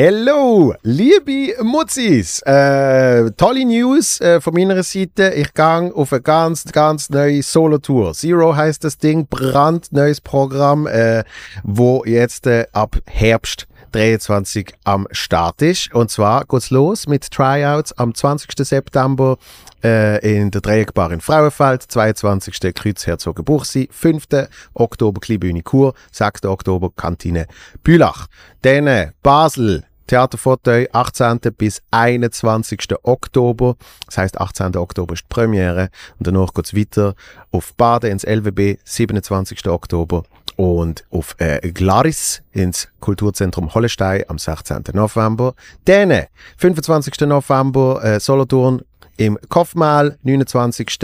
[0.00, 2.40] Hello, liebe Mutzis!
[2.42, 5.30] Äh, tolle News äh, von meiner Seite.
[5.34, 8.14] Ich gehe auf eine ganz, ganz neue Solo-Tour.
[8.14, 11.24] Zero heißt das Ding, brandneues Programm, äh,
[11.64, 15.92] wo jetzt äh, ab Herbst 23 am Start ist.
[15.92, 18.50] Und zwar geht's los mit Tryouts am 20.
[18.56, 19.36] September
[19.82, 22.72] äh, in der Dreieckbar in Frauenfeld, 22.
[22.72, 24.26] Kreuzherzogen Buchsi, 5.
[24.74, 26.44] Oktober Kleinbühne Chur, 6.
[26.44, 27.46] Oktober Kantine
[27.82, 28.28] Bülach.
[28.62, 31.38] Dann äh, Basel, Theaterfauteuil 18.
[31.56, 32.80] bis 21.
[33.04, 33.76] Oktober.
[34.06, 34.76] Das heißt 18.
[34.76, 37.14] Oktober ist die Premiere und danach geht's weiter
[37.52, 39.68] auf Baden ins LWB 27.
[39.68, 40.24] Oktober
[40.56, 44.82] und auf äh, Glaris ins Kulturzentrum Hollestein am 16.
[44.92, 45.54] November.
[45.84, 46.24] Dann
[46.56, 47.20] 25.
[47.20, 48.82] November äh, Solothurn
[49.18, 50.98] im Kopfmal, 29.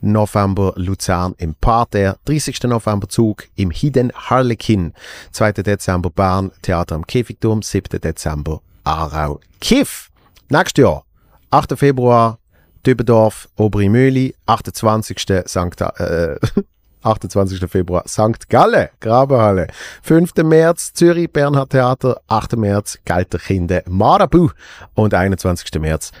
[0.00, 2.64] November Luzern im Parterre, 30.
[2.64, 4.92] November Zug im Hidden Harlequin,
[5.32, 5.52] 2.
[5.52, 8.00] Dezember Bern Theater am Käfigturm, 7.
[8.00, 10.10] Dezember Aarau Kiff.
[10.48, 11.04] Nächstes Jahr,
[11.50, 11.78] 8.
[11.78, 12.38] Februar
[12.86, 15.18] Dübendorf, Oberimöli, 28.
[15.46, 15.80] St.
[15.98, 16.36] Äh,
[17.02, 17.68] 28.
[17.68, 18.48] Februar St.
[18.48, 19.68] Galle, Grabenhalle.
[20.02, 20.34] 5.
[20.44, 22.20] März Zürich, Bernhard Theater.
[22.28, 22.56] 8.
[22.56, 24.50] März Galterkinde, Marabu.
[24.94, 25.80] Und 21.
[25.80, 26.12] März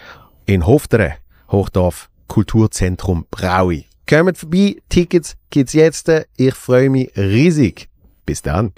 [0.44, 1.16] in Hoftere,
[1.50, 3.86] Hochdorf, Kulturzentrum Braui.
[4.08, 6.10] Kommt vorbei, Tickets gibt's jetzt.
[6.36, 7.88] Ich freue mich riesig.
[8.24, 8.72] Bis dann.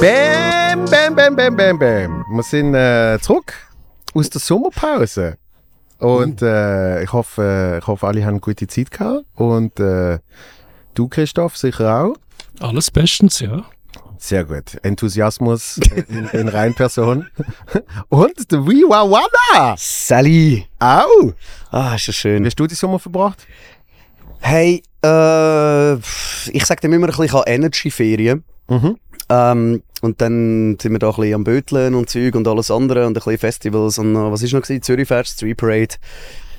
[0.00, 2.24] Bam, bam, bam, bam, bam, bam.
[2.30, 3.69] Wir sind äh, zurück
[4.14, 5.36] aus der Sommerpause.
[5.98, 9.24] Und äh, ich, hoffe, ich hoffe, alle haben eine gute Zeit gehabt.
[9.34, 10.18] Und äh,
[10.94, 12.16] du, Christoph, sicher auch.
[12.58, 13.64] Alles bestens, ja.
[14.18, 14.78] Sehr gut.
[14.82, 17.26] Enthusiasmus in, in Reinperson.
[18.08, 20.66] Und der Wiwawana Sally!
[20.78, 21.32] auch.
[21.70, 22.44] Ah, ist Wie schön.
[22.44, 23.46] hast du die Sommer verbracht?
[24.40, 25.94] Hey, äh,
[26.50, 28.44] ich sag dem immer ein bisschen Energy-Ferien.
[28.68, 28.96] Mhm.
[29.30, 33.06] Ähm, und dann sind wir da ein bisschen am Böteln und Zeug und alles andere
[33.06, 34.82] und ein bisschen Festivals und was ist noch gewesen?
[34.82, 35.94] Zürich Fest, Street Parade.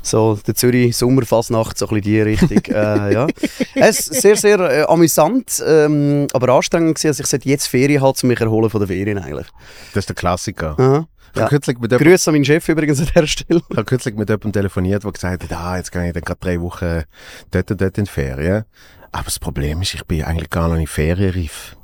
[0.04, 2.74] So, der Zürich Sommerfasnacht, so ein bisschen die Richtung.
[2.74, 3.28] äh, ja.
[3.76, 7.08] Es ist sehr, sehr äh, amüsant, ähm, aber anstrengend gewesen.
[7.10, 9.48] Also ich sollte jetzt Ferien haben, um mich erholen von den Ferien eigentlich.
[9.94, 10.76] Das ist der Klassiker.
[10.80, 11.08] Aha.
[11.36, 11.48] Ja.
[11.48, 13.62] kürzlich mit Grüße an meinen Chef übrigens an der Stelle.
[13.70, 16.40] Ich habe kürzlich mit jemandem telefoniert, der gesagt hat, ah, jetzt gehe ich dann gerade
[16.42, 17.04] drei Wochen
[17.52, 18.66] dort und dort in die Ferien.
[19.14, 21.78] Aber das Problem ist, ich bin eigentlich gar noch in Ferienreif.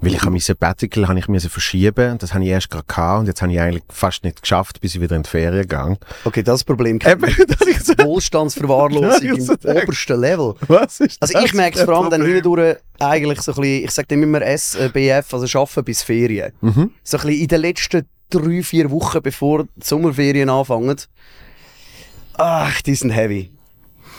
[0.00, 2.18] Weil ich habe mein Sabbatical habe ich müssen verschieben.
[2.18, 4.94] Das habe ich erst gerade gehabt und jetzt habe ich eigentlich fast nicht geschafft, bis
[4.94, 5.96] ich wieder in die Ferien gehe.
[6.24, 10.54] Okay, das Problem Eben, das ich so- Wohlstandsverwahrlosung Ja, im obersten Level.
[10.68, 13.84] Was ist Also das ich merke es vor allem dann hindurch eigentlich so ein bisschen,
[13.84, 16.52] ich sage dem immer SBF, also arbeiten bis Ferien.
[16.60, 16.92] Mhm.
[17.02, 20.96] So ein bisschen in den letzten drei, vier Wochen, bevor die Sommerferien anfangen.
[22.34, 23.50] Ach, die sind heavy.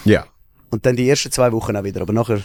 [0.03, 0.25] Ja.
[0.71, 2.01] Und dann die ersten zwei Wochen auch wieder.
[2.01, 2.41] Aber nachher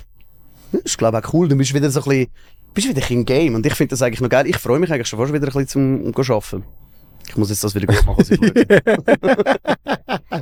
[0.85, 1.49] ist glaube ich auch cool.
[1.49, 2.27] Du bist wieder so ein bisschen,
[2.75, 3.55] bist wieder im Game.
[3.55, 4.47] Und ich finde das eigentlich noch geil.
[4.47, 6.65] Ich freue mich eigentlich schon fast wieder ein bisschen zum um, zu arbeiten.
[7.27, 8.41] Ich muss jetzt das wieder gut machen, was ich.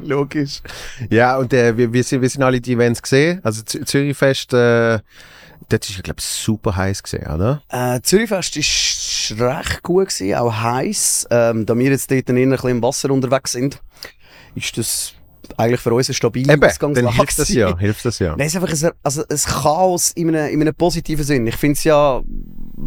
[0.09, 0.61] Logisch.
[1.11, 3.41] Ja, und äh, wir, wir, sind, wir sind alle die Events gesehen.
[3.45, 4.99] Also Z Zürichfest, äh,
[5.69, 7.63] das ist, glaube ich, super heiß gesehen, oder?
[7.69, 11.29] Äh, Zürichfest war recht gut, gewesen, auch heiß.
[11.31, 13.81] Ähm, da wir jetzt dort ein bisschen im Wasser unterwegs sind,
[14.55, 15.15] ist das
[15.57, 17.17] eigentlich für uns eine stabile Eben, dann Ausgangslage.
[17.17, 18.37] hilft das ja, hilft das ja.
[18.37, 21.47] Nein, es ist einfach ein, also ein Chaos in einem, in einem positiven Sinn.
[21.47, 22.23] Ich finde es ja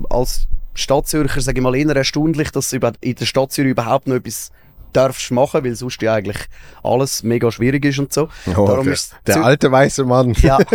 [0.09, 4.15] als Stadtzürcher, sage ich mal, eher erstaunlich, dass du in der Stadt Zürich überhaupt noch
[4.15, 4.51] etwas
[4.93, 6.37] darfst machen, weil sonst ja eigentlich
[6.83, 8.29] alles mega schwierig ist und so.
[8.47, 10.33] Oh, Darum der, ist der alte weiße Mann.
[10.41, 10.57] ja.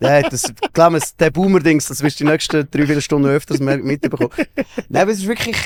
[0.00, 3.60] ja das, glaub mir, der Boomer-Dings, das wirst du die nächsten drei, vier Stunden öfters
[3.60, 4.30] mitbekommen.
[4.88, 5.56] Nein, aber es ist wirklich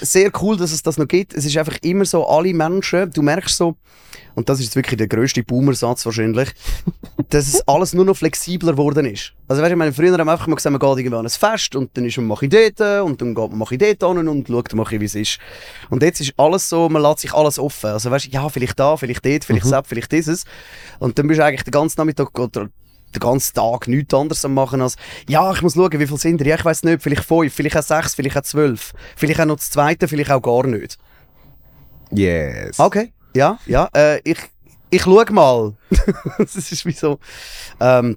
[0.00, 1.34] sehr cool, dass es das noch gibt.
[1.34, 3.76] Es ist einfach immer so, alle Menschen, du merkst so,
[4.34, 6.50] und das ist jetzt wirklich der grösste Boomer-Satz wahrscheinlich,
[7.30, 9.32] dass es alles nur noch flexibler geworden ist.
[9.48, 11.26] Also weißt du, ich meine, früher haben wir einfach mal gesagt, man geht irgendwie an
[11.26, 13.80] ein Fest und dann ist man mache ich dort und dann geht man mache ich
[13.98, 15.38] dort hin und schaut mal, wie es ist.
[15.90, 17.90] Und jetzt ist alles so, man lässt sich alles offen.
[17.90, 19.70] Also weißt du, ja, vielleicht da, vielleicht dort, vielleicht Mhm.
[19.70, 20.44] das, vielleicht dieses.
[21.00, 22.68] Und dann bist du eigentlich den ganzen Nachmittag oder
[23.14, 24.96] den ganzen Tag nichts anderes am machen als,
[25.28, 26.46] ja, ich muss schauen, wie viel sind ihr?
[26.48, 29.56] Ja, ich weiß nicht, vielleicht fünf, vielleicht auch sechs, vielleicht auch zwölf, vielleicht auch noch
[29.56, 30.98] das zweite, vielleicht auch gar nicht.
[32.10, 32.78] Yes.
[32.78, 34.38] Okay, ja, ja, äh, ich,
[34.90, 35.74] ich schau mal.
[36.38, 37.18] das ist wie so,
[37.80, 38.16] ähm,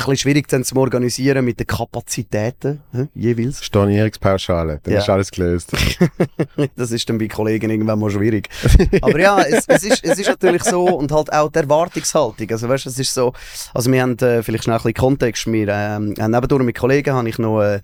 [0.00, 3.62] bisschen schwierig dann zu organisieren mit den Kapazitäten, hä, jeweils.
[3.64, 5.00] Stornierungspauschale, dann Ja.
[5.00, 5.72] ist alles gelöst.
[6.76, 8.48] Das ist dann bei Kollegen irgendwann mal schwierig.
[9.02, 12.50] Aber ja, es, es, ist, es ist natürlich so und halt auch die Erwartungshaltung.
[12.50, 13.32] Also weißt, es ist so,
[13.72, 15.46] also wir haben äh, vielleicht schnell ein bisschen Kontext.
[15.46, 17.82] Wir ähm, haben nebendurch mit Kollegen habe ich noch äh, eine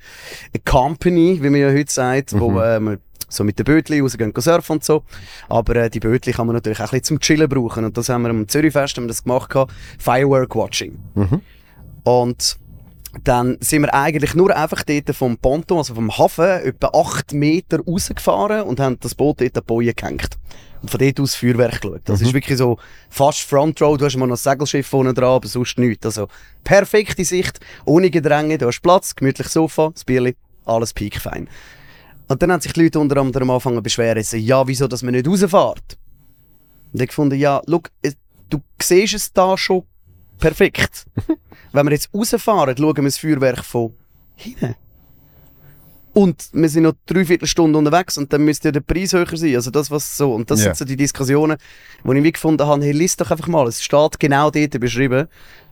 [0.64, 2.98] Company, wie man ja heute sagt, wo äh, wir
[3.28, 5.04] so mit den Bötli rausgehen gehen surfen und so.
[5.48, 7.84] Aber äh, die Bötli kann man natürlich auch ein bisschen zum Chillen brauchen.
[7.84, 10.98] Und das haben wir am Zürichfest haben wir das gemacht, gehabt, Firework Watching.
[11.14, 11.40] Mhm.
[12.04, 12.56] Und
[13.24, 17.80] dann sind wir eigentlich nur einfach dort vom Ponton, also vom Hafen, etwa 8 Meter
[17.84, 20.38] rausgefahren und haben das Boot dort an die Boje gehängt.
[20.80, 22.00] Und von dort aus Feuerwerk geschaut.
[22.04, 22.78] Das ist wirklich so
[23.10, 26.06] fast Front Row, du hast mal noch ein Segelschiff vorne dran, aber sonst nichts.
[26.06, 26.28] Also
[26.64, 31.48] perfekte Sicht, ohne Gedränge, du hast Platz, gemütlich Sofa, das Bierli, alles piekfein.
[32.28, 35.02] Und dann haben sich die Leute unter anderem angefangen zu beschweren, so, ja, wieso, dass
[35.02, 35.98] man nicht rausfährt?
[36.92, 37.60] Und ich gefunden, ja,
[38.02, 38.16] es-
[38.48, 39.82] du siehst es da schon
[40.40, 41.06] perfekt.
[41.72, 43.92] Wenn wir jetzt rausfahren, schauen wir das Feuerwerk von
[44.34, 44.74] hinten.
[46.12, 49.54] Und wir sind noch dreiviertel Stunde unterwegs und dann müsste ja der Preis höher sein.
[49.54, 50.34] Also das, was so.
[50.34, 50.64] Und das Ja.
[50.66, 51.56] sind so die Diskussionen,
[52.02, 53.68] wo ich wie gefunden habe, hey, liest doch einfach mal.
[53.68, 55.28] Es steht genau dort beschrieben.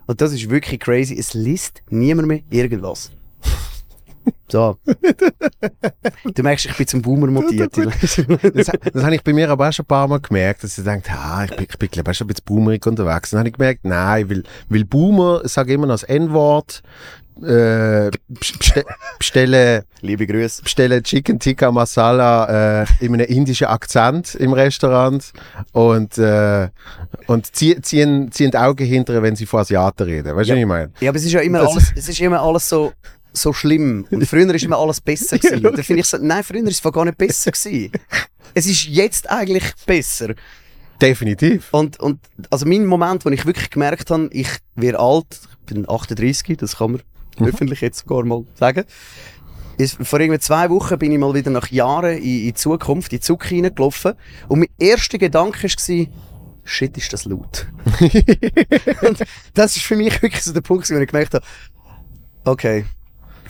[0.07, 1.19] Und das ist wirklich crazy.
[1.19, 3.11] Es liest niemand mehr irgendwas.
[4.51, 4.77] So.
[6.25, 7.73] du merkst, ich bin zum Boomer mutiert.
[7.79, 10.85] Das, das habe ich bei mir aber auch schon ein paar Mal gemerkt, dass ich
[10.85, 13.31] dachte, ah, ich bin, ich bin glaube ich, schon ein bisschen boomerig unterwegs.
[13.31, 16.83] Dann habe ich gemerkt, nein, weil, weil Boomer sagen immer noch das N-Wort,
[17.41, 18.85] äh, beste,
[19.17, 20.63] bestellen, Liebe Grüße.
[20.63, 25.33] bestellen Chicken Tikka Masala äh, in einem indischen Akzent im Restaurant
[25.71, 26.69] und, äh,
[27.29, 30.35] und ziehen, ziehen, ziehen die Augen hinterher, wenn sie von Asiaten reden.
[30.35, 30.57] Weißt du, Ja.
[30.57, 30.91] was ich meine?
[30.99, 32.93] Ja, aber es ist ja immer Das- alles, es ist immer alles so,
[33.33, 34.07] so schlimm.
[34.11, 35.63] Und früher ist immer alles besser gewesen.
[35.63, 37.93] Ja, Da finde ich so, nein, früher ist es gar nicht besser gewesen.
[38.55, 40.35] Es ist jetzt eigentlich besser.
[41.01, 41.69] Definitiv.
[41.73, 42.21] Und, und,
[42.51, 45.27] also mein Moment, wo ich wirklich gemerkt habe, ich werde alt,
[45.61, 47.03] ich bin 38, das kann man
[47.47, 48.85] öffentlich jetzt sogar mal sagen.
[49.77, 53.13] Ist, vor irgendwie zwei Wochen bin ich mal wieder nach Jahren in, in die Zukunft,
[53.13, 54.15] in die Zukunft hineingelaufen.
[54.49, 56.07] Und mein erster Gedanke war,
[56.65, 57.69] shit, ist das laut.
[59.03, 61.45] und das ist für mich wirklich so der Punkt, wo ich gemerkt habe,
[62.45, 62.87] okay,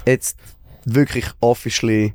[0.09, 0.39] jetzt
[0.85, 2.15] wirklich officially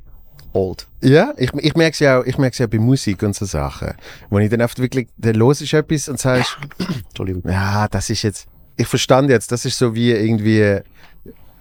[0.52, 0.86] old.
[1.02, 3.94] Ja, ich, ich merke es ja auch, ich merke ja bei Musik und so Sachen.
[4.30, 6.56] Wo ich dann oft wirklich, dann los ist etwas und sagst,
[7.08, 7.42] Entschuldigung.
[7.50, 8.46] ja, das ist jetzt,
[8.76, 10.80] ich verstand jetzt, das ist so wie irgendwie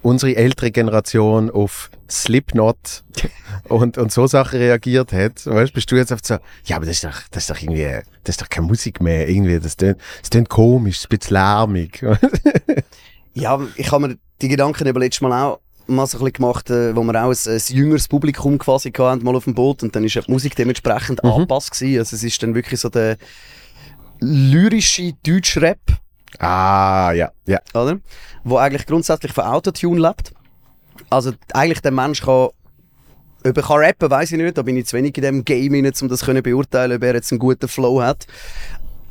[0.01, 3.03] unsere ältere Generation auf Slipknot
[3.69, 5.45] und, und so Sachen reagiert hat.
[5.45, 8.01] Weißt, bist du jetzt oft so, ja, aber das ist doch, das ist doch irgendwie,
[8.24, 11.33] das ist doch keine Musik mehr, irgendwie, das tönt, das tönt komisch, ist ein bisschen
[11.33, 12.06] lärmig.
[13.36, 16.69] Ja, ich habe mir die Gedanken eben letztes Mal auch mal so ein bisschen gemacht,
[16.69, 19.95] äh, wo wir auch ein, ein jüngeres Publikum quasi hatten, mal auf dem Boot und
[19.95, 22.00] dann ist ja die Musik dementsprechend angepasst gewesen.
[22.00, 23.18] Also es ist dann wirklich so der
[24.19, 25.80] lyrische Deutschrap,
[26.39, 27.59] ah, ja, ja.
[27.74, 28.00] oder?
[28.44, 30.33] Wo eigentlich grundsätzlich von Autotune lebt.
[31.09, 32.50] Also eigentlich der Mensch kann
[33.45, 35.74] ob er kann rappen, weiß ich nicht, da bin ich zu wenig in dem Game
[35.74, 38.25] rein, um das zu beurteilen, ob er jetzt einen guten Flow hat.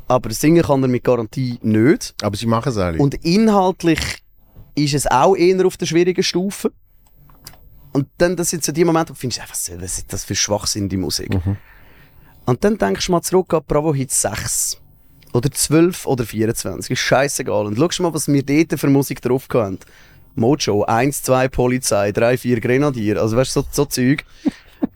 [0.07, 2.15] Aber singen kann er mit Garantie nicht.
[2.21, 2.97] Aber sie machen es alle.
[2.97, 4.22] Und inhaltlich
[4.75, 6.71] ist es auch eher auf der schwierigen Stufe.
[7.91, 10.25] Und dann, das sind so die Momente, wo du findest, ey, was, was ist das
[10.25, 11.29] für Schwachsinn, die Musik?
[12.45, 14.79] Und dann denkst du mal zurück an Bravo Hit 6.
[15.33, 16.91] Oder 12 oder 24.
[16.91, 17.67] Ist scheißegal.
[17.67, 19.79] Und schau mal, was wir dort für Musik drauf haben.
[20.35, 23.21] Mojo, 1, 2 Polizei, 3, 4 Grenadier.
[23.21, 24.25] Also weißt du, so, so Zeug.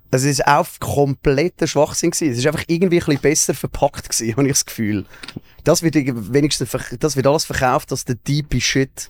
[0.10, 2.32] Es ist auch kompletter Schwachsinn gewesen.
[2.32, 5.06] Es ist einfach irgendwie ein bisschen besser verpackt gewesen, habe ich das Gefühl.
[5.66, 9.10] Das wird wenigstens, das wird alles verkauft als der deepy Shit.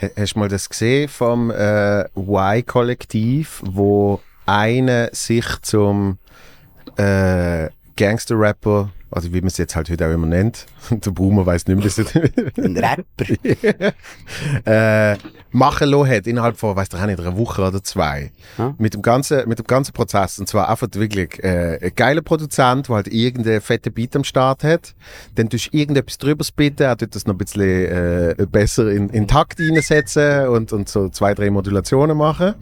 [0.00, 6.18] Ha- Hast du mal das gesehen vom äh, Y-Kollektiv, wo einer sich zum
[6.96, 11.66] äh, Gangster-Rapper, also wie man es jetzt halt heute auch immer nennt, der Boomer weiß
[11.66, 11.98] nicht mehr, dass
[12.58, 13.94] Ein Rapper.
[14.64, 15.16] äh,
[15.50, 18.30] machen lassen hat, innerhalb von, weiß ich nicht, einer Woche oder zwei.
[18.58, 18.74] Ja.
[18.78, 20.38] Mit, dem ganzen, mit dem ganzen Prozess.
[20.38, 24.62] Und zwar einfach wirklich äh, ein geiler Produzent, der halt irgendeinen fetten Beat am Start
[24.64, 24.94] hat.
[25.36, 29.08] Dann tust du irgendetwas drüber spitten, er tut das noch ein bisschen äh, besser in,
[29.10, 32.54] in Takt reinsetzen und, und so zwei, drei Modulationen machen.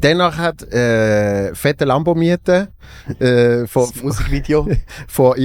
[0.00, 2.68] Danach hat äh, fette Lambo mieten,
[3.18, 4.68] äh, vor, Das Musikvideo.
[5.08, 5.36] vor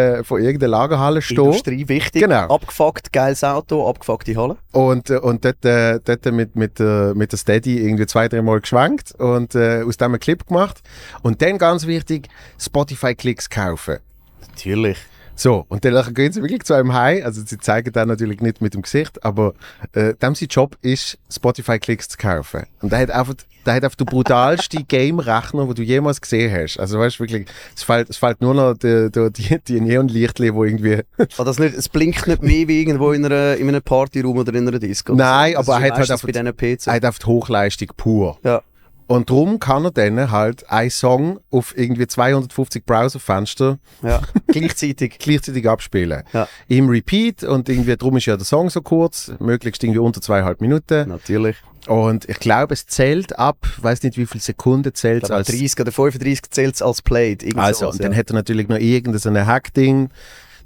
[0.00, 1.44] irgendeiner vor irgendeiner Lagerhalle stehen.
[1.44, 2.22] Industrie, wichtig.
[2.22, 2.54] Genau.
[2.54, 4.56] Abgefuckt, geiles Auto, abgefuckte Halle.
[4.72, 8.42] Und, äh, und dort, äh, dort mit, mit, äh, mit der Steady irgendwie zwei, drei
[8.42, 10.80] Mal geschwenkt und äh, aus dem einen Clip gemacht.
[11.22, 12.28] Und dann ganz wichtig,
[12.58, 13.98] Spotify-Klicks kaufen.
[14.40, 14.98] Natürlich.
[15.40, 17.24] So, und dann gehen sie wirklich zu einem High.
[17.24, 19.54] Also sie zeigen dann natürlich nicht mit dem Gesicht, aber
[19.94, 22.66] äh, dem sein Job ist, Spotify-Klicks zu kaufen.
[22.82, 23.32] Und der hat einfach,
[23.64, 26.78] der hat einfach den brutalsten Game-Rechner, den du jemals gesehen hast.
[26.78, 30.52] Also weißt du wirklich, es fällt, es fällt nur noch die, die, die, die Neonlichtli,
[30.54, 31.00] wo irgendwie...
[31.38, 34.52] Ah, das nicht, es blinkt nicht mehr wie irgendwo in, einer, in einem Partyraum oder
[34.52, 35.14] in einer Disco.
[35.14, 36.86] Nein, aber er hat halt einfach, bei PC.
[36.86, 38.38] er hat einfach die Hochleistung pur.
[38.44, 38.60] Ja.
[39.10, 44.22] Und darum kann er dann halt einen Song auf irgendwie 250 Browserfenster ja.
[44.46, 45.18] Gleichzeitig.
[45.18, 46.22] gleichzeitig abspielen.
[46.32, 46.46] Ja.
[46.68, 50.60] Im Repeat und irgendwie, darum ist ja der Song so kurz, möglichst irgendwie unter zweieinhalb
[50.60, 51.08] Minuten.
[51.08, 51.56] Natürlich.
[51.88, 55.48] Und ich glaube, es zählt ab, weiß nicht wie viele Sekunden zählt Ich glaube, als
[55.48, 57.42] 30 oder 35 zählt es als Played.
[57.56, 58.18] Also, sowas, und dann ja.
[58.18, 60.10] hat er natürlich noch irgendein ein Hack-Ding,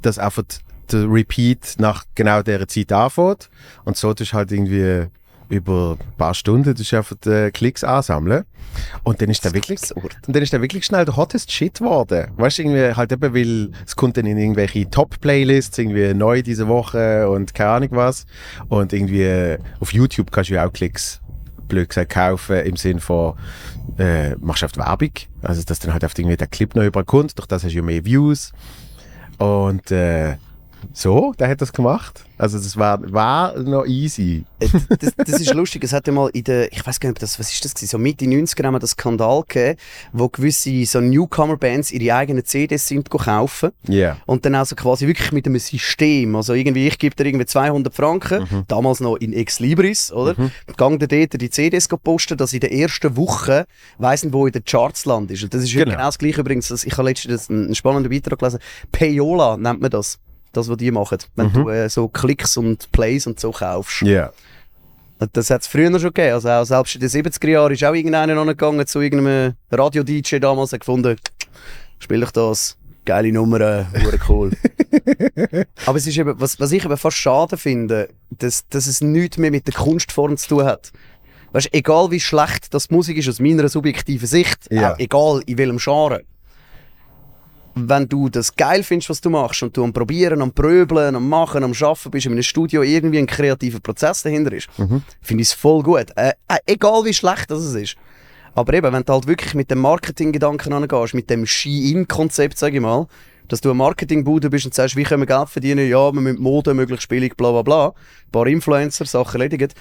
[0.02, 0.42] das einfach
[0.92, 3.48] der Repeat nach genau dieser Zeit anfängt.
[3.86, 5.06] Und so du halt irgendwie
[5.54, 8.44] über ein paar Stunden tust du einfach die Klicks ansammeln.
[9.02, 10.16] Und dann ist der wirklich, absurd.
[10.26, 12.30] und dann ist der wirklich schnell der hottest Shit geworden.
[12.36, 16.68] Weißt du, irgendwie halt eben, weil es kommt dann in irgendwelche Top-Playlists, irgendwie neu diese
[16.68, 18.26] Woche und keine Ahnung was.
[18.68, 21.20] Und irgendwie äh, auf YouTube kannst du ja auch Klicks
[21.68, 23.34] blöd gesagt, kaufen im Sinn von,
[23.98, 25.12] äh, machst du auf Werbung.
[25.42, 27.38] Also, dass dann halt auf irgendwie der Clip noch überkommt.
[27.38, 28.52] Durch das hast du ja mehr Views.
[29.38, 30.36] Und, äh,
[30.92, 32.24] so, der hat das gemacht.
[32.36, 34.44] Also, das war, war noch easy.
[34.58, 37.22] Äh, das, das ist lustig, es hat ja mal in der, ich weiß gar nicht,
[37.22, 37.90] das, was ist das gewesen?
[37.90, 39.78] so Mitte 90er haben wir das Skandal gegeben,
[40.12, 43.94] wo gewisse so Newcomer-Bands ihre eigenen CDs sind kaufen Ja.
[43.94, 44.16] Yeah.
[44.26, 47.94] und dann also quasi wirklich mit einem System, also irgendwie, ich gebe dir irgendwie 200
[47.94, 48.64] Franken, Mhm.
[48.68, 50.34] damals noch in Ex Libris, oder?
[50.76, 53.66] Gang dir dort die CDs posten, dass in der ersten Woche
[53.98, 55.44] weiss nicht, wo in den Charts land ist.
[55.44, 55.92] Und das ist Genau.
[55.92, 58.58] genau, das Gleiche übrigens, ich habe letztens einen spannenden Beitrag gelesen,
[58.90, 60.18] Payola nennt man das.
[60.54, 61.18] Das, was die machen.
[61.36, 61.52] Wenn Mhm.
[61.52, 64.02] du äh, so Klicks und Plays und so kaufst.
[64.02, 64.32] Ja.
[65.18, 66.34] Und Das hat es früher schon gegeben.
[66.34, 70.72] Also auch selbst in den 70er Jahren ist auch irgendeiner angegangen zu irgendeinem Radio-DJ damals
[70.72, 71.16] und gefunden,
[71.98, 73.84] spiel ich das, geile Nummer, äh,
[74.28, 74.50] cool.
[75.86, 79.38] Aber es ist eben, was, was ich eben fast schade finde, dass, dass es nichts
[79.38, 80.92] mehr mit der Kunstform zu tun hat.
[81.52, 84.94] Weißt, egal wie schlecht das Musik ist aus meiner subjektiven Sicht, Ja.
[84.94, 86.22] auch egal in welchem Genre,
[87.74, 91.28] wenn du das geil findest, was du machst und du am Probieren, am Pröbeln, am
[91.28, 94.68] Machen, am Schaffen bist, in einem Studio irgendwie ein kreativer Prozess dahinter ist,
[95.20, 96.06] finde ich es voll gut.
[96.16, 97.96] Äh, äh, egal wie schlecht das es ist.
[98.54, 102.82] Aber eben, wenn du halt wirklich mit dem Marketinggedanken angehst, mit dem Ski-In-Konzept, sage ich
[102.82, 103.08] mal,
[103.48, 105.88] dass du ein Marketingbude bist und sagst, wie können wir Geld verdienen?
[105.88, 107.86] Ja, wir müssen Mode möglichst billig, bla bla bla.
[107.88, 109.74] Ein paar Influencer, Sachen erledigt.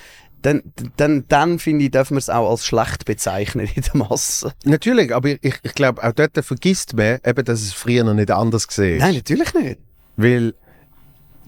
[0.43, 0.61] Dann,
[0.97, 4.53] dann, dann finde ich, dürfen wir es auch als schlecht bezeichnen in der Masse.
[4.63, 8.29] Natürlich, aber ich, ich glaube, auch dort vergisst man eben, dass es früher noch nicht
[8.29, 9.79] anders gesehen Nein, natürlich nicht.
[10.15, 10.53] Weil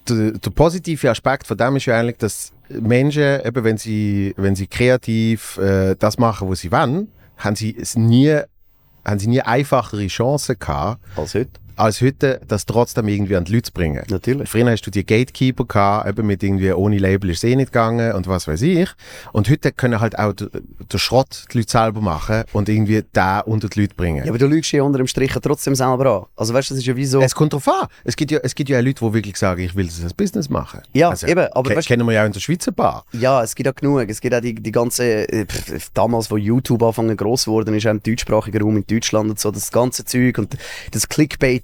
[0.09, 4.55] der, der positive Aspekt von dem ist ja eigentlich, dass Menschen, eben wenn sie, wenn
[4.55, 8.39] sie kreativ äh, das machen, was sie wollen, haben sie es nie,
[9.03, 11.51] haben sie nie einfachere Chancen gehabt, Als heute.
[11.75, 14.03] Als heute, das trotzdem irgendwie an die Leute zu bringen.
[14.09, 14.49] Natürlich.
[14.49, 17.71] Früher hast du die Gatekeeper gehabt, eben mit irgendwie ohne Label ist es eh nicht
[17.71, 18.89] gegangen und was weiß ich.
[19.33, 23.67] Und heute können halt auch der Schrott die Leute selber machen und irgendwie da unter
[23.69, 24.23] die Leute bringen.
[24.25, 26.25] Ja, aber du lügst ja unter dem Strich trotzdem selber an.
[26.35, 27.21] Also weißt du, das ist ja wie so...
[27.21, 27.87] Es kommt drauf an.
[28.03, 30.13] Es gibt ja, es gibt ja auch Leute, die wirklich sagen, ich will das als
[30.13, 30.81] Business machen.
[30.93, 33.05] Ja, also, eben, aber ke- weißt- kennen wir ja auch in der Schweizer Bar.
[33.13, 34.09] Ja, es gibt auch genug.
[34.09, 37.85] Es gibt auch die, die ganze, äh, pf, damals, wo YouTube anfangen gross geworden ist,
[37.85, 40.55] auch im deutschsprachigen Raum in Deutschland und so, das ganze Zeug und
[40.91, 41.07] das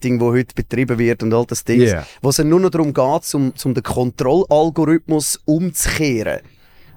[0.02, 2.06] Clickbaiting, wo heute betrieben wird und all das Ding, Yeah.
[2.22, 6.42] wo es nur noch darum geht, zum, zum den Kontrollalgorithmus umzukehren.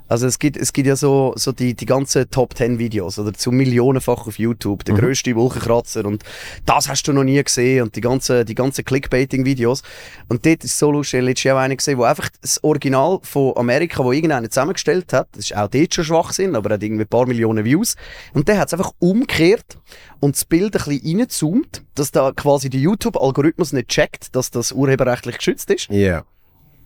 [0.06, 3.32] Also es gibt, es gibt ja so, so die, die ganzen Top 10 Videos oder
[3.32, 6.22] zu millionenfach auf YouTube, der grösste Wolkenkratzer und
[6.66, 9.82] das hast du noch nie gesehen und die ganzen, die ganzen Clickbaiting-Videos.
[10.28, 12.62] Und dort ist so lustig, ich habe letztes Jahr auch einen gesehen, wo einfach das
[12.62, 16.82] Original von Amerika, wo irgendeiner zusammengestellt hat, das ist auch dort schon Schwachsinn, aber hat
[16.82, 17.96] irgendwie ein paar Millionen Views.
[18.34, 19.78] Und der hat es einfach umgekehrt
[20.20, 24.70] und das Bild ein bisschen reinzoomt, dass da quasi der YouTube-Algorithmus nicht checkt, dass das
[24.72, 26.24] urheberrechtlich geschützt ist Ja.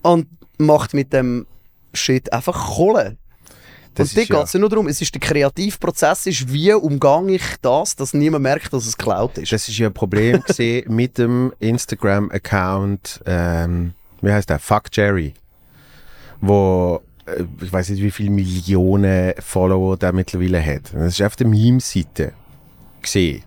[0.03, 1.47] und macht mit dem
[1.93, 3.17] Shit einfach Kohle.
[3.95, 7.35] Das und ja- geht es ja nur darum, es ist der Kreativprozess, ist, wie umgehe
[7.37, 9.51] ich das, dass niemand merkt, dass es geklaut ist.
[9.51, 10.43] Das ist ja ein Problem
[10.87, 14.59] mit dem Instagram-Account, ähm, wie heißt der?
[14.61, 15.35] Fuck Jerry.
[16.41, 20.95] Wo, äh, ich weiß nicht, wie viele Millionen Follower der mittlerweile hat.
[20.95, 22.33] Das ist auf der Meme-Seite
[23.03, 23.43] gesehen.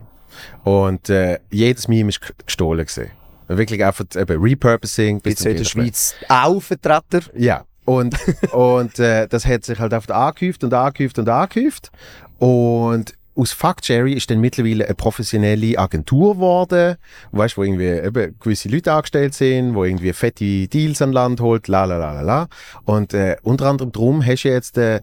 [0.64, 3.12] Und äh, jedes Meme ist gestohlen gesehen.
[3.48, 5.22] Wirklich einfach eben Repurposing.
[5.26, 5.64] Jetzt in der.
[5.66, 7.22] Schweiz auch Vertreter.
[7.36, 8.16] Ja, und,
[8.54, 11.92] und äh, das hat sich halt oft angehäuft und angehäuft und angehäuft.
[12.40, 16.98] Und aus Fuck Jerry ist dann mittlerweile eine professionelle Agentur geworden,
[17.32, 21.68] weißt, wo irgendwie eben gewisse Leute angestellt sind, wo irgendwie fette Deals an Land holt,
[21.68, 22.48] la la la la la.
[22.84, 25.02] Und äh, unter anderem drum hast du jetzt äh,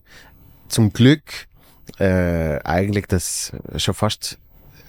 [0.68, 1.22] zum Glück
[1.98, 4.38] äh, eigentlich das schon fast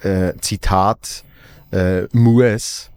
[0.02, 1.24] äh, Zitat
[1.72, 2.90] äh, muss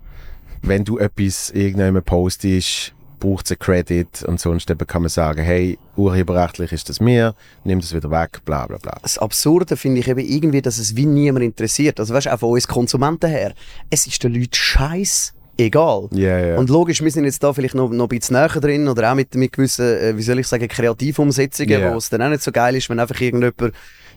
[0.63, 5.41] wenn du etwas irgendjemand postest, braucht es einen Credit und sonst eben kann man sagen,
[5.41, 8.97] hey, urheberrechtlich ist das mir, nimm das wieder weg, bla bla bla.
[9.01, 11.99] Das Absurde finde ich eben irgendwie, dass es wie niemand interessiert.
[11.99, 13.53] Also weißt du, auch von uns Konsumenten her,
[13.89, 16.07] es ist den Leuten scheiß egal.
[16.11, 16.57] Ja, ja.
[16.57, 19.15] Und logisch, wir sind jetzt da vielleicht noch, noch ein bisschen näher drin oder auch
[19.15, 21.93] mit, mit gewissen, äh, wie soll ich sagen, Kreativumsetzungen, Ja.
[21.93, 23.73] wo es dann auch nicht so geil ist, wenn einfach irgendjemand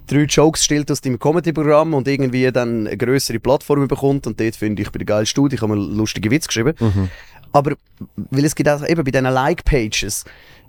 [0.06, 4.56] drei Jokes stellt aus deinem Comedy-Programm und irgendwie dann eine größere Plattform bekommt und dort
[4.56, 6.74] finde ich, ich bin der geile Studie, ich habe mal lustige Witze geschrieben.
[6.78, 7.08] Mhm.
[7.52, 7.76] Aber,
[8.16, 10.24] weil es gibt auch eben bei diesen Like-Pages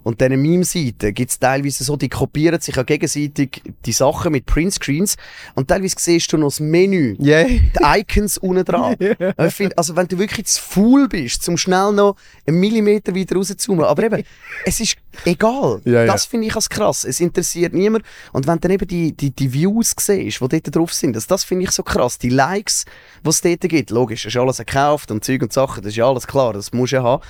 [0.08, 4.46] und diesen Meme-Seiten gibt es teilweise so, die kopieren sich ja gegenseitig die Sachen mit
[4.46, 5.18] Printscreens
[5.54, 7.46] und teilweise siehst du noch das Menü Yeah.
[7.46, 8.96] die Icons unten dran.
[9.46, 13.36] Ich find, also wenn du wirklich zu faul bist, zum schnell noch einen Millimeter weiter
[13.36, 14.24] rauszoomen, aber eben,
[14.66, 14.96] es ist
[15.26, 15.82] egal.
[15.84, 16.06] Ja.
[16.06, 17.04] Das finde ich als krass.
[17.04, 18.06] Es interessiert niemand.
[18.32, 21.28] Und wenn du dann eben die, die, die Views siehst, die dort drauf sind, das,
[21.28, 22.18] das finde ich so krass.
[22.18, 22.86] Die Likes,
[23.26, 25.98] die es dort gibt, logisch, das ist alles gekauft und Zeug und Sachen, das ist
[25.98, 27.24] ja alles klar, das musst du ja haben.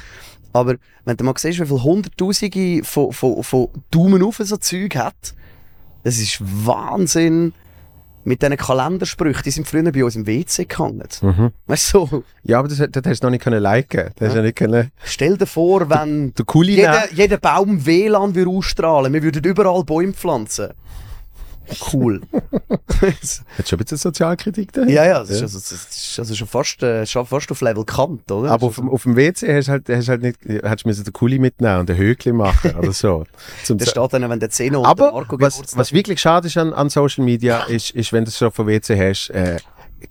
[0.57, 4.95] Aber wenn du mal siehst, wie viele Hunderttausende von, von, von Daumen auf so Zeug
[4.95, 5.33] hat,
[6.03, 7.53] das ist Wahnsinn.
[8.23, 11.07] Mit diesen Kalendersprüchen, die sind früher bei uns im WC gehangen.
[11.21, 11.51] Mhm.
[11.65, 14.09] Weißt du, so, Ja, aber das, das hast du noch nicht können liken.
[14.15, 14.91] Das hast du ja nicht können.
[15.05, 16.45] stell dir vor, wenn Der
[16.75, 20.71] jeder, jeder Baum WLAN würde ausstrahlen, wir würden überall Bäume pflanzen.
[21.93, 22.21] Cool.
[22.31, 24.83] Hat schon ein bisschen Sozialkritik da?
[24.85, 27.83] ja, ja, das ist, also, das ist also schon, fast, äh, schon fast auf Level
[27.85, 28.51] Kant, oder?
[28.51, 31.03] Aber auf, dem- auf dem WC hast du halt, hast halt nicht, hast du müssen
[31.03, 33.25] den Kuli mitnehmen und ein Höckli machen oder so.
[33.63, 35.93] Zum da Ze- steht dann, wenn der Zeno und der Aber Marco was, Geburtstag was
[35.93, 38.97] wirklich schade ist an, an Social Media, ist, ist, wenn du es schon vom WC
[38.97, 39.57] hast, äh,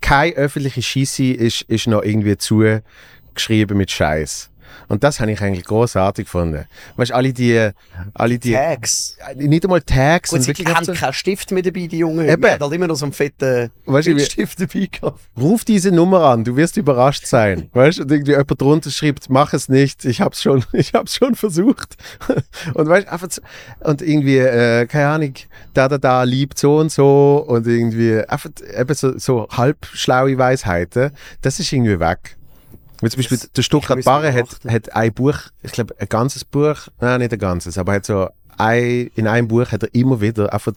[0.00, 4.50] keine öffentliche Scheisse ist, ist noch irgendwie zugeschrieben mit Scheiß.
[4.88, 6.66] Und das habe ich eigentlich großartig gefunden.
[6.96, 7.70] Weißt du, alle die,
[8.14, 9.16] alle die, Tags.
[9.34, 12.28] nicht einmal Tags, Gut, und sie wirklich haben so, keinen Stift mehr dabei, die Jungen.
[12.28, 12.44] Eben.
[12.44, 15.20] Haben halt immer noch so einen fetten Weißt Stift dabei gehabt.
[15.38, 17.68] ruf diese Nummer an, du wirst überrascht sein.
[17.72, 21.16] Weißt du, und irgendwie jemand drunter schreibt, mach es nicht, ich hab's schon, ich hab's
[21.16, 21.96] schon versucht.
[22.74, 23.42] Und weißt du, einfach so,
[23.80, 25.34] und irgendwie, äh, keine Ahnung,
[25.74, 31.12] da, da, da liebt so und so und irgendwie, einfach eben so, so halbschlaue Weisheiten,
[31.42, 32.36] das ist irgendwie weg.
[33.00, 36.44] Wie zum Beispiel, Das- der Stuttgart Barre hat, hat ein Buch, ich glaube, ein ganzes
[36.44, 40.20] Buch, nein, nicht ein ganzes, aber hat so ein, in einem Buch hat er immer
[40.20, 40.72] wieder einfach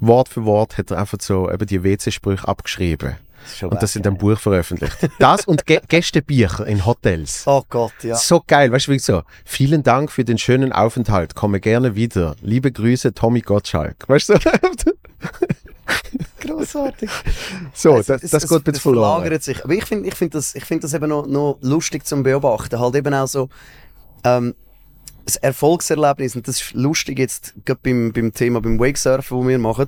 [0.00, 3.16] Wort für Wort hat er einfach so eben die WC-Sprüche abgeschrieben.
[3.56, 4.96] schon Und das sind ein Buch veröffentlicht.
[5.18, 7.42] Das und Gä Gästebücher in Hotels.
[7.46, 8.14] Oh Gott, ja.
[8.16, 12.34] So geil, weißt du, wie so, vielen Dank für den schönen Aufenthalt, komme gerne wieder.
[12.40, 13.96] Liebe Grüße, Tommy Gottschalk.
[14.08, 14.34] Weißt du,
[16.40, 17.10] Großartig.
[17.74, 19.20] so, Es- das, das es- geht ein bisschen verloren.
[19.22, 19.64] verlagert sich.
[19.64, 22.78] Aber ich finde ich find das, ich find das eben noch, noch lustig zum Beobachten.
[22.78, 23.48] Halt eben auch so,
[24.24, 24.54] ähm,
[25.24, 29.58] das Erfolgserlebnis, und das ist lustig jetzt gerade beim, beim Thema, beim Wakesurfen, wo wir
[29.58, 29.86] machen,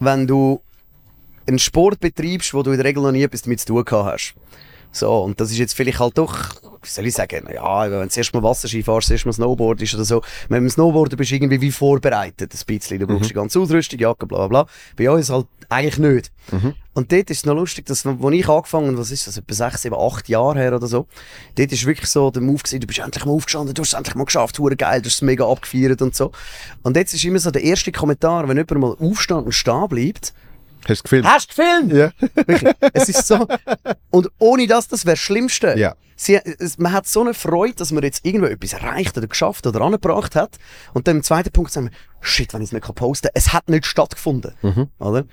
[0.00, 0.60] wenn du
[1.46, 4.12] einen Sport betreibst, wo du in der Regel noch nie etwas damit zu tun gehabt
[4.12, 4.34] hast.
[4.90, 6.50] So, und das ist jetzt vielleicht halt doch,
[6.82, 9.94] wie soll ich sagen, ja, wenn du zuerst mal Wasserski fährst, zuerst mal Snowboard ist
[9.94, 10.22] oder so.
[10.48, 12.98] Wenn du Snowboarden bist, du irgendwie wie vorbereitet, ein bisschen.
[12.98, 14.72] Du brauchst die ganze Ausrüstung, Jacke, bla, bla, bla.
[14.96, 16.32] Bei uns halt eigentlich nicht.
[16.94, 19.82] Und dort ist es noch lustig, dass, wo ich angefangen was ist das, etwa sechs,
[19.82, 21.06] sieben, acht Jahre her oder so,
[21.54, 23.94] dort ist wirklich so der Move gewesen, du bist endlich mal aufgestanden, du hast es
[23.94, 26.32] endlich mal geschafft, hure geil, du hast es mega abgefeiert und so.
[26.82, 30.34] Und jetzt ist immer so der erste Kommentar, wenn jemand mal aufsteht und stehen bleibt,
[30.88, 31.26] Hast du gefilmt?
[31.26, 31.92] Hast du gefilmt?
[31.92, 32.10] Ja.
[32.46, 32.74] Wirklich.
[32.92, 33.46] Es ist so.
[34.10, 35.78] Und ohne das, das wäre das Schlimmste.
[35.78, 35.94] Ja.
[36.16, 39.66] Sie, es, man hat so eine Freude, dass man jetzt irgendwo etwas erreicht oder geschafft
[39.66, 40.58] oder angebracht hat.
[40.92, 43.52] Und dann im zweiten Punkt sagen wir, shit, wenn ich es nicht posten kann, es
[43.52, 44.54] hat nicht stattgefunden.
[44.62, 44.88] Mhm.
[44.98, 45.24] Oder?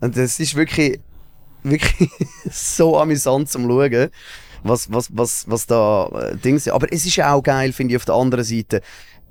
[0.00, 1.00] Und das ist wirklich,
[1.62, 2.10] wirklich
[2.50, 4.10] so amüsant zum Schauen,
[4.62, 6.72] was, was, was, was da äh, Dings sind.
[6.72, 8.80] Aber es ist ja auch geil, finde ich, auf der anderen Seite,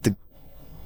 [0.05, 0.13] die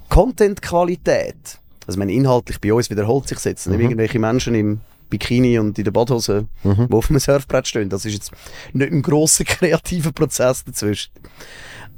[0.08, 1.58] Content-Qualität.
[1.86, 3.66] Also, meine, inhaltlich bei uns wiederholt sich jetzt.
[3.66, 7.88] Nicht irgendwelche Menschen im Bikini und in der Badhose, die auf einem Surfbrett stehen.
[7.90, 8.32] Das ist jetzt
[8.72, 11.12] nicht ein grosser kreativer Prozess dazwischen.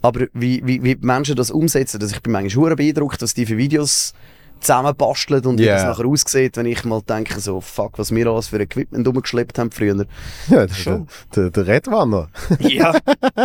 [0.03, 3.47] Aber wie, wie, wie die Menschen das umsetzen, dass ich bin manchmal beeindruckt, was die
[3.47, 4.13] für Videos
[4.61, 5.75] zusammenbasteln und wie Ja.
[5.75, 9.59] das nachher aussieht, wenn ich mal denke, so, fuck, was wir alles für Equipment umgeschleppt
[9.59, 10.07] haben früher.
[10.49, 11.07] ja der, Schon.
[11.37, 12.29] der, der Redwanner.
[12.61, 12.95] Ja.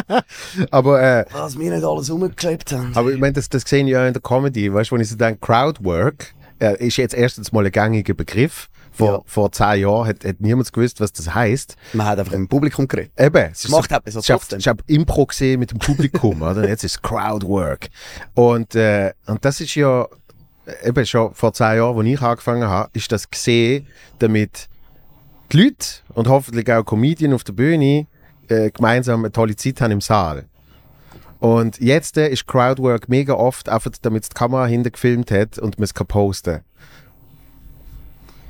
[0.71, 2.91] Aber, äh, was wir nicht alles umgeschleppt haben.
[2.95, 4.73] aber ich meine, das, das sehe ich ja in der Comedy.
[4.73, 8.69] Weißt du, wenn ich so denke, Crowdwork äh, ist jetzt erstens mal ein gängiger Begriff.
[8.91, 9.21] Vor, Ja.
[9.25, 11.77] vor zehn Jahren hat, hat niemand gewusst, was das heißt.
[11.93, 13.11] Man hat einfach im Publikum geredet.
[13.17, 16.67] Eben, es hat man so ich hab- habe Impro gesehen mit dem Publikum, oder?
[16.67, 17.87] Jetzt ist Crowdwork.
[18.33, 20.05] Und, äh, und das ist ja,
[20.83, 23.87] eben schon vor zehn Jahren, als ich angefangen habe, ist das gesehen,
[24.19, 24.69] damit
[25.51, 28.07] die Leute und hoffentlich auch Comedien auf der Bühne
[28.47, 30.45] äh, gemeinsam eine tolle Zeit haben im Saal.
[31.39, 35.79] Und jetzt äh, ist Crowdwork mega oft einfach, damit die Kamera hinter gefilmt hat und
[35.79, 36.61] man es kann posten.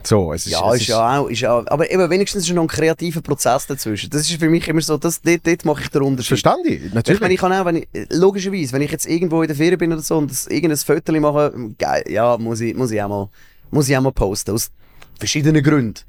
[0.03, 2.61] So, es ist, Ja, es ist ja auch, ist ja, aber eben wenigstens ist noch
[2.63, 4.09] ein kreativer Prozess dazwischen.
[4.09, 6.29] Das ist für mich immer so, das, dort, dort mache ich den Unterschied.
[6.29, 7.17] Verstand ich, Weißt, du, natürlich.
[7.17, 9.77] ich, meine, ich kann auch, wenn ich, logischerweise, wenn ich jetzt irgendwo in der Ferien
[9.77, 13.09] bin oder so und das, irgendein Foto mache, geil, ja, muss ich, muss ich auch
[13.09, 13.29] mal,
[13.71, 14.51] muss ich auch mal posten.
[14.51, 14.71] Aus
[15.17, 16.01] verschiedenen Gründen.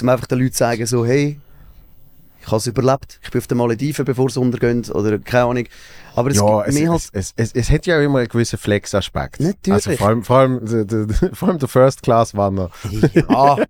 [0.00, 1.38] Um einfach den Leuten zu sagen, so, hey,
[2.46, 3.18] ich habe es überlebt.
[3.24, 5.64] Ich bin auf den Malediven, bevor es untergeht, oder keine Ahnung.
[6.14, 9.40] Aber es ja, gibt es, halt, es, es, es, hat ja immer einen gewissen Flex-Aspekt.
[9.40, 9.72] Natürlich.
[9.86, 12.70] Also vor allem, vor allem, vor allem der First-Class-Wanner.
[13.14, 13.56] ja.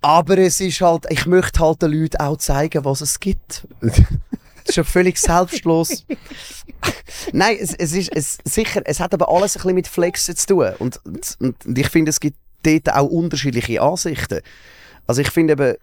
[0.00, 3.66] Aber es ist halt, ich möchte halt den Leuten auch zeigen, was es gibt.
[3.80, 3.98] Das
[4.68, 6.06] ist ja völlig selbstlos.
[7.32, 10.46] Nein, es, es ist es, sicher, es hat aber alles ein bisschen mit Flexen zu
[10.46, 10.72] tun.
[10.78, 14.40] Und, und, und ich finde, es gibt dort auch unterschiedliche Ansichten.
[15.08, 15.74] Also ich finde eben,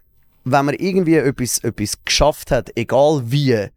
[0.45, 3.67] wenn man irgendwie etwas, etwas geschafft hat, egal wie,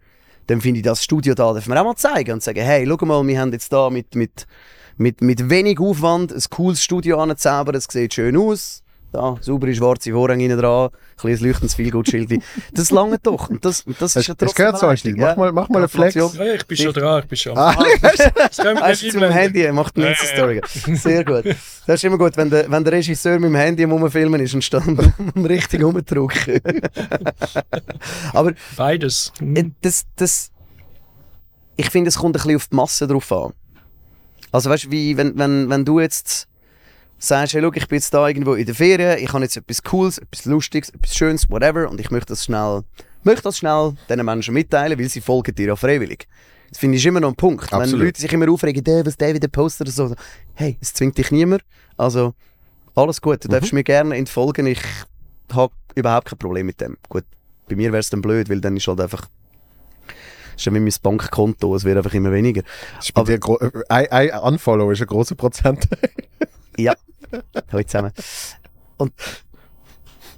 [0.46, 3.04] dann finde ich das Studio da, darf man auch mal zeigen und sagen, hey, schau
[3.06, 4.46] mal, wir haben jetzt da mit, mit,
[4.96, 8.82] mit, mit wenig Aufwand ein cooles Studio angezaubert, es sieht schön aus.
[9.10, 12.42] Da, saubere schwarze Vorhänge hinten dran, ein kleines leuchtendes Feelgood-Schild.
[12.72, 13.48] Das lange doch.
[13.48, 15.12] Und das, und das ist ja Es trotzdem gehört so, eine Stil.
[15.16, 16.14] Leistung, Mach mal, mach mal einen Flex.
[16.14, 17.56] Ja, ich bin schon dran, ich bin schon.
[17.56, 19.32] Ah, Das können wir nicht zu meinem einblenden.
[19.32, 20.60] Handy, macht eine Ja, Insta-Story.
[20.96, 21.44] Sehr gut.
[21.86, 24.52] Das ist immer gut, wenn der, wenn der Regisseur mit dem Handy am Rumfilmen ist
[24.52, 24.98] und stand
[25.36, 26.60] richtig rumdrücken.
[28.32, 29.32] Aber Beides.
[29.40, 30.50] äh, das, das,
[31.76, 33.52] ich finde, es kommt ein bisschen auf die Masse drauf an.
[34.52, 36.47] Also weißt du, wie wenn, wenn, wenn du jetzt
[37.18, 39.82] sagst, hey, schau, ich bin jetzt da irgendwo in der Ferien, ich habe jetzt etwas
[39.82, 42.82] Cooles, etwas Lustiges, etwas Schönes, whatever, und ich möchte das schnell,
[43.24, 46.26] möchte das schnell diesen Menschen mitteilen, weil sie folgen dir ja freiwillig.
[46.70, 47.72] Das finde ich immer noch ein Punkt.
[47.72, 48.04] Wenn Absolut.
[48.06, 50.14] Leute sich immer aufregen, der, was der wieder postet oder so.
[50.54, 51.62] Hey, es zwingt dich niemand.
[51.96, 52.34] Also,
[52.94, 53.42] alles gut.
[53.44, 54.66] Du darfst mir gerne entfolgen.
[54.66, 54.82] Ich
[55.50, 56.98] habe überhaupt kein Problem mit dem.
[57.08, 57.24] Gut,
[57.70, 59.26] bei mir wäre es dann blöd, weil dann ist halt einfach.
[60.56, 62.62] Ist ja wie mein Bankkonto, es wird einfach immer weniger.
[63.40, 65.88] gro- äh, ein, ein Unfollow ist ein großer Prozent.
[66.78, 66.94] Ja,
[67.72, 68.12] heute zusammen.
[68.96, 69.12] Und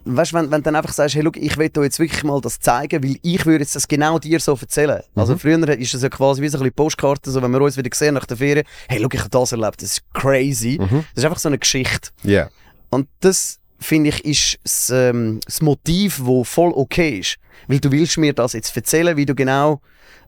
[0.04, 2.24] weißt du, wenn, wenn du dann einfach sagst, hey, schau, ich will dir jetzt wirklich
[2.24, 5.02] mal das zeigen, weil ich würde jetzt das genau dir so erzählen.
[5.14, 7.76] Also früher ist das ja quasi wie so ein bisschen Postkarte, so wenn wir uns
[7.76, 10.78] wieder sehen nach der Ferien, hey, schau, ich habe das erlebt, das ist crazy.
[10.78, 12.10] Das ist einfach so eine Geschichte.
[12.22, 12.48] Ja.
[12.90, 17.36] Und das, finde ich, ist das, ähm, das Motiv, wo voll okay ist.
[17.66, 19.80] Weil du willst mir das jetzt erzählen, wie du genau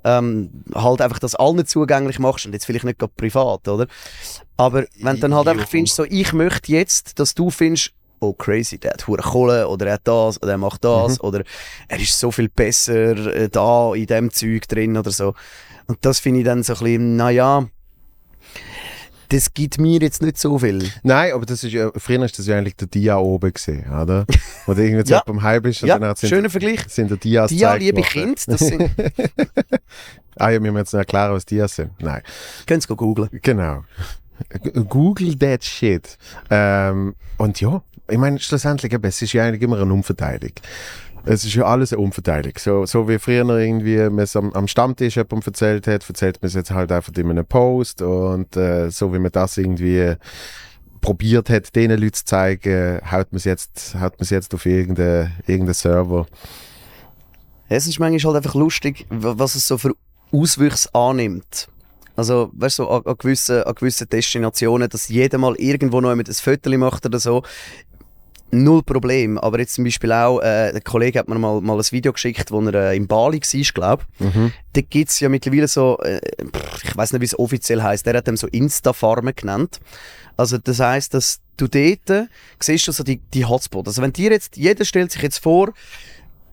[0.05, 3.87] ähm, halt einfach das allen zugänglich machst und jetzt vielleicht nicht gerade privat, oder?
[4.57, 8.33] Aber wenn du dann halt einfach findest, so, ich möchte jetzt, dass du findest, oh
[8.33, 11.43] crazy, der hat hure Kohle oder er hat das oder er macht das oder
[11.89, 15.35] er ist so viel besser äh, da in dem Zeug drin oder so.
[15.87, 17.67] Und das finde ich dann so ein bisschen, naja,
[19.33, 20.89] das gibt mir jetzt nicht so viel.
[21.03, 24.27] Nein, aber das ist ja, früher ist das ja eigentlich der Dia oben gesehen, oder?
[24.67, 25.23] Wo du irgendwie Ja.
[25.25, 26.81] beim Hype bist und Ja, dann sind, schöner Vergleich.
[26.89, 28.09] sind der Dias gezeigt liebe worden.
[28.09, 28.91] Kinder, das sind,
[30.37, 31.91] Ah ja, wir müssen jetzt noch erklären, was Dias sind.
[32.01, 32.23] Nein,
[32.67, 33.29] können Sie googeln.
[33.43, 33.85] genau.
[34.89, 36.17] Google that shit.
[36.51, 40.51] Ähm, und ja, ich meine, schlussendlich, es ist ja eigentlich immer eine Umverteilung.
[41.25, 42.55] Es ist ja alles eine Umverteilung.
[42.59, 46.49] So, so wie früher irgendwie man es am, am Stammtisch jemandem erzählt hat, erzählt man
[46.49, 50.15] es jetzt halt einfach in einem Post und äh, so wie man das irgendwie
[51.01, 54.67] probiert hat, den Leuten zu zeigen, haut man es jetzt, haut man es jetzt auf
[54.67, 56.27] irgendeinen irgendeinen Server.
[57.69, 59.95] Es ist manchmal halt einfach lustig, wa- was es so für
[60.33, 61.69] Auswüchse annimmt.
[62.15, 66.11] Also, weißt du, so an, an, gewissen, an gewissen Destinationen, dass jeder mal irgendwo noch
[66.11, 67.43] jemand ein Foto macht oder so.
[68.53, 69.39] Null Problem.
[69.39, 72.51] Aber jetzt zum Beispiel auch, äh, der Kollege hat mir mal, mal ein Video geschickt,
[72.51, 74.53] wo er äh, in Bali war, glaube Mhm.
[74.75, 76.21] Da gibt es ja mittlerweile so, äh,
[76.85, 79.81] ich weiß nicht, wie es offiziell heißt, der hat dem so Insta-Farmen genannt.
[80.37, 82.27] Also das heißt, dass du dort äh,
[82.61, 83.89] siehst du so die, die Hotspots.
[83.89, 85.73] Also wenn dir jetzt, jeder stellt sich jetzt vor,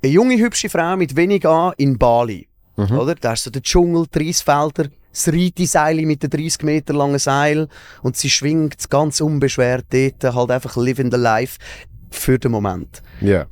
[0.01, 2.47] eine junge, hübsche Frau mit wenig an in Bali.
[2.77, 3.15] Oder?
[3.15, 7.67] Da hast du den Dschungel, die Reisfelder, das Reiteseil mit dem 30 Meter langen Seil
[8.03, 11.57] und sie schwingt ganz unbeschwert dort, halt einfach living the life
[12.09, 13.01] für den Moment.
[13.21, 13.45] Ja.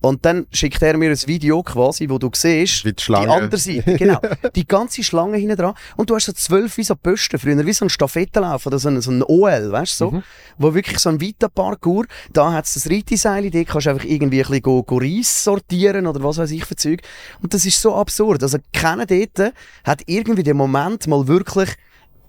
[0.00, 3.32] Und dann schickt er mir ein Video quasi, wo du siehst, die Schlange.
[3.32, 4.20] andere Seite, genau,
[4.54, 5.74] die ganze Schlange hinten dran.
[5.96, 8.88] Und du hast so zwölf wie so Posten, früher wie so ein Stafettenlauf oder so
[8.88, 10.22] ein, so ein OL, weißt du, so,
[10.56, 14.04] wo wirklich so ein weiter Parkour, da hat es das Reiteseil, dort kannst du einfach
[14.04, 17.00] irgendwie ein bisschen go, go Reis sortieren oder was weiß ich für Zeug.
[17.42, 18.42] Und das ist so absurd.
[18.42, 21.70] Also keiner dort hat irgendwie den Moment mal wirklich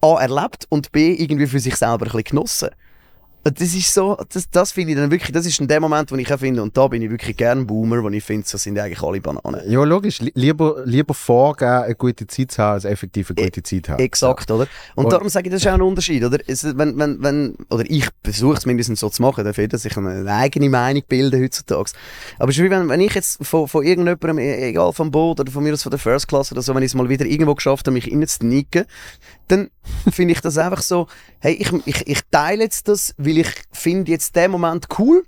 [0.01, 2.69] A erlebt und B irgendwie für sich selber ein bisschen genossen.
[3.41, 6.11] Und Das ist so, das, das finde ich dann wirklich, das ist in dem Moment,
[6.11, 8.57] wo ich auch finde, und da bin ich wirklich gern Boomer, wo ich finde, so
[8.57, 9.61] sind eigentlich alle Bananen.
[9.71, 10.19] Ja, logisch.
[10.19, 13.99] Li- Lieber, lieber vorgeben, eine gute Zeit zu haben, als effektiv eine gute Zeit haben.
[13.99, 14.67] Exakt, oder?
[14.95, 16.37] Und Und- darum sage ich, das ist auch ein Unterschied, oder?
[16.47, 19.95] Es, wenn, wenn, wenn, oder ich versuche es mindestens so zu machen, dafür, dass ich
[19.95, 21.91] eine eigene Meinung bilde heutzutage.
[22.39, 25.39] Aber es ist wie wenn, wenn ich jetzt von, von irgendjemandem, e- egal vom Boot
[25.39, 27.25] oder von mir aus von der First Class oder so, wenn ich es mal wieder
[27.25, 28.85] irgendwo geschafft habe, mich reinzunicken,
[29.49, 29.69] dann
[30.11, 31.07] finde ich das einfach so,
[31.39, 35.23] hey, ich, ich, ich teile jetzt das, weil ich finde jetzt den Moment cool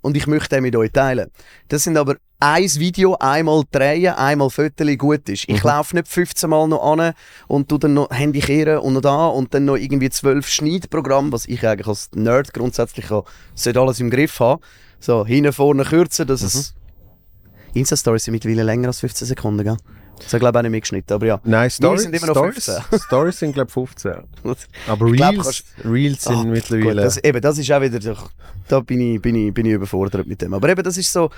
[0.00, 1.30] und ich möchte den mit euch teilen.
[1.68, 5.44] Das sind aber ein Video, einmal drehen, einmal Fotos, gut ist.
[5.48, 5.68] Ich Mhm.
[5.68, 7.12] laufe nicht 15 Mal noch an
[7.48, 11.32] und tu dann noch Handy kehren und noch da und dann noch irgendwie 12 Schneidprogramme,
[11.32, 14.62] was ich eigentlich als Nerd grundsätzlich auch, sollte alles im Griff haben.
[15.00, 16.74] So, hinten, vorne kürzen, dass es...
[17.74, 19.76] Insta-Stories sind mittlerweile länger als 15 Sekunden, gell?
[20.18, 21.40] Das habe ich glaube auch nicht mitgeschnitten, aber ja.
[21.44, 22.98] Nein, Stories sind immer noch Stories, 15.
[23.06, 24.12] Stories sind, glaube ich, 15.
[24.88, 27.02] Aber Ich glaub, Reels, Reels sind Gut, mittlerweile.
[27.02, 28.16] das, eben, das ist auch wieder,
[28.68, 30.54] da bin ich, bin, ich, bin ich überfordert mit dem.
[30.54, 31.30] Aber eben, das ist so,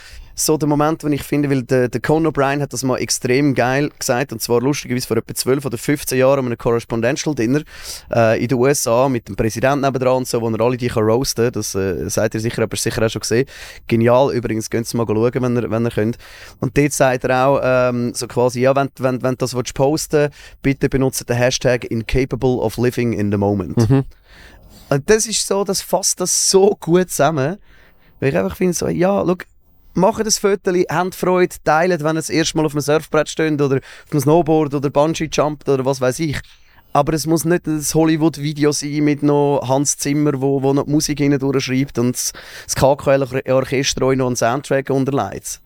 [0.45, 3.55] so der Moment, den ich finde, weil der, der Conan O'Brien hat das mal extrem
[3.55, 7.63] geil gesagt, und zwar lustigerweise vor etwa 12 oder 15 Jahren an einem Correspondential Dinner
[8.13, 11.05] äh, in den USA mit dem Präsidenten nebendran und so, wo er alle die kann
[11.05, 13.47] roasten das äh, seid ihr sicher, ihr sicher auch schon gesehen.
[13.87, 16.19] Genial, übrigens, könnt ihr mal schauen, wenn ihr, wenn ihr könnt.
[16.61, 19.75] Und dort sagt er auch ähm, so quasi, ja, wenn, wenn, wenn du das willst
[19.75, 20.31] posten
[20.63, 23.77] bitte benutze den Hashtag incapable of living in the moment.
[23.77, 24.05] Mhm.
[24.89, 27.59] Und das ist so, das fasst das so gut zusammen.
[28.19, 29.37] Weil ich einfach finde, so, ja, schau,
[29.95, 33.77] macht das Foto, habt Freude, teilt, wenn ihr das Mal auf einem Surfbrett steht oder
[33.77, 36.39] auf einem Snowboard oder Bungee jumpt oder was weiß ich.
[36.93, 40.91] Aber es muss nicht das Hollywood-Video sein mit noch Hans Zimmer, wo, wo noch die
[40.91, 45.61] Musik hinein durchschreibt und das KKL-Orchester euch noch einen Soundtrack unterlegt.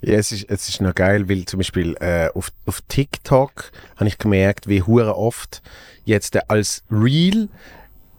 [0.00, 4.08] Ja, es ist, es ist noch geil, weil zum Beispiel äh, auf, auf TikTok habe
[4.08, 5.60] ich gemerkt, wie hure oft
[6.04, 7.48] jetzt äh, als Reel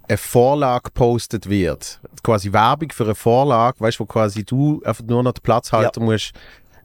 [0.10, 2.00] eine Vorlage gepostet wird.
[2.24, 5.72] Quasi Werbung für eine Vorlage, weißt du, wo quasi du einfach nur noch den Platz
[5.72, 6.34] halten musst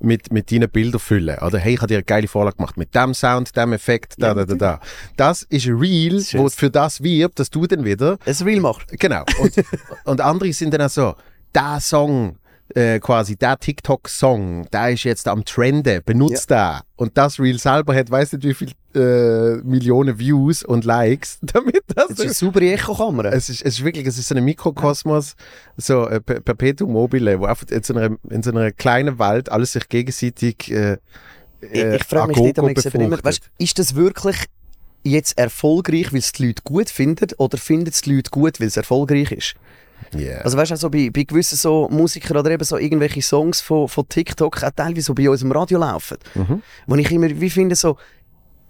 [0.01, 1.39] mit, mit deinen Bildern füllen.
[1.39, 4.35] Oder hey, ich habe dir eine geile Vorlage gemacht mit dem Sound, dem Effekt, da,
[4.35, 4.81] da, da, da.
[5.17, 6.41] Das ist ein Reel, Schön.
[6.41, 8.89] wo für das wirbt, dass du dann wieder Es Real macht.
[8.99, 9.25] Genau.
[9.39, 9.65] Und,
[10.05, 11.15] und andere sind dann auch so,
[11.55, 12.37] der Song,
[12.75, 16.83] äh, quasi der TikTok-Song, der ist jetzt am Trenden, benutzt der.
[16.97, 21.83] Und das Reel selber hat, weiß nicht wie viel äh, Millionen Views und Likes, damit
[21.95, 22.09] das.
[22.09, 23.29] Das ist eine saubere Echo-Kamera.
[23.31, 25.37] es ist, es ist wirklich, es ist so ein Mikrokosmos,
[25.77, 29.51] so ein Per- Perpetuum mobile, wo einfach in so einer, in so einer kleinen Welt
[29.51, 30.99] alles sich gegenseitig äh,
[31.61, 32.59] Ich, ich frage mich nicht,
[32.95, 34.37] immer, weißt, ist das wirklich
[35.05, 38.67] jetzt erfolgreich, weil es die Leute gut finden, oder finden es die Leute gut, weil
[38.69, 39.55] es erfolgreich ist?
[40.15, 40.43] Yeah.
[40.43, 43.89] Also weißt du, so bei, bei gewissen so Musikern oder eben so irgendwelche Songs von,
[43.89, 46.63] von TikTok auch teilweise so bei uns im Radio laufen, Mhm.
[46.87, 47.97] wo ich immer wie finde so,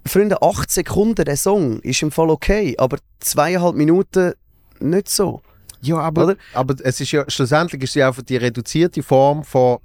[0.07, 4.33] Freunde, 8 Sekunden der Song ist im Fall okay, aber zweieinhalb Minuten
[4.81, 5.41] nicht so.
[5.81, 6.37] Ja, aber, Oder?
[6.55, 9.79] aber es ist ja, schlussendlich ist es ja einfach die reduzierte Form von,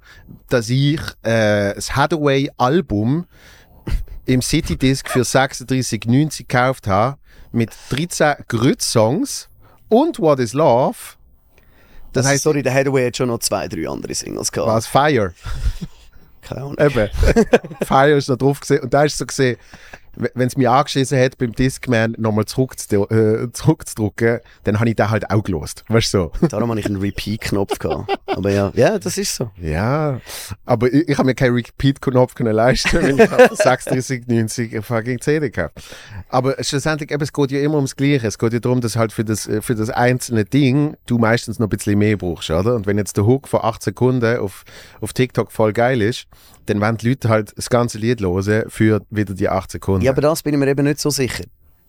[0.48, 3.26] dass ich äh, das Hathaway-Album
[4.26, 7.18] im Citydisc für 36,90 gekauft habe,
[7.52, 9.48] mit 13 Grütz-Songs
[9.88, 10.96] und What is Love.
[12.12, 14.70] Das heißt, sorry, der Hathaway hat schon noch zwei, drei andere Singles gehabt.
[14.70, 15.32] was Fire.
[16.42, 16.76] Keine Ahnung.
[16.78, 17.08] Eben.
[17.84, 18.80] Fire ist da drauf gesehen.
[18.80, 19.56] Und da ist so gesehen,
[20.16, 25.10] wenn es mich angeschissen hat, beim Discman nochmal zurückzu äh, zurückzudrücken, dann habe ich den
[25.10, 25.84] halt auch gelost.
[25.88, 26.46] Weißt du so?
[26.48, 28.18] Darum habe ich einen Repeat-Knopf gehabt.
[28.26, 29.50] Aber ja, ja, das ist so.
[29.60, 30.20] Ja,
[30.64, 35.20] aber ich, ich habe mir keinen Repeat-Knopf können leisten, weil ich habe 36,90 eine fucking
[35.20, 35.80] CD gehabt.
[36.28, 38.26] Aber schlussendlich, eben, es geht ja immer ums Gleiche.
[38.26, 41.58] Es geht ja darum, dass halt für das, äh, für das einzelne Ding du meistens
[41.58, 42.74] noch ein bisschen mehr brauchst, oder?
[42.74, 44.64] Und wenn jetzt der Hook von 8 Sekunden auf,
[45.00, 46.26] auf TikTok voll geil ist,
[46.70, 50.02] dann wollen die Leute halt das ganze Lied hören für wieder die 8 Sekunden.
[50.04, 51.44] Ja, aber das bin ich mir eben nicht so sicher.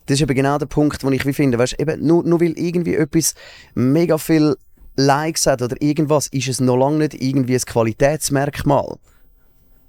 [0.08, 1.60] Das ist eben genau der Punkt, den ich wie finde.
[1.60, 3.36] Weißt, eben, nur, nur weil irgendwie etwas
[3.76, 4.56] mega viel
[4.96, 8.98] Likes hat oder irgendwas, ist es noch lange nicht irgendwie ein Qualitätsmerkmal.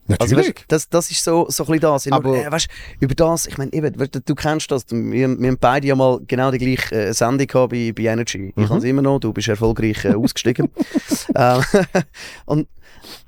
[0.09, 0.49] Also, Natürlich.
[0.57, 2.07] weißt, das, das ist so, so ein bisschen das.
[2.09, 2.69] Aber- Aber, äh, weißt,
[3.01, 6.19] über das, ich meine, eben, weißt, du kennst das, wir, wir haben beide ja mal
[6.27, 8.53] genau die gleiche äh, Sendung gehabt bei, bei Energy.
[8.57, 10.71] Ich habe es immer noch, du bist erfolgreich äh, ausgestiegen.
[11.37, 11.63] ähm,
[12.47, 12.69] und,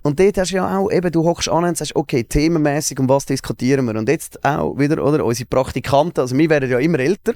[0.02, 3.08] und dort hast du ja auch, eben, du hockst an und sagst, okay, themenmäßig, um
[3.08, 3.94] was diskutieren wir?
[3.94, 7.34] Und jetzt auch wieder, oder, unsere Praktikanten, also wir werden ja immer älter,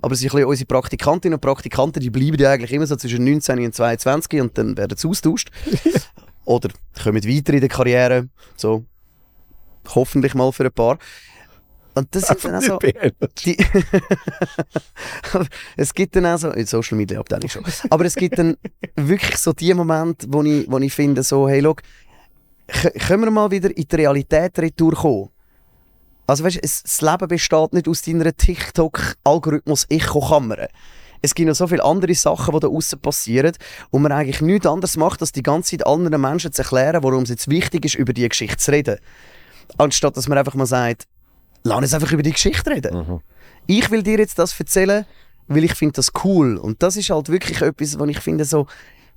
[0.00, 3.58] aber es sind unsere Praktikantinnen und Praktikanten, die bleiben ja eigentlich immer so zwischen 19
[3.64, 5.50] und 22 und dann werden sie austauscht.
[6.48, 6.70] oder
[7.02, 8.84] kommen weiter in der Karriere, so
[9.94, 10.98] hoffentlich mal für ein paar.
[11.94, 12.78] Und das sind dann auch so,
[13.44, 13.56] die,
[15.76, 18.56] es gibt dann auch so, in Social Media Abteilung schon, aber es gibt dann
[18.94, 21.82] wirklich so die Momente, wo ich, wo ich finde, so, hey, look,
[23.06, 25.28] können wir mal wieder in die Realität retour kommen?
[26.26, 30.68] Also weißt, es, das Leben besteht nicht aus deiner TikTok-Algorithmus-Echo-Kamera.
[31.22, 33.52] Es gibt noch so viele andere Sachen, die da außen passieren
[33.90, 37.22] und man eigentlich nichts anderes macht, als die ganze Zeit anderen Menschen zu erklären, warum
[37.24, 38.98] es jetzt wichtig ist, über die Geschichte zu reden.
[39.76, 41.06] Anstatt dass man einfach mal sagt,
[41.64, 43.20] lass uns einfach über die Geschichte reden Mhm.
[43.66, 45.04] ich will dir jetzt das erzählen,
[45.48, 46.56] weil ich finde das cool.
[46.56, 48.66] Und das ist halt wirklich etwas, was ich finde so,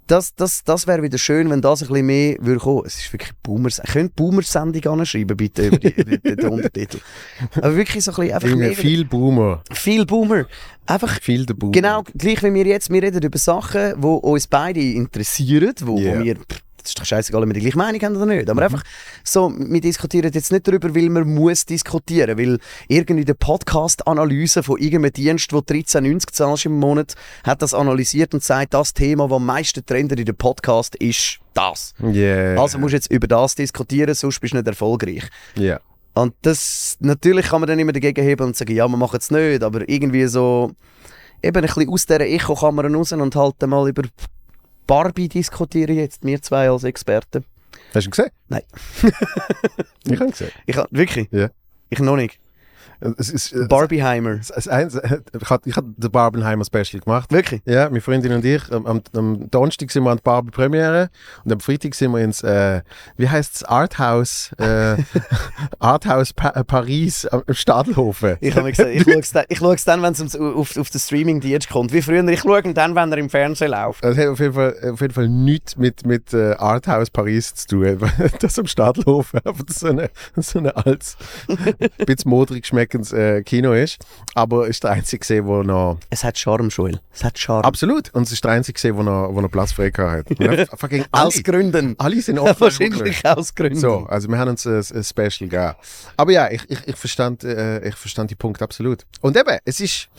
[0.08, 2.84] das, das, das wäre wieder schön, wenn das ein bisschen mehr würde kommen.
[2.86, 3.82] Es ist wirklich Boomers.
[3.92, 7.00] Könnt Boomer-Sendung anschreiben, bitte, über, die, über den Untertitel.
[7.56, 9.64] Aber wirklich so ein bisschen, einfach Junge, mehr, viel Boomer.
[9.72, 10.46] viel Boomer.
[10.86, 11.72] Einfach, Viel der Boomer.
[11.72, 16.20] genau, gleich wie wir jetzt, wir reden über Sachen, die uns beide interessieren, wo, Yeah.
[16.20, 16.36] wo wir,
[16.84, 18.52] das ist doch scheißegal, ob wir die gleiche Meinung haben oder nicht, Mhm.
[18.52, 18.84] aber einfach
[19.24, 24.78] so, wir diskutieren jetzt nicht darüber, weil man muss diskutieren, weil irgendwie die Podcast-Analyse von
[24.80, 29.36] irgendeinem Dienst, wo 13,90 zahlst im Monat, hat das analysiert und sagt, das Thema, das
[29.36, 31.94] am meisten trendet in dem Podcast, ist das.
[32.02, 32.60] Yeah.
[32.62, 35.24] Also musst du jetzt über das diskutieren, sonst bist du nicht erfolgreich.
[35.56, 35.80] Ja.
[36.14, 39.32] Und das, natürlich kann man dann immer dagegen heben und sagen, ja, wir machen es
[39.32, 40.72] nicht, aber irgendwie so,
[41.42, 44.04] eben ein bisschen aus dieser Echo-Kammer raus und halt mal über
[44.88, 47.46] Barbie diskutieren jetzt, wir zwei als Experten.
[47.94, 48.32] Hast du ihn gesehen?
[48.50, 48.64] Nein.
[50.06, 50.52] ich habe ihn gesehen.
[50.66, 51.28] Ich wirklich?
[51.32, 51.50] Ja.
[51.90, 52.40] Ich noch nicht.
[53.18, 54.38] Es ist, äh, Barbieheimer.
[54.38, 57.32] Das, das eins, ich habe ich hab den Barbenheimer Special gemacht.
[57.32, 57.62] Wirklich?
[57.66, 58.62] Ja, meine Freundin und ich.
[58.72, 61.10] Am, am, Donnerstag sind wir an die Barbie Premiere
[61.44, 62.82] und am Freitag sind wir ins, äh,
[63.18, 64.98] wie heißt es, Arthouse, äh,
[65.80, 68.38] Arthouse pa äh, Paris am Stadelhofen.
[68.40, 68.90] Ich habe gesagt,
[69.50, 71.94] ich schaue es dann, wenn es auf, auf den Streaming-Dienst kommt.
[71.94, 74.04] Wie früher, ich schaue ihn dann, wenn er im Fernsehen läuft.
[74.04, 77.68] Das hat auf jeden Fall, auf jeden Fall nichts mit, mit äh, Arthouse Paris zu
[77.68, 77.98] tun.
[78.40, 83.74] Das am Stadelhofen einfach so eine, so eine altes, ein bisschen modrig schmeckendes äh, Kino
[83.74, 84.00] ist.
[84.36, 87.00] Aber ist der einzige gesehen, wo noch Es hat Charme, Joel.
[87.14, 87.64] Es hat Charme.
[87.64, 88.14] Absolut.
[88.14, 90.28] Und es ist der einzige gesehen, wo noch, wo noch Platz frei hat.
[90.80, 91.96] Fucking alle, Aus Gründen.
[91.98, 92.62] alle sind offen.
[92.62, 93.80] Wahrscheinlich aus Gründen.
[93.80, 95.76] So, also wir haben uns ein, ein Special gegeben.
[96.18, 99.06] Aber ja, ich, ich, ich, verstand, äh, ich verstand die Punkte absolut.
[99.22, 100.10] Und eben, es ist,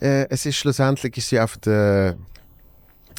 [0.00, 2.16] äh, es ist schlussendlich ist ja auf der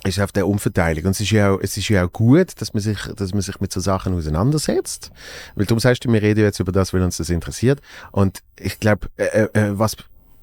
[0.06, 1.06] ist auf der Umverteilung.
[1.06, 3.42] Und es ist, ja auch, es ist ja auch gut, dass man, sich, dass man
[3.42, 5.12] sich mit so Sachen auseinandersetzt.
[5.56, 7.82] Weil darum sagst du, wir reden jetzt über das, weil uns das interessiert.
[8.12, 9.96] Und ich glaube, äh, äh, was,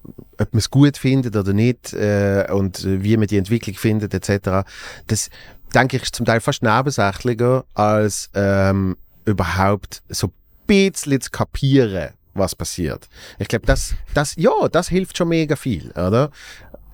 [0.04, 4.14] ob man es gut findet oder nicht äh, und äh, wie man die Entwicklung findet
[4.14, 4.66] etc.,
[5.06, 5.30] das
[5.74, 10.32] denke ich ist zum Teil fast nebensächlicher als ähm, überhaupt so ein
[10.66, 13.08] bisschen zu kapieren, was passiert.
[13.38, 16.30] Ich glaube, das, das, ja, das hilft schon mega viel, oder?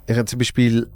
[0.06, 0.88] Ich habe zum Beispiel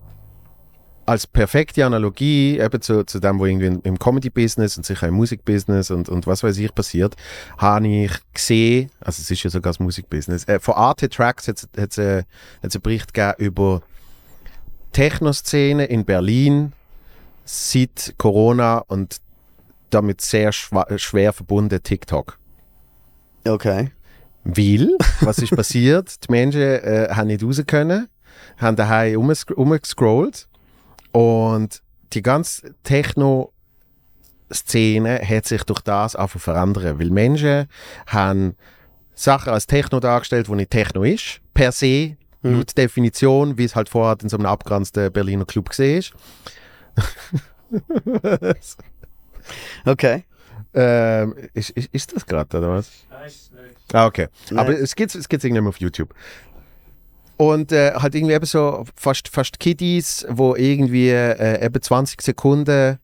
[1.10, 5.90] als perfekte Analogie eben zu, zu dem, was irgendwie im- Comedy-Business und sicher im Musikbusiness
[5.90, 7.16] und, und was weiß ich passiert,
[7.58, 11.66] habe ich gesehen, also es ist ja sogar das Musikbusiness, äh, von Arte Tracks hat
[11.74, 12.22] es äh,
[12.62, 13.82] einen Bericht gegeben über
[14.92, 16.74] Techno-Szene in Berlin
[17.44, 19.16] seit Corona und
[19.90, 22.38] damit sehr schwer verbunden TikTok.
[23.44, 23.90] Okay.
[24.44, 26.24] Weil, was ist passiert?
[26.24, 28.08] Die Menschen äh, haben nicht raus können,
[28.58, 30.46] haben daheim umgescr- umgescrollt
[31.12, 37.66] und die ganze Techno-Szene hat sich durch das zu verändern, weil Menschen
[38.06, 38.56] haben
[39.14, 43.88] Sachen als Techno dargestellt, wo nicht Techno ist, per se, laut Definition, wie es halt
[43.88, 46.12] vorher in so einem abgegrenzten Berliner Club gesehen ist.
[49.84, 50.24] Okay.
[50.72, 52.90] Ähm, ist, ist, ist das gerade, oder was?
[53.92, 54.28] Ah, okay.
[54.50, 54.82] Aber Nein.
[54.82, 56.14] es gibt es gibt's irgendwie auf YouTube.
[57.40, 62.98] Und äh, halt irgendwie eben so fast, fast Kiddies, wo irgendwie äh, eben 20 Sekunden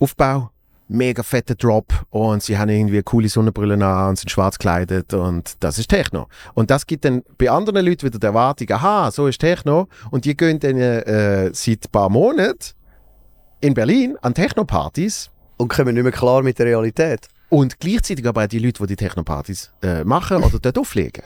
[0.00, 0.50] Aufbau,
[0.88, 5.54] mega fetter Drop und sie haben irgendwie coole Sonnenbrillen an und sind schwarz gekleidet und
[5.60, 6.26] das ist Techno.
[6.54, 10.24] Und das gibt dann bei anderen Leuten wieder die Erwartung, aha, so ist Techno und
[10.24, 12.74] die gehen dann äh, seit ein paar Monaten
[13.60, 17.28] in Berlin an Techno-Partys Und kommen nicht mehr klar mit der Realität.
[17.48, 21.22] und gleichzeitig aber auch die Leute, die die Techno-Partys äh, machen oder dort auflegen.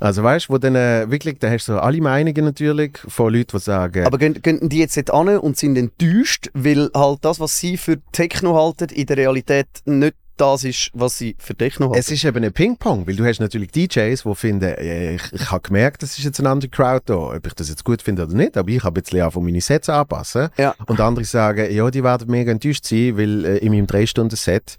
[0.00, 3.58] Also weißt du, wo dann äh, wirklich, da hast du alle Meinungen natürlich von Leuten,
[3.58, 7.38] die sagen, Aber gehen, gehen die jetzt nicht an und sind enttäuscht, weil halt das,
[7.38, 11.88] was sie für Techno halten, in der Realität nicht das ist, was sie für Techno
[11.88, 11.98] halten?
[11.98, 15.60] es ist eben ein Ping-Pong, weil du hast natürlich DJs, die finden, ich, ich habe
[15.60, 18.34] gemerkt, das ist jetzt ein anderer Crowd da, ob ich das jetzt gut finde oder
[18.34, 20.48] nicht, aber ich habe jetzt von meine Sets anpassen.
[20.56, 20.74] Ja.
[20.86, 24.78] Und andere sagen, ja, die werden mega enttäuscht sein, weil äh, in meinem 3-Stunden-Set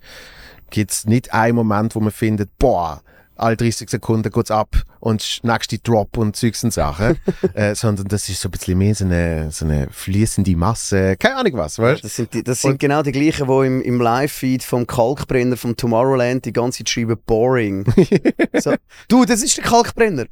[0.71, 3.03] gibt es nicht einen Moment, wo man findet, boah,
[3.41, 7.17] alle 30 Sekunden geht's ab und nächste Drop und Zeugs und Sachen,
[7.53, 11.37] äh, sondern das ist so ein bisschen mehr so eine, so eine fließende Masse, keine
[11.37, 14.63] Ahnung was, weißt Das sind, die, das sind genau die gleichen, die im, im Live-Feed
[14.63, 17.85] vom Kalkbrenner vom Tomorrowland die ganze Zeit schreiben «boring».
[18.59, 18.75] so,
[19.07, 20.25] du, das ist der Kalkbrenner.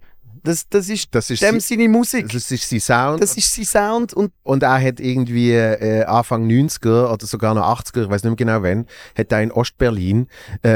[0.50, 2.32] Das, das ist Das ist dem sie- seine Musik.
[2.32, 3.22] Das ist sein Sound.
[3.22, 7.64] Das ist sein Sound und Und er hat irgendwie äh, Anfang 90er oder sogar noch
[7.80, 8.86] 80er, ich weiß nicht mehr genau wann,
[9.18, 10.28] hat er in Ostberlin,
[10.64, 10.70] äh,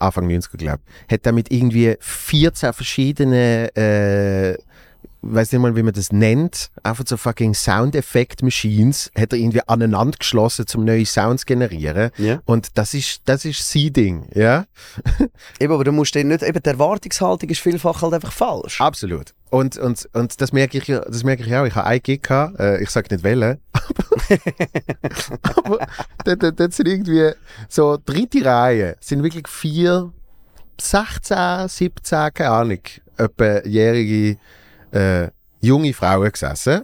[0.00, 4.56] Anfang 90er glaube ich, hat er mit irgendwie 14 verschiedenen, äh,
[5.22, 10.18] weiß nicht mal, wie man das nennt, einfach so fucking Sound-Effekt-Machines, hat er irgendwie aneinander
[10.18, 12.10] geschlossen, um neue Sounds zu generieren.
[12.18, 12.40] Ja.
[12.44, 14.66] Und das ist, das ist sein Ding, ja?
[15.60, 18.80] eben, aber du musst den nicht, eben die Erwartungshaltung ist vielfach halt einfach falsch.
[18.80, 19.32] Absolut.
[19.50, 21.66] Und, und, und das merke ich, ja- das merke ich auch.
[21.66, 25.86] Ich habe einen Gig gehabt, äh, ich sage nicht wählen, aber, aber
[26.24, 27.30] dort, dort, dort sind irgendwie
[27.68, 30.12] so dritte Reihe, sind wirklich vier,
[30.80, 32.78] 16, 17, keine Ahnung,
[33.16, 34.38] etwa jährige
[34.92, 35.28] äh,
[35.60, 36.82] junge Frauen gesessen,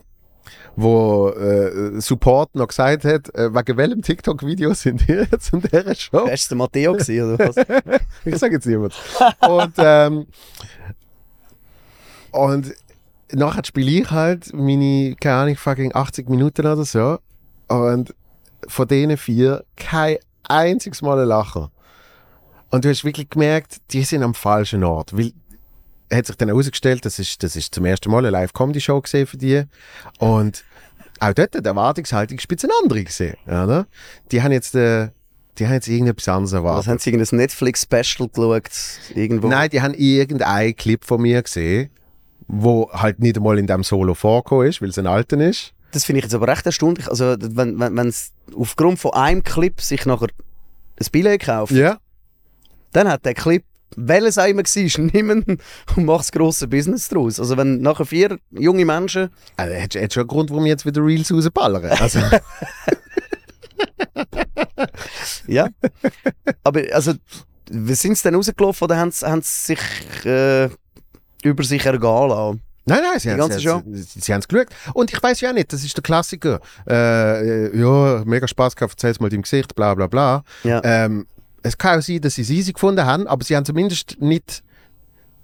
[0.77, 5.95] wo äh, Support noch gesagt hat, äh, wegen welchem TikTok-Video sind ihr jetzt in dieser
[5.95, 6.27] Show?
[6.27, 7.57] Wärst du der Matteo gewesen, oder was?
[8.25, 8.95] Ich sage jetzt niemand.
[9.41, 10.27] Und, ähm,
[12.31, 12.75] und
[13.33, 17.19] nachher spiele ich halt meine, keine Ahnung, fucking 80 Minuten oder so.
[17.69, 18.15] Und
[18.67, 20.19] von denen vier kein
[20.49, 21.71] einziges Mal ein Lacher.
[22.71, 25.17] Und du hast wirklich gemerkt, die sind am falschen Ort.
[25.17, 25.33] Weil,
[26.13, 29.37] hat sich dann herausgestellt, das ist, das ist zum ersten Mal eine Live-Comedy-Show gesehen für
[29.37, 29.65] die.
[30.19, 30.65] Und
[31.21, 33.87] auch dort, die Erwartungshaltung ist ein bisschen andere gesehen, oder?
[34.31, 35.09] Die haben jetzt, äh,
[35.59, 36.79] die haben jetzt irgendetwas anderes erwartet.
[36.79, 38.71] Was haben sie irgendein Netflix-Special geschaut?
[39.15, 39.49] Irgendwo?
[39.49, 41.91] Nein, die haben irgendeinen Clip von mir gesehen,
[42.47, 45.75] wo halt nicht einmal in dem Solo vorgekommen ist, weil es ein alter ist.
[45.91, 47.09] Das finde ich jetzt aber recht erstaunlich.
[47.09, 50.29] Also, wenn wenn wenn's aufgrund von einem Clip sich nachher
[51.01, 51.99] ein Billett kauft, Ja.
[52.93, 53.65] dann hat der Clip,
[53.97, 55.61] welches auch immer war, niemand
[55.97, 57.41] und macht das grosse Business daraus.
[57.41, 60.87] Also, wenn nachher vier junge Menschen, Also, hat, hat schon einen Grund, warum wir jetzt
[60.87, 61.85] wieder Reels rausballern.
[61.85, 62.19] Also,
[65.47, 65.69] ja.
[66.65, 67.15] aber, also,
[67.71, 70.69] wie sind sie denn rausgelaufen oder haben sie, haben sie sich äh,
[71.43, 72.63] über sich ergehen lassen?
[72.89, 74.67] nein, nein, sie haben haben's geschaut.
[74.95, 76.61] Und ich weiß ja auch nicht, das ist der Klassiker.
[76.89, 80.43] Äh, äh, ja, mega Spaß gehabt, erzähl's mal deinem Gesicht, bla bla bla.
[80.65, 80.81] Ja.
[80.85, 81.27] Ähm,
[81.63, 84.63] es kann auch sein, dass sie es easy gefunden haben, aber sie haben zumindest nicht,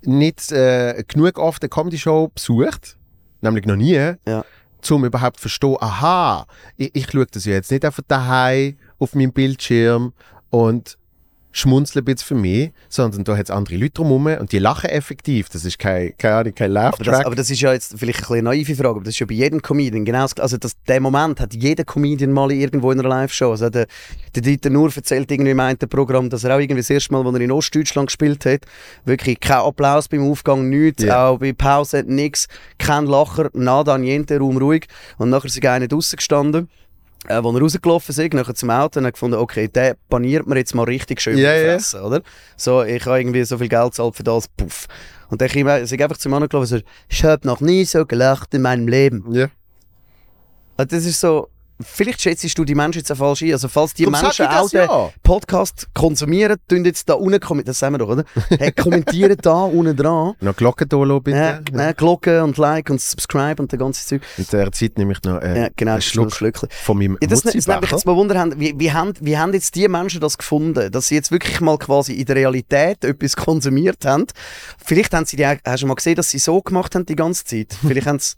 [0.03, 2.97] nicht äh, genug oft eine Comedy-Show besucht,
[3.41, 4.45] nämlich noch nie, Ja.
[4.91, 6.47] um überhaupt zu verstehen, aha,
[6.77, 10.13] ich, ich schaue das ja jetzt nicht einfach daheim auf meinem Bildschirm
[10.51, 10.97] und
[12.05, 15.49] bisschen für mich, sondern da hat es andere Leute drumherum und die lachen effektiv.
[15.49, 18.43] Das ist kein, keine Ahnung, kein Aber das, aber das ist ja jetzt vielleicht eine
[18.43, 21.41] naive Frage, aber das ist ja bei jedem Comedian genau das, Also das, der Moment
[21.41, 23.53] hat jeder Comedian mal irgendwo in einer Live-Show.
[23.53, 23.87] Also der,
[24.35, 27.25] der Dieter Nur erzählt irgendwie im einen Programm, dass er auch irgendwie das erste Mal,
[27.25, 28.63] als er in Ostdeutschland gespielt hat,
[29.05, 31.29] wirklich kein Applaus beim Aufgang, nichts, Ja.
[31.29, 32.49] auch bei Pause nichts,
[32.79, 34.87] kein Lacher, nada, niente, Raum ruhig.
[35.19, 36.69] Und nachher ist einer draussen gestanden.
[37.29, 40.75] Äh, als er rausgelaufen ist, nachher zum Auto, und gefunden, okay, der paniert mir jetzt
[40.75, 41.73] mal richtig schön Ja, in die ja.
[41.73, 42.23] Fresse, oder?
[42.57, 44.87] So, ich habe irgendwie so viel Geld gezahlt für das, puff.
[45.31, 48.05] Und dann kam ist einfach zum Mann gelaufen und so, ich habe noch nie so
[48.05, 49.25] gelacht in meinem Leben.
[49.33, 49.49] ja.
[50.77, 51.49] Und das ist so,
[51.83, 53.53] vielleicht schätzt du die Menschen jetzt auch falsch ein.
[53.53, 55.11] Also falls die Darum Menschen das auch den ja.
[55.23, 58.25] Podcast konsumieren, tun jetzt da unten, kommen- das sagen wir doch, oder?
[58.59, 60.35] hey, kommentieren da unten dran.
[60.41, 61.63] Noch Glocken da lassen, bitte.
[61.73, 64.23] Ja, äh, Glocke und Like und Subscribe und der ganze Zeug.
[64.39, 66.69] In der Zeit nehme ich noch äh, Ja, genau, einen das Schluck Schlückchen.
[66.83, 69.37] von meinem Ja, das, das nimmt mich jetzt mal Wunder, haben, wie, wie, haben, wie
[69.39, 73.05] haben jetzt die Menschen das gefunden, dass sie jetzt wirklich mal quasi in der Realität
[73.05, 74.27] etwas konsumiert haben?
[74.85, 77.45] Vielleicht haben sie die, hast du mal gesehen, dass sie so gemacht haben die ganze
[77.45, 77.77] Zeit?
[77.87, 78.35] Vielleicht haben sie,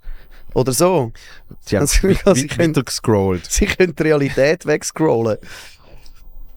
[0.55, 1.13] oder so.
[1.67, 3.47] Sie haben Also, also, ich weiter gescrollt.
[3.51, 5.39] Sie können die Realität wegscrollen.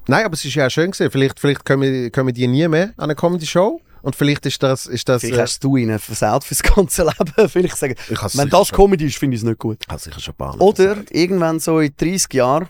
[0.07, 1.11] Nein, aber es ist ja auch schön gewesen.
[1.11, 3.81] Vielleicht, vielleicht kommen, kommen die nie mehr an eine Comedy-Show.
[4.01, 4.87] Und vielleicht ist das...
[4.87, 7.49] Ist das Vielleicht äh, hast du ihnen versaut fürs ganze Leben.
[7.49, 9.79] Vielleicht sagen, ich wenn das schon- Comedy ist, finde ich es nicht gut.
[9.89, 11.11] has sicher schon paar Oder gesagt.
[11.11, 12.69] irgendwann so in 30 Jahren,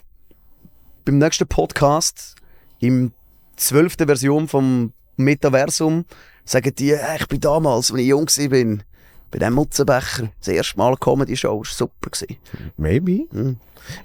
[1.06, 2.36] beim nächsten Podcast,
[2.80, 3.14] im
[3.58, 3.94] 12.
[4.06, 6.06] Version vom Metaversum,
[6.46, 8.84] sagen die, «Äh, ich bin damals, als ich jung war,
[9.32, 12.10] bei dem Mutzenbecher, das erste Mal Comedy-Show, war super.
[12.10, 12.38] Gewesen.
[12.78, 13.26] Maybe.
[13.32, 13.58] Hm.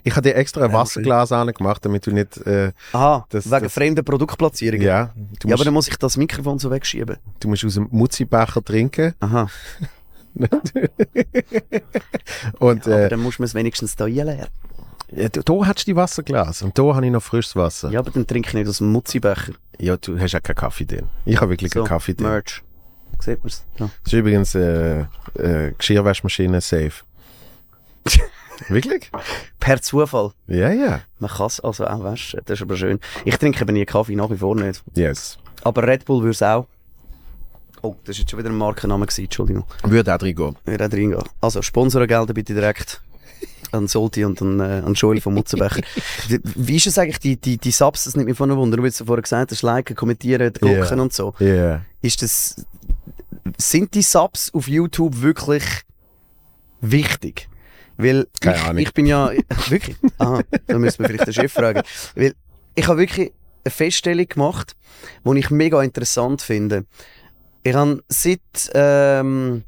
[0.02, 2.36] Ich habe dir extra ein Ja, Wasserglas angemacht, damit du nicht...
[2.46, 4.86] Äh, Aha, Das- wegen das- fremden Produktplatzierungen.
[4.86, 7.16] ja, du Ja, musst, aber dann muss ich das Mikrofon so wegschieben.
[7.40, 9.14] du musst aus dem Mutzibecher trinken.
[9.20, 9.48] Aha,
[12.58, 14.46] Und aber äh, dann muss man es wenigstens da einleeren.
[15.12, 17.90] ja, da, da hast du die Wasserglas und da habe ich noch frisches Wasser.
[17.90, 19.52] Ja, aber dann trinke ich nicht aus dem Mutzibecher.
[19.78, 21.08] Ja, du hast ja keinen Kaffee drin.
[21.24, 22.26] Ich habe wirklich So, keinen Kaffee drin.
[22.28, 22.62] Merch.
[23.20, 23.64] Sieht man es?
[23.78, 23.90] Ja.
[24.02, 25.00] Das ist übrigens äh,
[25.38, 26.92] äh, Geschirrwaschmaschine safe.
[28.68, 29.10] wirklich?
[29.60, 30.32] Per Zufall.
[30.46, 31.00] Ja, ja.
[31.18, 32.40] Man kann es also auch waschen.
[32.44, 33.00] Das ist aber schön.
[33.24, 34.82] Ich trinke aber nie Kaffee, nach wie vor nicht.
[34.94, 35.38] Yes.
[35.62, 36.66] Aber Red Bull würde es auch.
[37.82, 39.64] Oh, das war jetzt schon wieder ein Markenname, gewesen, Entschuldigung.
[39.82, 40.56] Würde auch drin gehen.
[40.64, 41.22] Ich würde auch reingehen.
[41.40, 43.00] Also, Sponsorengelder bitte direkt
[43.72, 45.80] an Solti und an, äh, an Joel vom Mutzenbecher.
[46.54, 48.84] Wie- ist es eigentlich, die, die, die Subs, das nimmt mich von einem Wunder, du
[48.86, 51.02] hast vorher gesagt hast, liken, kommentieren, Glocken Ja.
[51.02, 51.34] und so.
[51.40, 51.46] Ja.
[51.46, 51.84] Yeah.
[52.00, 52.64] Ist das,
[53.58, 55.64] sind die Subs auf YouTube wirklich
[56.80, 57.48] wichtig?
[57.96, 58.78] Weil Keine ich, Ahnung.
[58.78, 59.30] ich bin ja,
[59.68, 61.82] wirklich, aha, da müssen wir vielleicht den Chef fragen.
[62.16, 62.34] Weil
[62.74, 63.32] ich habe wirklich
[63.64, 64.74] eine Feststellung gemacht,
[65.24, 66.86] die ich mega interessant finde.
[67.62, 68.40] Ich habe seit
[68.74, 69.62] ähm,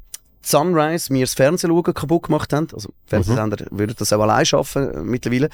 [0.47, 4.99] Sunrise mir das Fernsehen kaputt gemacht haben, also Fernsehsender würden das auch allein schaffen äh,
[5.01, 5.49] mittlerweile,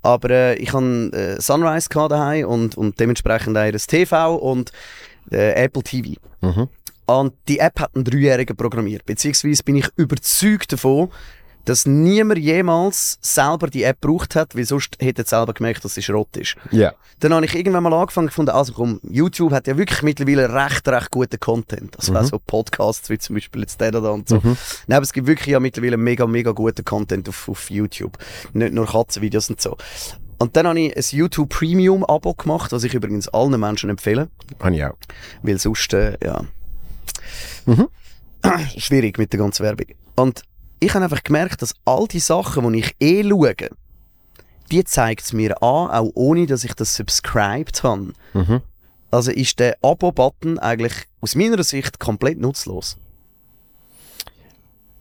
[0.00, 4.72] aber äh, ich habe äh, Sunrise gehabt daheim und, und dementsprechend auch das TV und
[5.30, 6.20] äh, Apple TV.
[6.40, 6.68] Mhm.
[7.06, 9.04] Und die App hat einen Dreijährigen programmiert.
[9.04, 11.10] Beziehungsweise bin ich überzeugt davon,
[11.64, 15.94] dass niemand jemals selber die App gebraucht hat, weil sonst hätte er selber gemerkt, dass
[15.94, 16.56] sie Schrott ist.
[16.70, 16.92] Ja.
[17.20, 20.86] Dann habe ich irgendwann mal angefangen gefunden, also komm, YouTube hat ja wirklich mittlerweile recht,
[20.88, 21.96] recht guten Content.
[21.96, 24.40] Also auch so Podcasts wie zum Beispiel jetzt der da und so.
[24.42, 24.56] Nein,
[24.96, 28.18] aber es gibt wirklich ja mittlerweile mega, mega guten Content auf, auf YouTube.
[28.52, 29.76] Nicht nur Katzenvideos und so.
[30.38, 34.28] Und dann habe ich ein YouTube Premium Abo gemacht, was ich übrigens allen Menschen empfehle.
[34.58, 34.96] Habe ich auch.
[35.42, 36.42] Weil sonst, äh, ja.
[38.78, 39.86] Schwierig mit der ganzen Werbung.
[40.16, 40.42] Und
[40.80, 43.54] ich habe einfach gemerkt, dass all die Sachen, die ich eh schaue,
[44.70, 48.12] die zeigt es mir an, auch ohne, dass ich das subscribed habe.
[49.10, 52.96] Also ist der Abo-Button eigentlich aus meiner Sicht komplett nutzlos.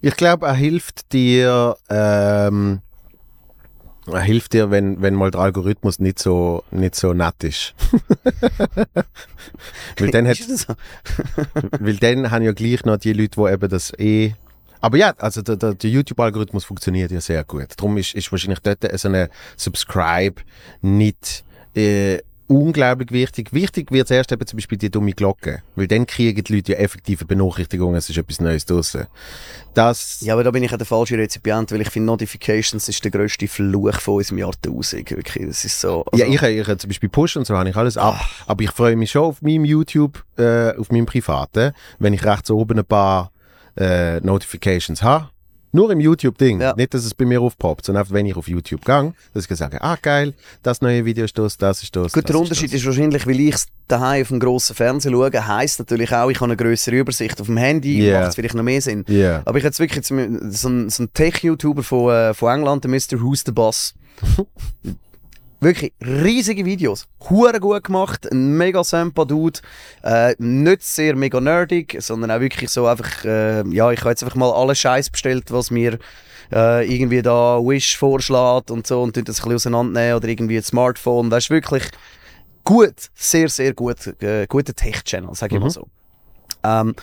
[0.01, 2.81] Ich glaube, er hilft dir, ähm,
[4.07, 7.73] hilft dir, wenn, wenn mal der Algorithmus nicht so, nicht so nett ist.
[9.97, 10.73] weil dann hat, so?
[11.79, 14.33] weil dann haben ja gleich noch die Leute, die eben das eh.
[14.79, 17.67] Aber ja, also der, der, der YouTube-Algorithmus funktioniert ja sehr gut.
[17.77, 20.41] Darum ist, ist wahrscheinlich dort so eine Subscribe
[20.81, 21.43] nicht
[21.75, 22.19] äh,
[22.51, 23.53] unglaublich wichtig.
[23.53, 26.77] Wichtig wird erst eben zum Beispiel die dumme Glocke, weil dann kriegen die Leute ja
[26.79, 29.07] effektive Benachrichtigungen, es ist etwas Neues draussen.
[29.73, 33.03] Das, Ja, aber da bin ich auch der falsche Rezipient, weil ich finde, Notifications ist
[33.03, 35.09] der grösste Fluch von unserem Jahrtausend.
[35.09, 36.05] Wirklich, das ist so...
[36.13, 38.19] Ja, also- ich, ich habe zum Beispiel Push und so habe ich alles ab.
[38.47, 42.51] Aber ich freue mich schon auf meinem YouTube, äh, auf meinem Privaten, wenn ich rechts
[42.51, 43.31] oben ein paar
[43.77, 45.29] äh, Notifications habe.
[45.71, 46.59] Nur im YouTube-Ding.
[46.59, 46.73] Ja.
[46.75, 49.57] Nicht, dass es bei mir aufpoppt, sondern einfach, wenn ich auf YouTube gehe, dass ich
[49.57, 52.11] sage, ah geil, das neue Video ist das, das ist das.
[52.11, 55.79] Gut, der Unterschied ist wahrscheinlich, weil ich es daheim auf dem grossen Fernseher schaue, heisst
[55.79, 57.39] natürlich auch, ich habe eine größere Übersicht.
[57.39, 58.19] Auf dem Handy Yeah.
[58.19, 59.05] macht es vielleicht noch mehr Sinn.
[59.07, 59.41] Ja.
[59.45, 60.15] Aber ich jetzt wirklich so
[60.49, 63.21] so ein Tech-YouTuber von, äh, von England, der Mr.
[63.21, 63.93] Who's the Boss.
[65.61, 67.07] Wirklich riesige Videos.
[67.29, 69.59] Hure gut gemacht, ein mega sampa Dude.
[70.03, 74.23] Äh, nicht sehr mega nerdig, sondern auch wirklich so einfach, äh, ja, ich habe jetzt
[74.23, 75.99] einfach mal alle Scheiß bestellt, was mir
[76.51, 80.63] äh, irgendwie da Wish vorschlägt und so und das ein bisschen auseinandernehmen oder irgendwie ein
[80.63, 81.29] Smartphone.
[81.29, 81.83] Das ist wirklich
[82.63, 85.87] gut, sehr, sehr gut, äh, guter Tech-Channel, sage ich mal so.
[86.63, 86.95] Ähm,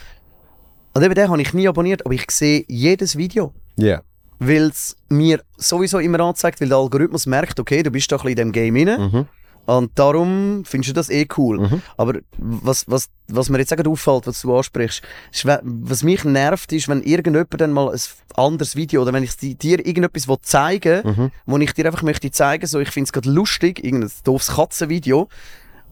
[0.94, 4.02] und eben den habe ich nie abonniert, aber ich sehe jedes Video Ja.
[4.38, 8.34] Weil es mir sowieso immer anzeigt, weil der Algorithmus merkt, okay, du bist doch ein
[8.34, 9.10] bisschen in dem Game rein.
[9.12, 9.26] Mhm.
[9.66, 11.82] Und darum findest du das eh cool.
[11.98, 16.24] Aber was, was, was mir jetzt auch gerade auffällt, was du ansprichst, ist, was mich
[16.24, 18.00] nervt, ist, wenn irgendjemand dann mal ein
[18.34, 22.02] anderes Video oder wenn ich di- dir irgendetwas will zeigen will, wo ich dir einfach
[22.02, 25.28] möchte zeigen, so ich finde es gerade lustig, irgendein doofes Katzenvideo.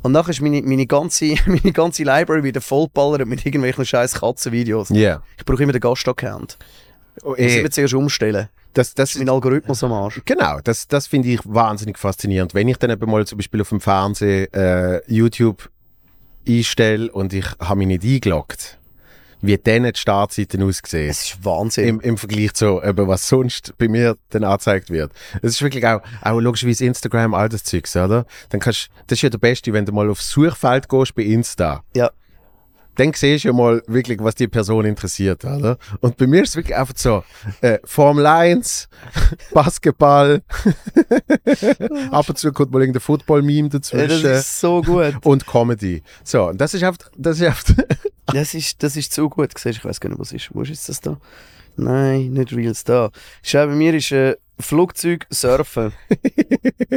[0.02, 4.88] Und nachher ist meine, meine, ganze, meine ganze Library wieder vollballert mit irgendwelchen scheiß Katzenvideos.
[4.88, 5.20] Ja.
[5.36, 6.56] Ich brauche immer den Gastaccount.
[7.22, 8.48] Oh, Muss eh, ich mir zuerst umstellen.
[8.74, 10.20] das, das, Mein Algorithmus am Arsch.
[10.24, 12.54] Genau, das, das finde ich wahnsinnig faszinierend.
[12.54, 15.70] Wenn ich dann eben mal zum Beispiel auf dem Fernsehen äh, YouTube
[16.48, 18.78] einstelle und ich habe mich nicht eingeloggt,
[19.42, 21.10] wie dann die Startseiten aussehen.
[21.10, 21.88] Es ist Wahnsinn.
[21.88, 25.12] Im, Im Vergleich zu, eben, was sonst bei mir dann angezeigt wird.
[25.42, 28.26] Es ist wirklich auch, auch logischerweise Instagram, all das Zeugs, oder?
[28.48, 31.82] Dann kannst, das ist ja der Beste, wenn du mal aufs Suchfeld gehst bei Insta.
[31.94, 32.10] ja.
[32.96, 35.78] Dann siehst du ja mal wirklich, was die Person interessiert, oder?
[36.00, 37.22] Und bei mir ist es wirklich einfach so,
[37.60, 38.88] äh, Formel 1,
[39.52, 40.42] Basketball,
[42.10, 45.14] ab und zu kommt mal irgendein Football-Meme Ja, Das dazwischen ist so gut.
[45.24, 46.02] und Comedy.
[46.24, 47.64] So, und das ist einfach, das ist einfach,
[48.32, 49.52] Das ist, das ist zu gut.
[49.64, 50.52] Ich weiß gar nicht, was ist.
[50.52, 51.16] Wo ist jetzt das da?
[51.76, 53.10] Nein, nicht Reels da.
[53.42, 55.92] Schau, bei mir ist äh, Flugzeug, Surfen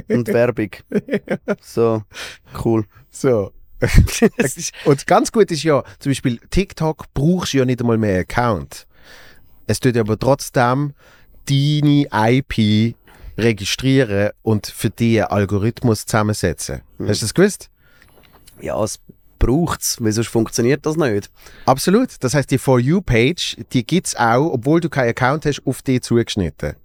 [0.09, 0.71] und Werbung.
[1.61, 2.03] So,
[2.65, 2.85] cool.
[3.11, 3.51] so.
[4.85, 8.87] Und ganz gut ist ja, zum Beispiel TikTok brauchst du ja nicht einmal mehr Account.
[9.67, 10.93] Es tut aber trotzdem
[11.47, 12.95] deine IP
[13.37, 16.81] registrieren und für dich einen Algorithmus zusammensetzen.
[16.99, 17.69] Hast du das gewusst?
[18.61, 18.99] ja, es
[19.37, 21.29] braucht es, weil sonst funktioniert das nicht.
[21.65, 22.09] Absolut.
[22.19, 25.81] Das heißt, die For You-Page, die gibt es auch, obwohl du keinen Account hast, auf
[25.81, 26.75] dich zugeschnitten.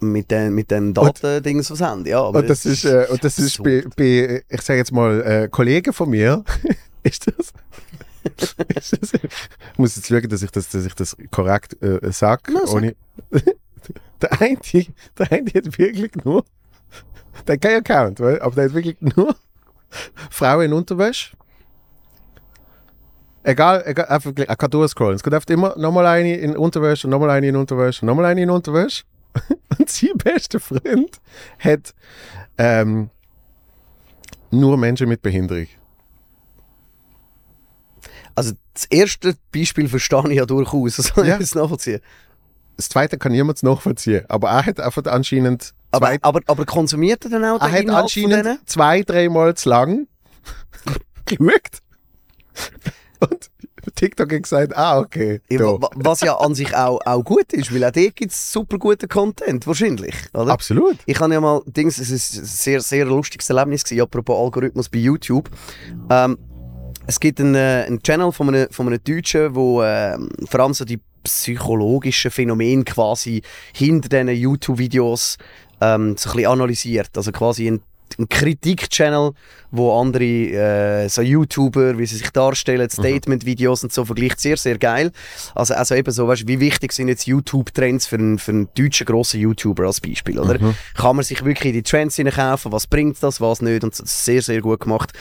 [0.00, 2.06] Mit den, mit den Datendings was haben.
[2.06, 5.22] Ja, aber Und das ist, äh, und das ist bei, bei, ich sage jetzt mal,
[5.22, 6.44] äh, Kollegen von mir,
[7.02, 7.52] ist das?
[8.26, 12.52] ist das ich muss jetzt schauen, dass ich das, dass ich das korrekt äh, sage.
[12.68, 12.94] Ohne,
[14.20, 14.58] der, eine,
[15.18, 16.44] der eine hat wirklich nur,
[17.46, 19.34] der hat keinen Account, weil, aber der hat wirklich nur
[20.30, 21.36] Frauen in Unterwäsche.
[23.42, 25.14] Egal, egal einfach, er kann durchscrollen.
[25.14, 28.50] Es kommt einfach immer nochmal eine in Unterwäsche, nochmal eine in Unterwäsche, nochmal eine in
[28.50, 29.04] Unterwäsche.
[29.78, 31.20] Und sein bester Freund
[31.58, 31.94] hat
[32.58, 33.10] ähm,
[34.50, 35.66] nur Menschen mit Behinderung.
[38.34, 40.96] Also das erste Beispiel verstehe ich ja durchaus.
[40.96, 41.34] Das kann Ja.
[41.34, 42.00] ich jetzt nachvollziehen.
[42.76, 44.24] Das zweite kann niemand nachvollziehen.
[44.28, 48.68] Aber er hat einfach anscheinend Aber, aber, aber konsumiert er dann auch er hat anscheinend
[48.68, 50.06] zwei, dreimal zu lang
[51.24, 51.80] geschaut.
[53.20, 53.50] Und
[53.94, 55.40] TikTok und gesagt, ah, okay.
[55.48, 58.78] Ja, Was ja an sich auch, auch gut ist, weil auch dort gibt es super
[58.78, 60.14] guten Content, wahrscheinlich.
[60.34, 60.52] Oder?
[60.52, 60.96] Absolut.
[61.06, 64.88] Ich habe ja mal, Dings, es ist ein sehr, sehr lustiges Erlebnis gewesen, apropos Algorithmus
[64.88, 65.50] bei YouTube.
[66.10, 66.38] Ähm,
[67.06, 70.74] es gibt einen, äh, einen Channel von einem, von einem Deutschen, wo ähm, vor allem
[70.74, 75.38] so die psychologischen Phänomene quasi hinter diesen YouTube-Videos
[75.80, 77.10] ähm, so ein bisschen analysiert.
[77.16, 77.82] Also quasi ein,
[78.18, 79.32] ein Kritik-Channel,
[79.70, 84.40] wo andere äh, so YouTuber, wie sie sich darstellen, Statement-Videos und so vergleicht.
[84.40, 85.12] Sehr, sehr geil.
[85.54, 89.06] Also, also eben so, weißt, wie wichtig sind jetzt YouTube-Trends für einen, für einen deutschen
[89.06, 90.58] grossen YouTuber als Beispiel, oder?
[90.94, 92.72] Kann man sich wirklich in die Trends hineinkaufen?
[92.72, 93.84] Was bringt das, was nicht?
[93.84, 95.12] Und das ist sehr, sehr gut gemacht.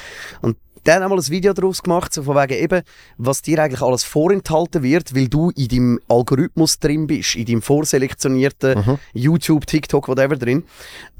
[0.41, 2.81] Und der hat einmal ein Video daraus gemacht, so von wegen eben,
[3.17, 7.61] was dir eigentlich alles vorenthalten wird, weil du in deinem Algorithmus drin bist, in deinem
[7.61, 10.63] vorselektionierten YouTube, TikTok, whatever drin.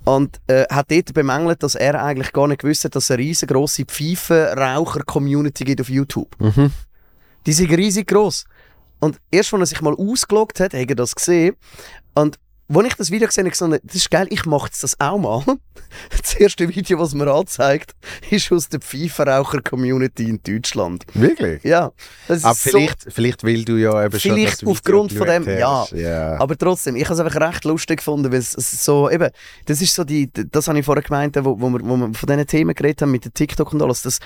[0.04, 3.24] Und äh, hat dort bemängelt, dass er eigentlich gar nicht gewusst hat, dass es eine
[3.24, 6.36] riesengroße Pfeifenraucher-Community gibt auf YouTube.
[7.48, 8.46] Die sind riesig groß.
[9.00, 11.56] Und erst, als er sich mal ausgeloggt hat, hat er das gesehen.
[12.14, 12.38] Und
[12.68, 15.44] als ich das Video gesehen habe, gesagt, das ist geil, ich mache das auch mal.
[16.22, 17.94] Das erste Video, was mir anzeigt,
[18.30, 21.06] ist aus der Pfeifenraucher-Community in Deutschland.
[21.14, 21.64] Wirklich?
[21.64, 21.94] Ja,
[22.28, 25.48] das Aber so, vielleicht, vielleicht will du ja eben schon Vielleicht das aufgrund von dem,
[25.48, 25.86] ja.
[25.94, 26.40] ja.
[26.40, 29.30] aber trotzdem, ich habe es einfach recht lustig gefunden, weil es so, eben,
[29.66, 32.28] das ist so die, das habe ich vorher gemeint, wo, wo, wir, wo wir von
[32.28, 34.20] diesen Themen geredet haben, mit TikTok und alles, das,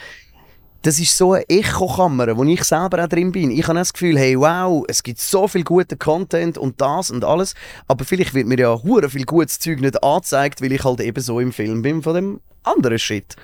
[0.82, 3.52] das ist so eine Echokammer, wo ich selber auch drin bin.
[3.52, 7.26] Ich habe das Gefühl, hey, wow, es gibt so viel guten Content und das und
[7.26, 7.54] alles,
[7.88, 11.22] aber vielleicht wird mir ja hure viel gutes Zeug nicht angezeigt, weil ich halt eben
[11.22, 13.36] so im Film bin von dem anderen Shit.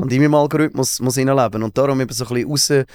[0.00, 2.86] Und in meinem Algorithmus muss hineinleben und darum eben so ein bisschen raus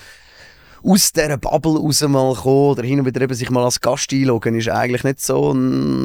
[0.83, 4.13] aus dieser Bubble raus mal kommen oder hin und wieder eben sich mal als Gast
[4.13, 5.55] einloggen, ist eigentlich nicht so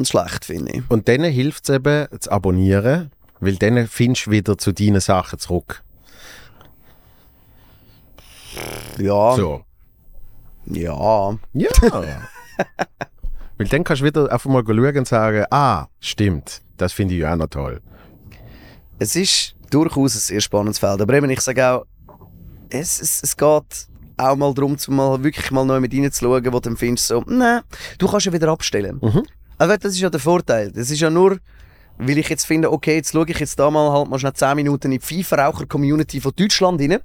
[0.03, 0.83] schlecht, finde ich.
[0.89, 5.39] Und dann hilft es eben, zu abonnieren, weil dann findest du wieder zu deinen Sachen
[5.39, 5.82] zurück.
[8.97, 9.63] Ja, So.
[10.65, 11.37] ja.
[11.53, 11.69] Ja.
[13.57, 17.21] weil dann kannst du wieder einfach mal schauen und sagen, ah, stimmt, das finde ich
[17.21, 17.81] ja auch noch toll.
[18.99, 21.01] Es ist durchaus ein sehr spannendes Feld.
[21.01, 21.85] Aber eben, ich sage auch,
[22.69, 23.87] es, es, es geht
[24.17, 27.23] auch mal darum, zum mal wirklich mal neu mit reinzuschauen, wo du dann findest, so,
[27.27, 27.61] nein,
[27.97, 28.99] du kannst ja wieder abstellen.
[29.57, 30.71] Aber das ist ja der Vorteil.
[30.71, 31.37] Das ist ja nur,
[31.97, 34.55] weil ich jetzt finde, okay, jetzt schaue ich jetzt da mal halt mal schnell 10
[34.55, 36.99] Minuten in die Pfeifenraucher-Community von Deutschland rein,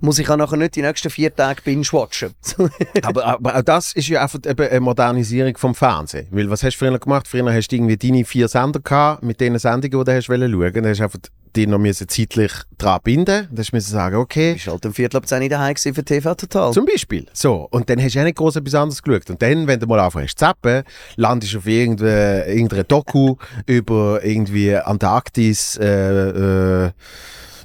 [0.00, 2.34] muss ich auch nachher nicht die nächsten vier Tage binge-watchen.
[3.02, 6.28] aber, aber auch das ist ja einfach eben eine Modernisierung vom Fernsehen.
[6.30, 7.26] Weil was hast du früher gemacht?
[7.28, 10.72] Früher hast du irgendwie deine vier Sender gehabt, mit den Sendungen, die du hast schauen.
[10.72, 11.18] Dann hast du einfach
[11.56, 13.48] die noch müssen zeitlich dran binden.
[13.50, 16.34] Dann hast du sagen, okay, war halt um Viertel ab 10 Uhr daheim für TV
[16.34, 16.72] Total.
[16.72, 17.26] Zum Beispiel.
[17.32, 17.68] So.
[17.70, 19.30] Und dann hast du auch nicht groß etwas anderes geschaut.
[19.30, 20.82] Und dann, wenn du mal anfängst zu zappen,
[21.16, 23.36] landest du auf irgendeine, irgendeine Doku
[23.66, 26.90] über irgendwie Antarktis, äh, äh,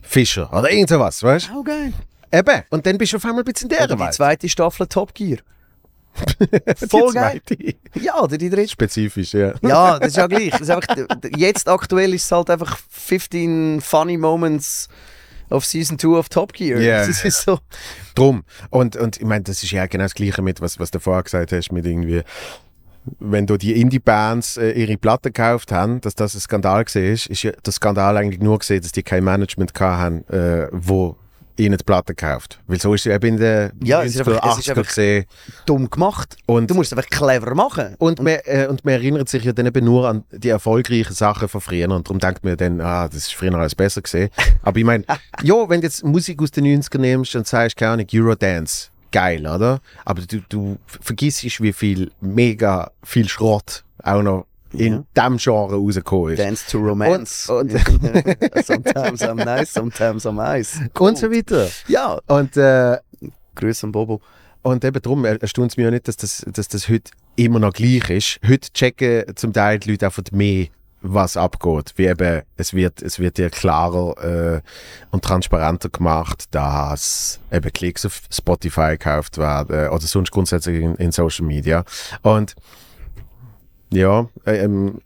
[0.01, 1.93] Fischer oder irgend sowas, weißt oh, geil.
[2.31, 2.37] du?
[2.37, 2.63] Eben.
[2.69, 4.13] Und dann bist du auf einmal ein bisschen in Oder der die Welt.
[4.13, 5.39] zweite Staffel Top Gear.
[6.89, 7.41] Voll geil.
[7.95, 8.69] Ja, oder die dritte.
[8.69, 9.53] Spezifisch, ja.
[9.61, 10.51] Ja, das ist ja gleich.
[10.51, 10.95] Das ist einfach,
[11.35, 14.89] jetzt aktuell ist es halt einfach 15 funny moments
[15.49, 16.79] of Season 2 of Top Gear.
[16.79, 17.59] Ja, das ist so.
[18.15, 18.43] Drum.
[18.69, 21.23] Und, und ich meine, das ist ja genau das Gleiche mit, was, was du vorher
[21.23, 22.21] gesagt hast, mit irgendwie,
[23.19, 27.27] wenn du die Indie-Bands äh, ihre Platten gekauft haben, dass das ein Skandal gesehen ist,
[27.27, 31.17] ist ja der Skandal eigentlich nur gesehen, dass die kein Management haben, äh, wo
[31.59, 32.59] ihnen die Platten kauft.
[32.67, 34.71] Weil so ist es eben in den Ja, es ist 90er, einfach- es ist 80er
[34.77, 35.25] einfach- gesehen.
[35.65, 36.37] Dumm gemacht.
[36.45, 37.95] Und, Du musst es einfach clever machen.
[37.99, 41.47] und, man, äh, und man erinnert sich ja dann eben nur an die erfolgreichen Sachen
[41.47, 44.29] von früher und darum denkt man dann, ah, das ist früher alles besser gesehen.
[44.63, 45.03] Aber ich meine,
[45.43, 49.45] ja, wenn du jetzt Musik aus den 90ern nimmst und sagst, keine Ahnung, Eurodance, geil,
[49.45, 49.81] oder?
[50.05, 55.23] Aber du, du vergisst, wie viel, mega viel Schrott auch noch in Ja.
[55.29, 56.39] diesem Genre rausgekommen ist.
[56.39, 57.51] Dance to Romance.
[57.51, 57.71] Und-
[58.65, 60.79] sometimes I'm nice, sometimes I'm ice.
[60.97, 61.67] Und so weiter.
[61.87, 62.19] Ja.
[62.27, 62.97] Und, äh,
[63.55, 64.21] Grüß an Bobo.
[64.61, 67.73] Und eben darum erstaunt es mich ja nicht, dass das, dass das heute immer noch
[67.73, 68.39] gleich ist.
[68.47, 70.67] Heute checken zum Teil die Leute einfach mehr,
[71.01, 71.93] was abgeht.
[71.95, 74.61] Wie eben, es wird, es wird dir klarer äh,
[75.11, 81.13] und transparenter gemacht, dass eben Klicks auf Spotify gekauft werden oder sonst grundsätzlich in, in
[81.13, 81.85] Social Media.
[82.21, 82.55] Und
[83.91, 85.01] ja, äh, ähm,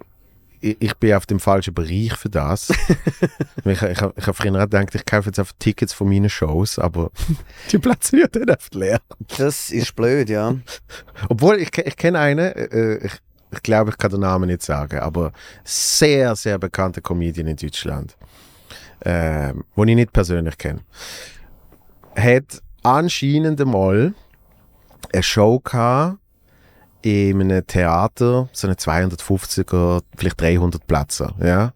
[0.64, 2.70] ich, ich bin auf dem falschen Bereich für das.
[3.66, 6.80] ich ich, ich habe früher auch gedacht, ich kaufe jetzt einfach Tickets von meinen Shows,
[6.80, 7.12] aber
[7.72, 9.00] die Plätze sind dann oft leer.
[9.38, 10.56] Das ist blöd, ja.
[11.28, 13.14] Obwohl, ich, ich kenne einen, äh, ich,
[13.52, 18.16] ich glaube, ich kann den Namen nicht sagen, aber sehr, sehr bekannter Comedian in Deutschland,
[19.04, 20.80] ähm, den ich nicht persönlich kenne,
[22.16, 24.14] hat anscheinend einmal
[25.12, 26.23] eine Show gehabt
[27.04, 31.74] in einem Theater, so eine 250er, vielleicht 300 Plätze, ja.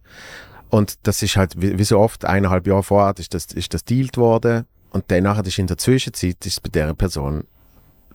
[0.70, 3.86] Und das ist halt, wie, wie so oft, eineinhalb Jahre vorher ist das, ist das
[3.86, 7.44] dealt worden und danach ist in der Zwischenzeit ist bei dieser Person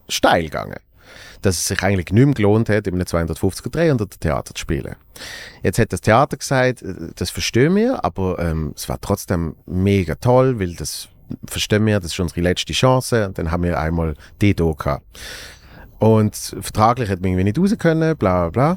[0.08, 0.78] steil gegangen.
[1.42, 4.96] Dass es sich eigentlich nicht mehr gelohnt hat, in einem 250er 300 Theater zu spielen.
[5.62, 10.14] Jetzt hat das Theater gesagt, äh, das verstehen wir, aber ähm, es war trotzdem mega
[10.14, 11.08] toll, weil das
[11.46, 15.04] verstehen wir, das ist unsere letzte Chance und dann haben wir einmal die da gehabt.
[16.02, 18.74] Und vertraglich hat man irgendwie nicht raus können, bla bla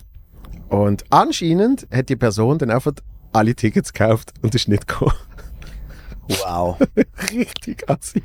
[0.70, 0.78] bla.
[0.78, 2.94] Und anscheinend hat die Person dann einfach
[3.34, 5.14] alle Tickets gekauft und ist nicht gekommen.
[6.28, 6.78] Wow.
[7.32, 8.22] Richtig assi.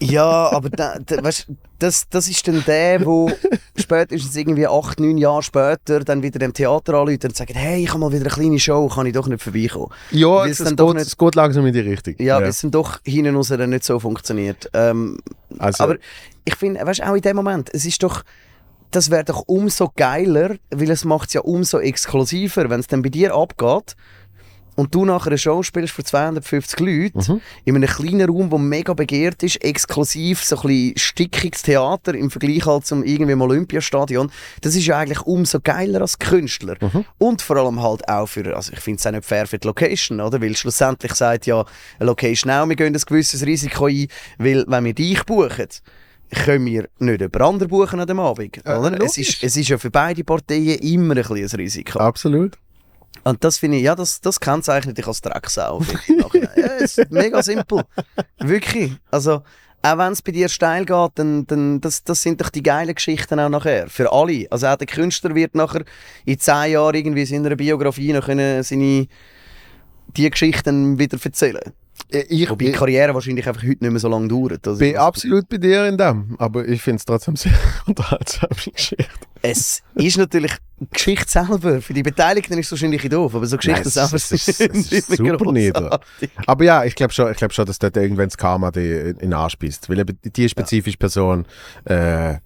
[0.00, 1.46] Ja, aber da, da, weißt,
[1.78, 3.30] das, das ist dann der, wo
[3.74, 7.88] spätestens irgendwie acht, neun Jahre später dann wieder dem Theater anruft und sagt, hey, ich
[7.88, 9.88] habe mal wieder eine kleine Show, kann ich doch nicht vorbeikommen.
[10.10, 12.14] Ja, es, dann doch geht, nicht- es geht langsam in die Richtung.
[12.18, 14.68] Ja, weil es dann doch hinten raus dann nicht so funktioniert.
[14.74, 15.18] Ähm,
[15.58, 15.96] Also- aber
[16.44, 18.22] ich finde, weißt auch in dem Moment, es ist doch,
[18.90, 23.02] das wäre doch umso geiler, weil es macht es ja umso exklusiver, wenn es dann
[23.02, 23.94] bei dir abgeht
[24.74, 27.40] und du nachher eine Show spielst für 250 Leute Mhm.
[27.66, 32.30] in einem kleinen Raum, der mega begehrt ist, exklusiv, so ein bisschen stickiges Theater im
[32.30, 34.30] Vergleich halt zum irgendwie im Olympiastadion.
[34.62, 36.76] Das ist ja eigentlich umso geiler als Künstler.
[36.80, 37.04] Mhm.
[37.18, 39.66] Und vor allem halt auch für, also ich finde es auch nicht fair für die
[39.66, 40.40] Location, oder?
[40.40, 41.66] Weil schlussendlich sagt ja
[41.98, 45.68] eine Location auch, wir gehen ein gewisses Risiko ein, weil wenn wir dich buchen,
[46.32, 48.58] können wir nicht jemand anderen buchen an dem Abend.
[48.64, 48.92] Äh, Oder?
[48.94, 49.18] es, logisch.
[49.18, 51.98] ist, es ist ja für beide Parteien immer ein, ein Risiko.
[51.98, 52.58] Absolut.
[53.24, 55.82] Und das finde ich, ja, das, das kennzeichnet dich als Drecksau.
[56.34, 57.82] ja, es ist mega simpel.
[58.38, 58.92] Wirklich.
[59.10, 59.42] Also,
[59.82, 62.94] auch wenn es bei dir steil geht, dann, dann das, das sind doch die geilen
[62.94, 63.88] Geschichten auch nachher.
[63.88, 64.46] Für alle.
[64.50, 65.84] Also auch der Künstler wird nachher
[66.24, 69.06] in zehn Jahren irgendwie in seiner Biografie noch können seine
[70.16, 71.72] die Geschichten wieder erzählen.
[72.12, 74.66] Äh, Ich Wobei die bin, Karriere wahrscheinlich einfach heute nicht mehr so lange dauert.
[74.66, 77.52] Also, bin absolut bei dir in dem, aber ich finde es trotzdem sehr
[77.86, 79.06] unterhaltsam, die Geschichte.
[79.44, 81.80] Es ist natürlich die Geschichte selber.
[81.80, 84.92] Für die Beteiligten ist es wahrscheinlich doof, aber so Geschichten Nein, selber es ist- es
[84.92, 86.00] ist super nieder.
[86.46, 89.18] Aber ja, ich glaube schon, ich glaub schon, dass dort irgendwann das Karma die in
[89.18, 89.88] den Arsch beißt.
[89.88, 91.44] Weil eben die spezifische Person,
[91.86, 92.38] äh, ja,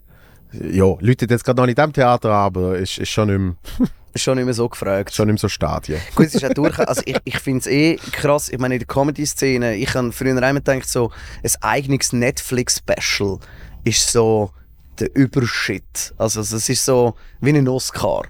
[0.99, 3.37] läutet jetzt gerade noch nicht in diesem Theater, an, aber ist, ist schon, nicht
[3.79, 3.87] mehr,
[4.21, 5.13] schon nicht mehr so gefragt.
[5.13, 5.99] schon nicht mehr so Stadien.
[6.15, 6.79] Gut, es ist auch durch.
[6.79, 8.49] Also ich, ich finde es eh krass.
[8.49, 11.11] Ich meine, in der Comedy-Szene, ich habe früher einmal gedacht, so
[11.43, 13.39] ein eigenes Netflix-Special
[13.83, 14.51] ist so
[14.99, 16.13] der Übershit.
[16.17, 18.23] Also es ist so wie ein Oscar.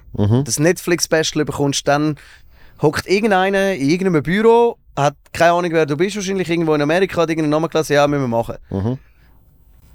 [0.44, 2.16] Das Netflix-Special bekommst dann,
[2.82, 7.22] hockt irgendeiner in irgendeinem Büro, hat keine Ahnung, wer du bist, wahrscheinlich irgendwo in Amerika,
[7.22, 8.56] hat irgendeinen Namen gelesen, ja, müssen wir machen.
[8.70, 8.98] Mhm.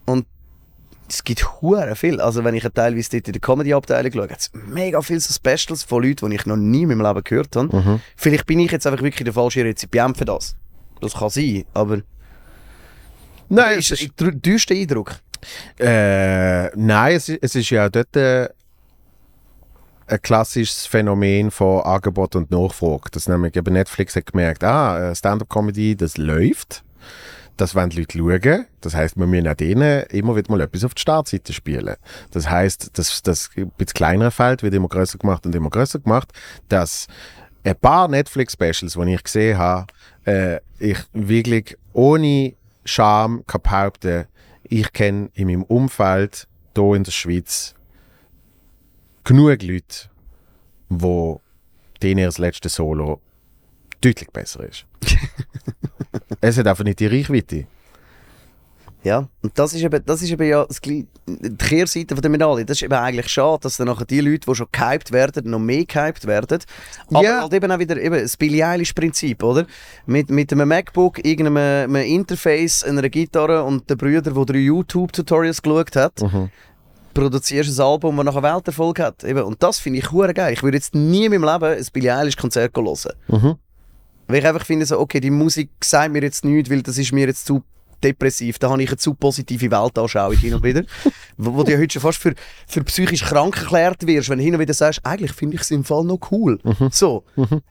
[0.06, 0.26] Und
[1.10, 2.20] es gibt hure viel.
[2.22, 5.84] Also wenn ich teilweise dort in der Comedy-Abteilung schaue, gibt es mega viele so Specials
[5.84, 7.76] von Leuten, die ich noch nie in meinem Leben gehört habe.
[7.76, 8.00] Mhm.
[8.16, 10.56] Vielleicht bin ich jetzt einfach wirklich der falsche Rezipient für das.
[11.02, 12.00] Das kann sein, aber
[13.50, 15.16] Nein, ist es das ist, der düste Eindruck?
[15.80, 18.48] äh, nein es, ist- es ist ja dort äh,
[20.08, 23.10] ein klassisches Phänomen von Angebot und Nachfrage.
[23.12, 26.84] Das nämlich eben Netflix hat gemerkt, ah, äh, Stand-up-Comedy, das läuft.
[27.58, 28.66] Das wollen die Leute schauen.
[28.82, 31.96] Das heisst, wir müssen auch denen immer wieder mal etwas auf die Startseite spielen.
[32.32, 36.00] Das heisst, das, das ein bisschen kleinere Feld wird immer größer gemacht und immer größer
[36.00, 36.32] gemacht,
[36.70, 37.08] dass
[37.64, 39.88] ein paar Netflix-Specials, die ich gesehen habe,
[40.26, 44.26] äh, ich wirklich ohne Scham kann behaupten,
[44.64, 47.76] ich kenne in meinem Umfeld hier in der Schweiz
[49.24, 50.10] genug Leute,
[50.90, 51.42] wo
[52.02, 53.22] denen ihr letzte Solo
[54.02, 54.86] deutlich besser ist.
[56.50, 57.66] es hat einfach nicht die Reichweite.
[59.04, 61.06] Ja, und das ist eben, das ist eben ja das, die
[61.58, 62.64] Kehrseite von der Medaille.
[62.64, 65.60] Das ist eben eigentlich schade, dass dann nachher die Leute, die schon gehypt werden, noch
[65.60, 66.60] mehr gehypt werden.
[67.10, 67.42] Aber Ja.
[67.42, 69.66] halt eben auch wieder eben das Billie Eilish-Prinzip, oder?
[70.06, 75.62] Mit, mit einem MacBook, irgendeinem einem Interface, einer Gitarre und der Brüder, der drei YouTube-Tutorials
[75.62, 76.24] geschaut hat,
[77.14, 79.24] produzierst ein Album, das nachher Welterfolg hat.
[79.26, 79.44] Eben.
[79.44, 80.54] Und das finde ich geil.
[80.54, 83.14] Ich würde jetzt nie in meinem Leben ein Billie Eilish-Konzert hören.
[83.28, 83.56] Mhm.
[84.28, 87.12] Weil ich einfach finde, so, okay, die Musik sagt mir jetzt nichts, weil das ist
[87.12, 87.64] mir jetzt zu
[88.04, 88.60] depressiv.
[88.60, 90.84] Da habe ich eine zu positive Weltanschauung hin und wieder.
[91.38, 92.34] wo, wo du ja heute schon fast für,
[92.68, 95.72] für psychisch krank erklärt wirst, wenn du hin und wieder sagst, eigentlich finde ich es
[95.72, 96.60] im Fall noch cool.
[96.92, 97.24] So.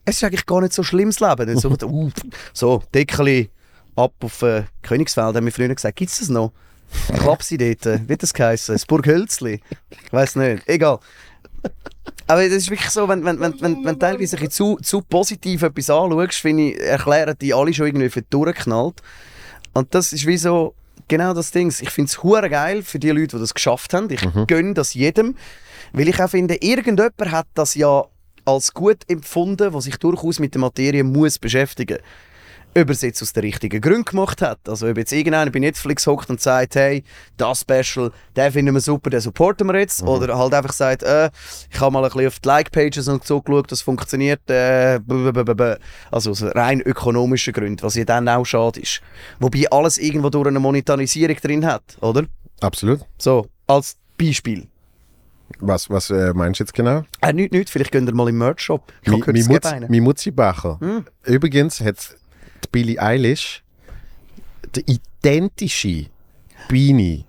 [0.05, 1.59] Es ist eigentlich gar nicht so schlimm, das Leben.
[1.59, 2.11] So, uh,
[2.53, 3.51] so Deckeli
[3.95, 5.97] ab auf äh, Königsfeld, haben wir früher gesagt.
[5.97, 6.53] Gibt es das noch?
[7.19, 8.75] Klapsi dort, äh, wie das geheißen?
[8.75, 9.61] Das Burg Hölzli?
[9.91, 10.67] Ich weiß nicht.
[10.67, 10.99] Egal.
[12.27, 15.03] Aber das ist wirklich so, wenn, wenn, wenn, wenn, wenn du teilweise ein zu, zu
[15.03, 19.03] positiv etwas anschaust, finde ich, erklären die alle schon irgendwie für durchgeknallt.
[19.75, 20.75] Und das ist wie so
[21.09, 21.69] genau das Ding.
[21.69, 24.09] Ich finde es hure geil für die Leute, die das geschafft haben.
[24.11, 25.37] Ich gönne das jedem.
[25.93, 28.05] Weil ich auch finde, irgendjemand hat das ja
[28.45, 31.99] als gut empfunden, was sich durchaus mit der Materie muss beschäftigen
[32.75, 34.59] ob er es jetzt aus den richtigen Gründen gemacht hat.
[34.67, 37.05] Also ob jetzt irgendeiner bei Netflix hockt und sagt, hey,
[37.37, 40.03] das Special, den finden wir super, den supporten wir jetzt.
[40.03, 41.31] Oder halt einfach sagt, äh,
[41.71, 44.49] ich habe mal ein bisschen auf die Like-Pages und so geschaut, das funktioniert.
[44.49, 45.01] Äh,
[46.11, 49.01] also aus rein ökonomischen Gründen, was ja dann auch schade ist.
[49.39, 52.25] Wobei alles irgendwo durch eine Monetarisierung drin hat, oder?
[52.61, 53.01] Absolut.
[53.19, 53.47] So.
[53.67, 54.67] Als Beispiel.
[55.59, 57.05] Was, was äh, meinst du jetzt genau?
[57.21, 58.91] Äh, nicht, nicht, vielleicht gehen wir mal im Merch-Shop.
[59.03, 59.19] Ich Mi-
[59.49, 60.79] Mutz- mi Mutzi-Becher.
[60.81, 61.05] Hm.
[61.25, 62.17] Übrigens hat
[62.65, 63.63] die Billie Eilish
[64.75, 66.07] die identische
[66.69, 67.25] Beanie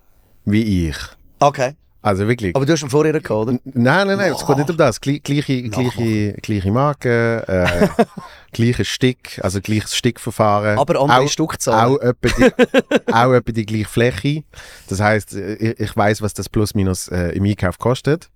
[0.45, 0.97] wie ich.
[1.39, 1.75] Okay.
[2.01, 2.53] Also wirklich.
[2.53, 3.53] Aber du hast ihn vorher gehabt, oder?
[3.63, 4.99] Nein, nein, nein, es geht nicht um das.
[4.99, 7.87] Gleich, gleiche, gleiche, gleiche Marke, äh,
[8.51, 10.77] gleiches Stick, also gleiches Stickverfahren.
[10.77, 11.95] Aber andere auch, Stückzahlen.
[11.95, 14.43] auch, etwa die, auch etwa die gleiche Fläche.
[14.89, 18.29] Das heisst, äh, ich, ich weiß, was das plus minus äh, im Einkauf kostet.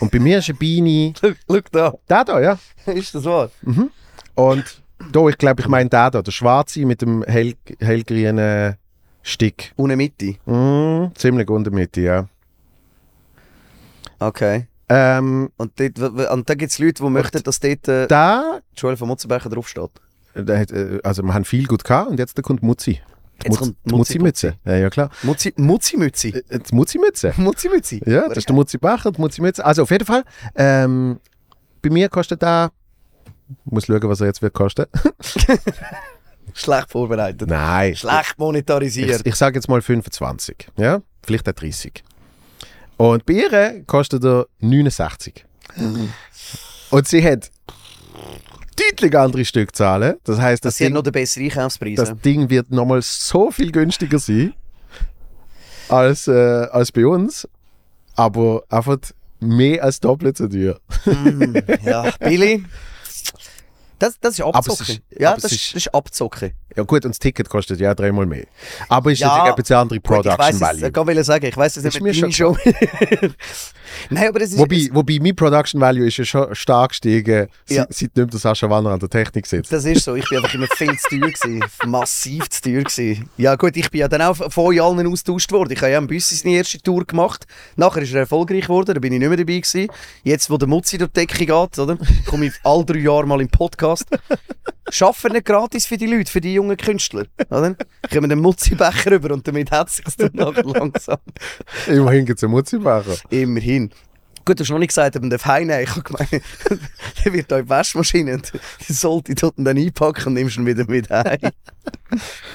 [0.00, 1.94] Und bei mir ist eine Beanie, Schau da.
[2.08, 2.58] der da, ja.
[2.86, 3.48] Ist das wahr?
[4.34, 8.76] Und da, ich glaube, ich meine der da, der schwarze mit dem hell, hellgrünen
[9.22, 9.72] Stick.
[9.76, 10.34] Ohne Mitte.
[10.46, 12.28] Mm, ziemlich unter Mitte, ja.
[14.18, 14.66] Okay.
[14.88, 15.98] Ähm, Und, dort,
[16.30, 19.90] und da gibt es Leute, die möchten, dass dort äh, da, Joel von Mutzenbecher draufsteht.
[20.34, 23.00] da äh, also wir haben viel gut gehabt und jetzt da kommt Mutzi.
[23.42, 24.52] Die Jetzt Mutz- kommt die Mutzi-.
[24.64, 25.10] Ja, ja, klar.
[25.22, 26.28] Mutzi, Mutzi-Mützi.
[26.48, 27.32] Äh, Die Mutzi-Mütze.
[27.36, 28.02] Mutzi-Mützi.
[28.06, 29.64] Ja, das ist der Mutzi-Becher, die Mutzi-Mütze.
[29.64, 30.24] Also auf jeden Fall,
[30.56, 31.18] ähm,
[31.80, 32.70] bei mir kostet ich
[33.64, 34.86] muss schauen, was er jetzt wird kosten.
[36.54, 37.48] Schlecht vorbereitet.
[37.48, 37.96] Nein.
[37.96, 39.26] Schlecht Ich, monetarisiert.
[39.26, 40.68] ich sage jetzt mal 25.
[40.76, 42.02] Ja, vielleicht auch 30.
[42.98, 45.44] Und bei ihr kostet er 69.
[46.90, 47.50] Und sie hat
[48.76, 50.16] deutlich andere Stückzahlen.
[50.24, 51.96] Das heißt, das, Das Ding, noch der bessere Einkaufspreis.
[51.96, 54.52] das Ding wird nochmal so viel günstiger sein
[55.88, 56.32] als, äh,
[56.70, 57.48] als bei uns.
[58.14, 58.98] Aber einfach
[59.40, 60.78] mehr als doppelt so teuer.
[61.06, 62.62] Mm, ja, Billy.
[64.02, 64.86] Das, das ist Abzocken.
[64.88, 66.52] ist- ja, das, ist- das ist Abzocken.
[66.74, 68.46] Ja gut, und das Ticket kostet ja dreimal mehr.
[68.88, 70.86] Aber ist Ja, ja, ein bisschen andere Gut, ich Production weiss es, Value.
[70.88, 72.56] ich kann sagen, ich weiß es nicht mit deiner Show.
[74.10, 74.58] Nein, aber es ist...
[74.58, 77.82] Wobei, wobei mein Production Value ist ja schon stark gestiegen, Ja.
[77.82, 79.70] seit, seitdem der Sascha Wanner an der Technik sitzt.
[79.70, 81.62] Das ist so, ich bin einfach immer viel zu teuer gewesen.
[81.86, 83.28] Massiv zu teuer gewesen.
[83.36, 85.72] Ja gut, ich bin ja dann auch von euch allen austauscht worden.
[85.72, 87.44] Ich habe ja am Büssi seine erste Tour gemacht.
[87.76, 89.88] Nachher ist er erfolgreich geworden, da bin ich nicht mehr dabei gewesen.
[90.24, 93.40] Jetzt, wo der Mutzi durch die Decke geht, oder, komme ich all drei Jahre mal
[93.42, 93.91] im Podcast.
[94.90, 97.24] Schaffen nicht gratis für die Leute, für die jungen Künstler.
[97.50, 97.76] Oder?
[98.12, 100.32] Kommen den Mutzi-Becher rüber und damit hat es sich dann
[100.64, 101.18] langsam.
[101.86, 103.16] Immerhin gibt es einen Mutzi-Becher.
[103.30, 103.90] Immerhin.
[104.44, 106.30] Gut, du hast noch nicht gesagt, ob man darf heimnehmen Ich habe gemeint,
[107.24, 108.52] der wird da in die Waschmaschine und
[108.88, 111.38] die sollte dort dann einpacken und nimmst ihn wieder mit heim.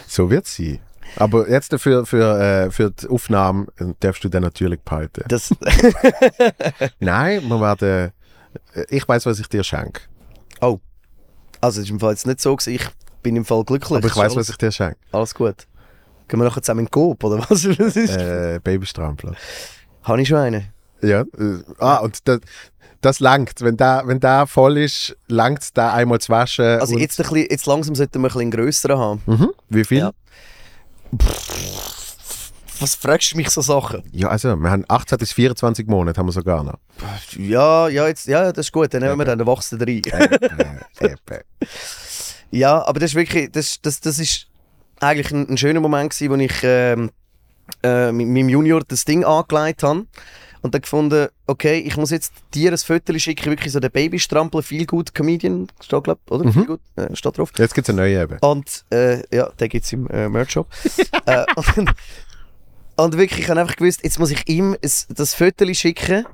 [0.05, 0.79] So wird es sein.
[1.15, 5.23] Aber jetzt für, für, äh, für die Aufnahme äh, darfst du den natürlich behalten.
[5.29, 5.49] Das,
[6.99, 8.11] Nein, wir werden.
[8.73, 10.01] äh, Ich weiß, was ich dir schenke.
[10.61, 10.79] oh.
[11.61, 12.75] Also, es ist im Fall jetzt nicht so gewesen.
[12.75, 12.87] Ich
[13.23, 13.97] bin im Fall glücklich.
[13.97, 14.97] Aber ich weiß, was ich dir schenke.
[15.11, 15.67] Alles gut.
[16.27, 17.63] Gehen wir nachher zusammen in den Coop, oder was?
[17.77, 19.33] Das ist, Äh, Babystrampler.
[20.03, 20.67] Habe ich schon einen?
[21.01, 21.21] Ja.
[21.21, 22.39] Äh, ah, und das,
[23.01, 23.61] das langt.
[23.61, 26.65] Wenn der, wenn der voll ist, langt es da einmal zu waschen.
[26.65, 29.21] Also, jetzt, ein bisschen, jetzt langsam sollten wir ein bisschen einen grösseren haben.
[29.25, 29.49] Mhm.
[29.69, 29.97] Wie viel?
[29.99, 30.11] Ja.
[32.79, 34.03] Was fragst du mich so Sachen?
[34.11, 36.77] Ja, also, wir haben 18 bis 24 Monate haben wir sogar noch.
[37.37, 38.93] Ja, ja, jetzt, ja, das ist gut.
[38.93, 40.01] Dann nehmen wir dann den Wachsen rein.
[42.49, 44.47] Ja, aber das ist wirklich, das, das, das ist
[45.01, 47.11] eigentlich ein, ein schöner Moment gewesen, wo ich ähm,
[47.83, 50.05] äh, mit meinem Junior das Ding angelegt habe
[50.61, 54.63] und dann gefunden, okay, ich muss jetzt dir ein Foto schicken, wirklich so der Babystrampler,
[54.63, 56.45] viel gut Comedian, steht glaub, oder?
[56.45, 56.53] Mhm.
[56.53, 57.51] Viel gut, äh, steht drauf.
[57.57, 58.39] Jetzt gibt es einen neuen eben.
[58.39, 60.67] Und äh, ja, den gibt es im äh, Merch-Shop.
[61.25, 61.91] äh, und,
[62.97, 66.25] und wirklich, ich habe einfach gewusst, jetzt muss ich ihm das Foto schicken,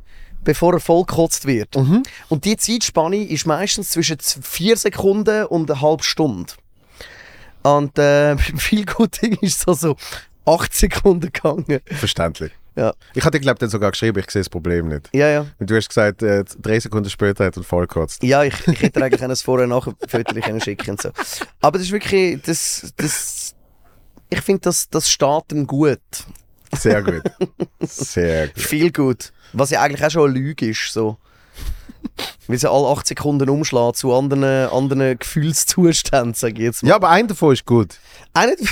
[0.43, 1.76] bevor er vollgekotzt wird.
[1.76, 2.03] Mhm.
[2.30, 6.53] Und die Zeitspanne ist meistens zwischen 4 Sekunden und eine halbe Stunde.
[7.64, 9.95] Und äh, beim Feelgood-Ding ist es also
[10.45, 11.80] 8 Sekunden gegangen.
[11.86, 12.51] Verständlich.
[12.76, 12.93] Ja.
[13.14, 15.09] Ich hatte, glaube ich, dann sogar geschrieben, ich sehe das Problem nicht.
[15.14, 15.45] Ja, ja.
[15.59, 18.24] Und du hast gesagt, äh, drei Sekunden später hat er voll gekotzt.
[18.24, 21.11] Ja, ich, ich hätte eigentlich ein vorher nachher Foto können schicken und so.
[21.61, 23.53] Aber das ist wirklich, das, das,
[24.30, 25.99] ich finde, das, das steht ihm gut.
[26.78, 27.21] Sehr gut.
[27.82, 28.59] Sehr gut.
[28.59, 29.32] Viel gut.
[29.53, 30.91] Was ja eigentlich auch schon eine Lüge ist.
[30.93, 31.17] So.
[32.47, 36.89] Weil sie alle 8 Sekunden umschlägt zu anderen, anderen Gefühlszuständen, sage ich jetzt mal.
[36.89, 37.97] Ja, aber ein davon ist gut.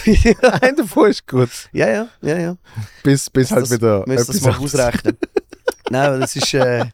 [0.05, 1.49] Nicht Ein davon ist gut.
[1.71, 2.57] ja, ja, ja, ja.
[3.03, 4.03] Bis, bis halt das, wieder.
[4.07, 5.17] müsst das mal ausrechnen.
[5.89, 6.53] Nein, das ist...
[6.53, 6.85] Äh...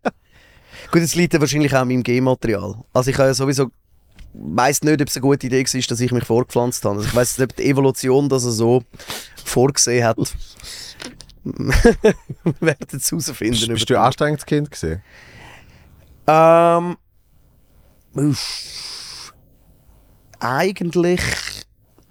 [0.92, 2.76] Gut, es liegt ja wahrscheinlich auch an meinem Genmaterial.
[2.94, 3.72] Also ich habe ja sowieso...
[4.34, 6.98] weiss nicht, ob es eine gute Idee war, dass ich mich vorgepflanzt habe.
[6.98, 8.84] Also ich weiss nicht, ob die Evolution das so
[9.44, 10.18] vorgesehen hat.
[11.44, 13.74] Wir werden es herausfinden.
[13.74, 15.02] Bist, du ein anstrengendes Kind gewesen?
[16.28, 16.98] Ähm.
[18.14, 19.34] Uff.
[20.40, 21.22] Eigentlich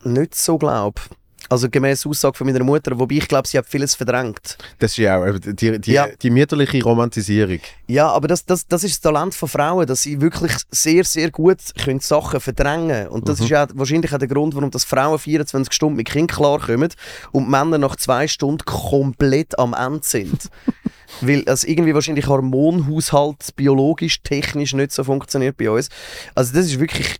[0.04, 1.00] nicht so, glaub.
[1.48, 4.58] Also gemäß Aussage von meiner Mutter, wobei ich glaube, sie hat vieles verdrängt.
[4.78, 6.06] Das ist ja auch eben die, die, Ja.
[6.20, 7.60] die mütterliche Romantisierung.
[7.86, 11.30] Ja, aber das, das, das ist das Talent von Frauen, dass sie wirklich sehr, sehr
[11.30, 15.18] gut können Sachen verdrängen Und das ist ja wahrscheinlich auch der Grund, warum das Frauen
[15.18, 16.92] 24 Stunden mit Kind klarkommen
[17.32, 20.50] und Männer nach zwei Stunden komplett am Ende sind.
[21.20, 25.88] Weil es irgendwie wahrscheinlich Hormonhaushalt biologisch, technisch nicht so funktioniert bei uns.
[26.34, 27.16] Also das ist wirklich...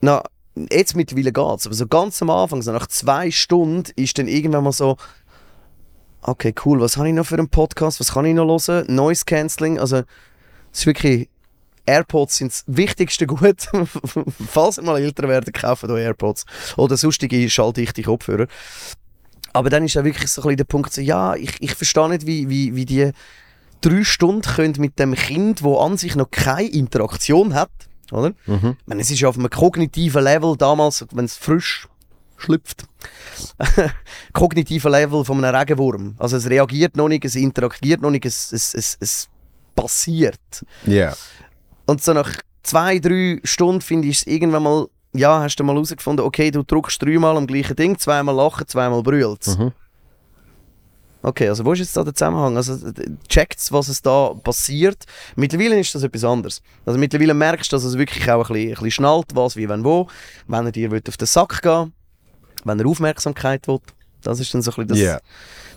[0.00, 0.22] Na,
[0.54, 4.64] jetzt mittlerweile geht's, aber so ganz am Anfang, so nach zwei Stunden, ist dann irgendwann
[4.64, 4.96] mal so...
[6.24, 6.80] Okay, cool.
[6.80, 7.98] Was habe ich noch für einen Podcast?
[7.98, 8.94] Was kann ich noch hören?
[8.94, 9.80] Noise Cancelling.
[9.80, 10.02] Also,
[10.72, 11.28] es ist wirklich.
[11.84, 13.68] AirPods sind das wichtigste Gut.
[14.48, 16.44] Falls ihr mal älter werdet, kauft euch AirPods.
[16.76, 18.46] Oder sonstige schalldichte Kopfhörer.
[19.52, 22.08] Aber dann ist ja wirklich so ein bisschen der Punkt, so, ja, ich, ich verstehe
[22.08, 23.10] nicht, wie, wie, wie die
[23.80, 27.70] drei Stunden können mit dem Kind, wo an sich noch keine Interaktion hat,
[28.12, 28.32] oder?
[28.46, 28.76] Mhm.
[28.80, 31.88] Ich meine, es ist ja auf einem kognitiven Level damals, wenn es frisch
[32.36, 32.84] schlüpft,
[34.32, 36.14] kognitiven Level von einem Regenwurm.
[36.18, 39.28] Also es reagiert noch nicht, es interagiert noch nicht, es, es, es, es
[39.74, 40.40] passiert.
[40.86, 41.14] Ja.
[41.86, 42.30] Und so nach
[42.62, 46.62] zwei, drei Stunden finde ich es irgendwann mal, ja, hast du mal herausgefunden, okay, du
[46.62, 49.72] drückst dreimal am gleichen Ding, zweimal lachen, zweimal brüllt Mhm.
[51.22, 52.56] Okay, also wo ist jetzt da der Zusammenhang?
[52.56, 52.76] Also
[53.28, 55.04] checkt was es da passiert.
[55.36, 56.62] Mittlerweile ist das etwas anderes.
[56.84, 59.68] Also mittlerweile merkst du, dass es wirklich auch ein bisschen, ein bisschen schnallt, was, wie,
[59.68, 60.08] wenn, wo.
[60.48, 61.92] Wenn er dir auf den Sack gehen
[62.64, 63.80] wenn er Aufmerksamkeit will.
[64.22, 65.20] Das ist dann so ein bisschen das, Ja.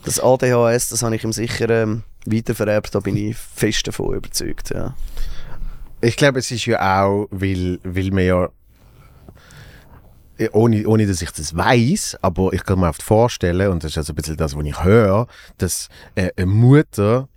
[0.04, 4.70] das ADHS, das habe ich ihm sicher ähm, weitervererbt, da bin ich fest davon überzeugt.
[4.70, 4.96] Ja.
[6.02, 8.50] Ich glaube, es ist ja auch, weil, weil man ja,
[10.52, 13.98] ohne, ohne dass ich das weiß, aber ich kann mir oft vorstellen, und das ist
[13.98, 15.28] also ein bisschen das, was ich höre,
[15.58, 17.28] dass äh, eine Mutter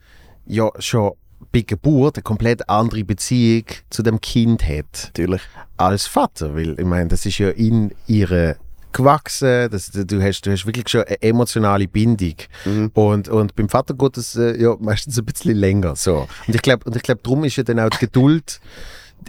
[0.47, 1.13] ja schon
[1.53, 5.43] bei Geburt eine komplett andere Beziehung zu dem Kind hat Natürlich.
[5.77, 8.57] als Vater, weil ich meine, das ist ja in ihre
[8.93, 12.35] gewachsen, das, du, hast, du hast wirklich schon eine emotionale Bindung
[12.65, 12.91] Mhm.
[12.95, 16.27] und, und beim Vater geht es äh, ja, meistens ein bisschen länger so.
[16.47, 18.61] Und ich glaube, und ich glaube, darum ist ja dann auch die Geduld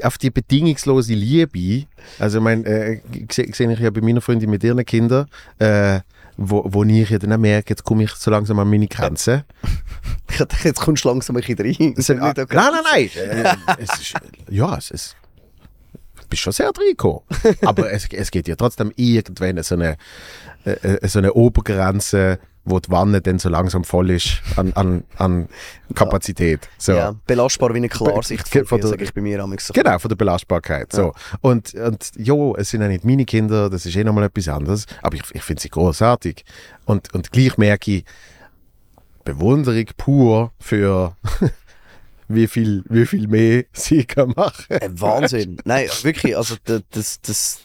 [0.03, 1.85] auf die bedingungslose Liebe,
[2.19, 5.27] also ich meine, äh, sehe seh ich ja bei meiner Freundin mit ihren Kindern,
[5.59, 5.99] äh,
[6.37, 9.43] wo, wo ich ja dann auch merke, jetzt komme ich so langsam an meine Grenzen.
[10.31, 11.93] Ich dachte, jetzt kommst du langsam ein bisschen rein.
[11.95, 12.33] Das ist Ah.
[12.35, 13.09] Nein, nein, nein.
[13.15, 14.13] Äh, es ist,
[14.49, 15.15] ja, es ist.
[16.21, 17.21] Du bist schon sehr reingekommen.
[17.63, 19.97] Aber es, es geht ja trotzdem irgendwann so eine,
[20.65, 22.39] äh, äh, so eine Obergrenze,
[22.69, 25.47] wo die Wanne dann so langsam voll ist an, an, an
[25.95, 26.67] Kapazität.
[26.77, 26.93] So.
[26.93, 29.73] Ja, belastbar wie eine Klarsicht sage ich bei mir am so.
[29.73, 30.93] Genau, von der Belastbarkeit.
[30.93, 31.13] So.
[31.41, 34.85] Und, und jo, es sind ja nicht meine Kinder, das ist eh nochmal etwas anderes.
[35.01, 36.43] Aber ich, ich finde sie großartig.
[36.85, 38.05] Und, und gleich merke ich
[39.25, 41.15] Bewunderung pur für
[42.27, 44.65] wie viel, wie viel mehr sie kann machen.
[44.69, 45.57] Äh, Wahnsinn.
[45.65, 47.59] Nein, wirklich, also d- das, das,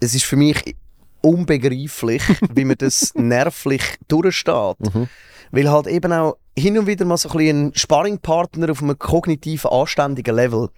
[0.00, 0.76] es ist für mich
[1.24, 2.22] unbegreiflich,
[2.54, 4.76] wie man das nervlich durchsteht.
[4.80, 5.08] Mhm.
[5.50, 9.66] Weil halt eben auch hin und wieder mal so ein bisschen Sparringpartner auf einem kognitiv
[9.66, 10.68] anständigen Level.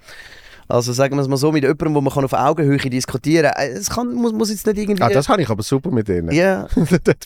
[0.68, 3.70] Also sagen wir es mal so, mit jemandem, wo man kann auf Augenhöhe diskutieren kann.
[3.70, 5.00] Es kann, muss, muss jetzt nicht irgendwie...
[5.02, 6.32] Ah, das habe ich aber super mit denen.
[6.32, 6.66] ja,
[7.04, 7.24] Dort-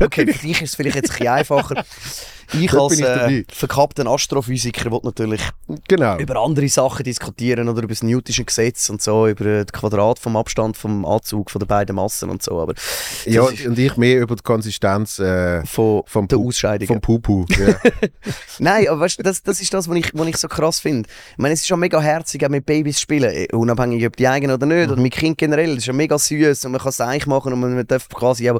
[0.00, 1.84] okay, für dich ist es vielleicht jetzt ein bisschen einfacher.
[2.52, 5.40] Ich als äh, verkappter Astrophysiker will natürlich
[5.88, 6.18] genau.
[6.18, 10.36] über andere Sachen diskutieren oder über das Newtische Gesetz und so, über das Quadrat vom
[10.36, 14.20] Abstand vom Anzug von den beiden Massen und so, aber das Ja, und ich mehr
[14.20, 16.86] über die Konsistenz äh, von, vom, der Ausscheidung.
[16.88, 17.46] vom Pupu.
[17.58, 17.76] Ja.
[18.58, 21.08] Nein, aber weißt, das, das ist das, was ich, was ich so krass finde.
[21.32, 24.16] Ich meine, es ist schon mega herzig, auch mit Babys zu spielen, eh, unabhängig ob
[24.16, 25.72] die eigenen oder nicht, oder mit Kind generell.
[25.72, 28.50] Es ist ja mega süß und man kann es eigentlich machen und man darf quasi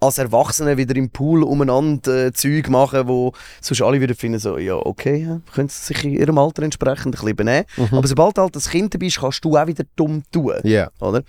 [0.00, 4.58] als Erwachsene wieder im Pool umeinander äh, Zeug machen, wo sonst alle wieder finden so,
[4.58, 7.64] ja okay, ja, können sie sich in ihrem Alter entsprechend ein bisschen benehmen.
[7.92, 10.54] Aber sobald du halt das Kind bist, kannst du auch wieder dumm tun.
[10.64, 10.90] Ja.
[11.00, 11.22] oder?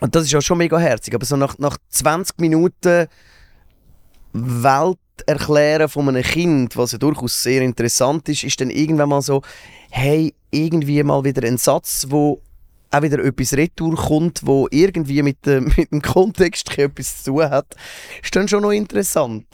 [0.00, 3.06] Und das ist ja schon mega herzig, aber so nach, nach 20 Minuten
[4.32, 9.22] Welt erklären von einem Kind, was ja durchaus sehr interessant ist, ist dann irgendwann mal
[9.22, 9.42] so,
[9.90, 12.40] hey, irgendwie mal wieder ein Satz, wo
[12.90, 17.50] auch wieder etwas retour kommt, wo irgendwie mit dem, mit dem Kontext etwas zu tun
[17.50, 17.76] hat,
[18.22, 19.46] ist dann schon noch interessant.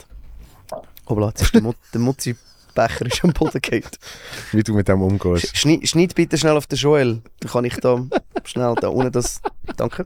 [1.09, 3.83] Hoppla, jetzt ist der, Mut, der Mutzi-Becher ist am Boden gefallen.
[4.51, 5.55] Wie du mit dem umgehst.
[5.57, 7.21] Schneid, schneid bitte schnell auf den Joel.
[7.39, 8.05] Dann kann ich da
[8.43, 9.41] schnell da unten das.
[9.77, 10.05] Danke.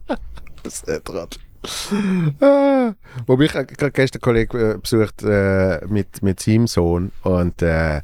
[0.64, 1.28] Das äh, dran.
[2.39, 2.93] Ah,
[3.28, 8.02] wobei ich gerade gestern einen Kollegen äh, besucht äh, mit, mit seinem Sohn und, äh,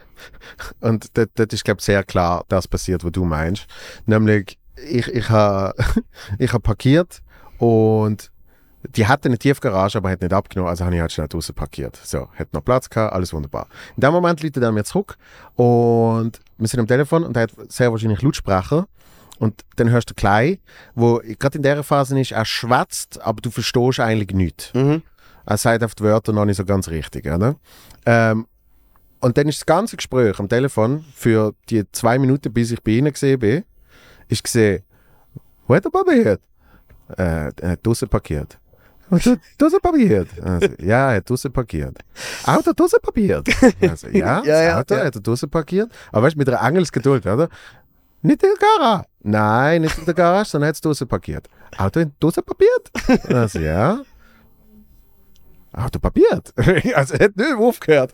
[0.80, 3.66] und dort, dort ist glaube ich sehr klar das passiert, was du meinst.
[4.06, 5.74] Nämlich, ich, ich habe
[6.38, 7.22] ich hab parkiert
[7.58, 8.31] und
[8.96, 11.96] die hatte eine Tiefgarage, aber hat nicht abgenommen, also habe ich halt schnell draußen parkiert.
[12.02, 13.68] So, hat noch Platz gehabt, alles wunderbar.
[13.96, 15.16] In dem Moment läutet er mir zurück
[15.54, 18.86] und wir sind am Telefon und er hat sehr wahrscheinlich Lautsprecher
[19.38, 20.58] Und dann hörst du Klein,
[20.94, 24.74] wo gerade in dieser Phase ist, er schwätzt, aber du verstehst eigentlich nichts.
[24.74, 25.02] Mhm.
[25.44, 27.26] Er sagt auf die Wörter noch nicht so ganz richtig.
[27.26, 27.56] Oder?
[28.06, 28.46] Ähm,
[29.20, 32.92] und dann ist das ganze Gespräch am Telefon für die zwei Minuten, bis ich bei
[32.92, 33.64] ihnen gesehen bin,
[34.28, 34.82] ist gesehen,
[35.66, 36.40] wo hat er probiert?
[37.16, 38.58] Äh, er hat draußen parkiert.
[39.18, 40.28] Du draußen parkiert?
[40.42, 41.98] Also, ja, er hat draußen parkiert.
[42.46, 43.46] Auto draußen parkiert?
[43.82, 45.04] Also, ja, Ja, das ja, Auto ja.
[45.04, 45.92] hat er draußen parkiert.
[46.10, 47.48] Aber weißt du, mit einer Engelsgeduld, oder?
[48.22, 49.04] Nicht in der Garage.
[49.22, 51.48] Nein, nicht in der Garage, sondern er hat es draußen parkiert.
[51.76, 53.30] Auto in draußen parkiert?
[53.30, 54.00] Also, ja.
[55.74, 56.52] Auto papiert.
[56.94, 58.12] also, er hat nicht aufgehört.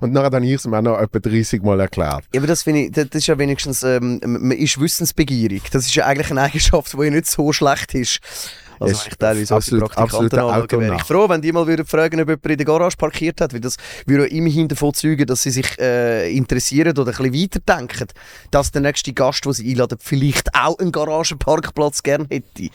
[0.00, 2.24] Und nachher dann ich es mir noch etwa 30 Mal erklärt.
[2.32, 5.70] Ja, aber das finde ich, das das ist ja wenigstens, ähm, man ist wissensbegierig.
[5.70, 8.20] Das ist ja eigentlich eine Eigenschaft, die ja nicht so schlecht ist.
[8.80, 11.52] Also Ist wenn ich teilweise unsere absolut- Praktikanten absoluter anschaue, wäre ich froh, wenn die
[11.52, 13.76] mal würden fragen, ob jemand in der Garage parkiert hat, weil das
[14.06, 18.08] würde ja immerhin davon zeugen, dass sie sich äh, interessieren oder ein bisschen weiterdenken,
[18.50, 22.70] dass der nächste Gast, den sie einladen, vielleicht auch einen Garagenparkplatz gern hätte.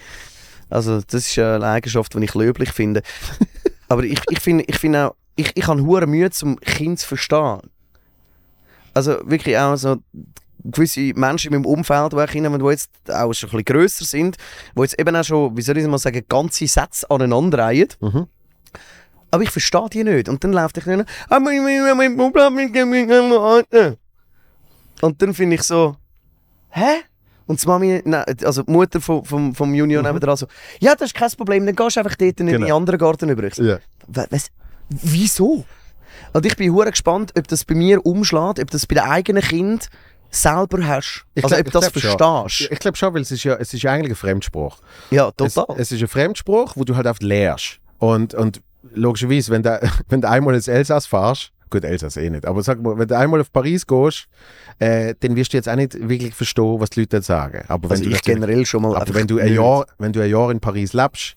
[0.69, 3.03] Also das ist ja eine Eigenschaft, die ich löblich finde.
[3.87, 7.07] Aber ich, ich finde ich find auch, ich, ich habe hure Mühe, zum Kind zu
[7.07, 7.59] verstehen.
[8.93, 9.97] Also wirklich auch so
[10.63, 14.37] gewisse Menschen in meinem Umfeld, die kenne, die jetzt auch schon ein bisschen grösser sind,
[14.75, 17.89] die jetzt eben auch schon, wie soll ich mal sagen, ganze Sätze aneinanderreihen.
[17.99, 18.27] Mhm.
[19.31, 20.29] Aber ich verstehe die nicht.
[20.29, 21.05] Und dann läuft ich nicht.
[25.01, 25.95] Und dann finde ich so,
[26.69, 27.01] hä?
[27.45, 30.13] Und die Mami, nein, also die Mutter vom, vom, vom Junior Mhm.
[30.13, 30.47] nebenan so,
[30.79, 32.77] ja, das ist kein Problem, dann gehst du einfach dort in den Genau.
[32.77, 33.43] anderen Garten über.
[34.07, 34.47] "Wa- Was?
[34.89, 35.65] Wieso?
[36.31, 39.43] Und ich bin hure gespannt, ob das bei mir umschlägt, ob das bei den eigenen
[39.43, 39.89] Kind
[40.35, 41.25] selber hast.
[41.35, 42.71] Ich also glaub- ob du das verstehst.
[42.71, 44.77] Ich glaube schon, weil es ist ja, es ist ja eigentlich ein Fremdspruch.
[45.11, 45.75] Ja, Es, total.
[45.79, 47.79] es ist ein Fremdspruch, wo du halt oft lehrst.
[47.99, 48.61] Und, und
[48.93, 49.79] logischerweise, wenn du,
[50.09, 53.17] wenn du einmal ins Elsass fahrst, gut, Elsass eh nicht, aber sag mal, wenn du
[53.17, 54.27] einmal auf Paris gehst,
[54.79, 57.63] äh, dann wirst du jetzt auch nicht wirklich verstehen, was die Leute sagen.
[57.67, 59.53] Aber wenn also du ich natürlich- generell schon mal aber wenn du, ein.
[59.53, 61.35] Jahr, wenn du ein Jahr in Paris lebst,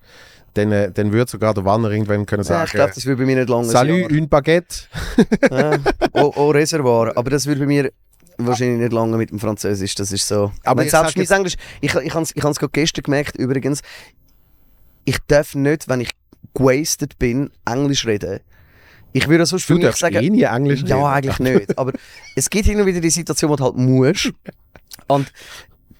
[0.55, 3.19] dann, äh, dann würde sogar der Wanner irgendwann können Ja, sagen, ich glaube, das würde
[3.23, 4.75] bei mir nicht lange Salut, une baguette.
[5.51, 5.77] Ja,
[6.15, 7.13] oh, oh, Reservoir.
[7.17, 7.93] Aber das würde bei mir
[8.39, 9.95] wahrscheinlich nicht lange mit dem Französisch.
[9.95, 10.53] Das ist so.
[10.63, 13.37] Aber Aber ich selbst mein Englisch, ich, ich habe es ich hab's gerade gestern gemerkt,
[13.37, 13.83] übrigens,
[15.05, 16.11] ich darf nicht, wenn ich
[16.55, 18.41] gewastet bin, Englisch reden.
[19.13, 20.89] Ich würde sonst Du für mich darfst sagen, eh nie Englisch reden.
[20.91, 21.79] ja, eigentlich nicht.
[21.79, 21.93] Aber
[22.35, 24.33] es gibt und wieder die Situation, wo du halt musst.
[25.09, 25.33] Und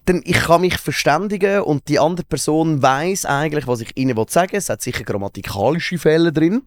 [0.07, 4.53] dann, ich kann mich verständigen und die andere Person weiß eigentlich, was ich ihnen sagen
[4.53, 4.59] will.
[4.59, 6.63] Es hat sicher grammatikalische Fehler drin,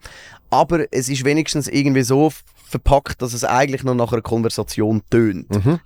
[0.49, 2.31] aber es ist wenigstens irgendwie so
[2.69, 5.49] verpackt, dass es eigentlich noch nach einer Konversation tönt.
[5.49, 5.79] Mhm.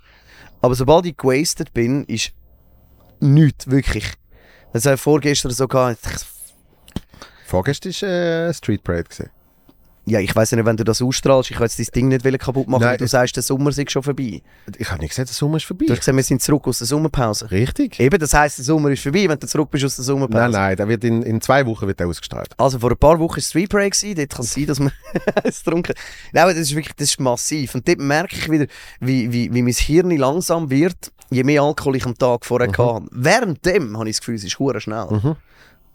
[0.62, 2.32] Aber sobald ich gewastet bin, ist
[3.20, 4.14] nichts, wirklich.
[4.74, 6.00] Das habe ich vorgestern so gehabt,
[7.46, 9.04] Vorgestern war äh, Street Parade.
[9.04, 9.30] Gewesen.
[10.06, 12.40] Ja, ich weiß ja nicht, wenn du das ausstrahlst, ich will jetzt dein Ding nicht
[12.40, 14.42] kaputt machen, Nein, weil du sagst, der Sommer ist schon vorbei.
[14.78, 15.86] Ich habe nicht gesagt, der Sommer ist vorbei.
[15.86, 17.50] Du hast gesagt, wir sind zurück aus der Sommerpause.
[17.52, 18.00] Richtig?
[18.00, 20.42] Eben, das heisst, der Sommer ist vorbei, wenn du zurück bist aus der Sommerpause.
[20.42, 22.50] Nein, nein, der wird in, in zwei Wochen wird der ausgestrahlt.
[22.58, 24.92] Also vor ein paar Wochen war es Street Break, dort kann es sein, dass wir
[25.44, 25.94] es getrunken
[26.34, 27.76] Nein, aber das ist wirklich das ist massiv.
[27.76, 28.68] Und dort merke ich wieder,
[29.00, 32.78] wie, wie, wie mein Hirn langsam wird, je mehr Alkohol ich am Tag vorher Mhm.
[32.78, 33.06] hatte.
[33.12, 35.08] Währenddem habe ich das Gefühl, es ist schnell.
[35.10, 35.36] Mhm.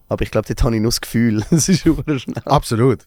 [0.08, 2.42] Aber ich glaube, dort habe ich nur das Gefühl, es ist schnell.
[2.44, 3.06] Absolut.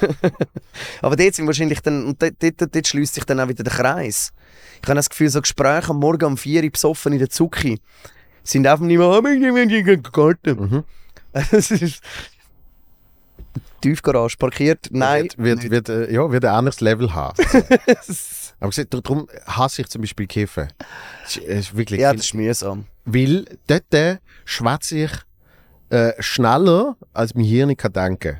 [1.02, 3.72] Aber dort sind wahrscheinlich dann, und dort, dort, dort schließt sich dann auch wieder der
[3.72, 4.32] Kreis.
[4.82, 7.80] Ich habe das Gefühl, so Gespräche am Morgen um 4 Uhr besoffen in der Zucki
[8.44, 10.60] sind einfach nicht mehr, oh, in den Garten.
[10.60, 10.84] Mhm.
[11.50, 12.02] Es ist
[13.80, 14.88] Tiefgarage parkiert.
[14.90, 15.28] Nein.
[15.36, 17.42] Wird, wird, wird, äh, ja, wird ein anderes Level haben.
[18.60, 20.68] Aber gesagt, darum hasse ich zum Beispiel Kiffen.
[21.24, 22.84] Es ist, es ist wirklich, ja, das ist mühsam.
[23.04, 25.10] weil dort äh, schwätze ich
[25.92, 28.38] äh, schneller, als mein Hirn kann denken.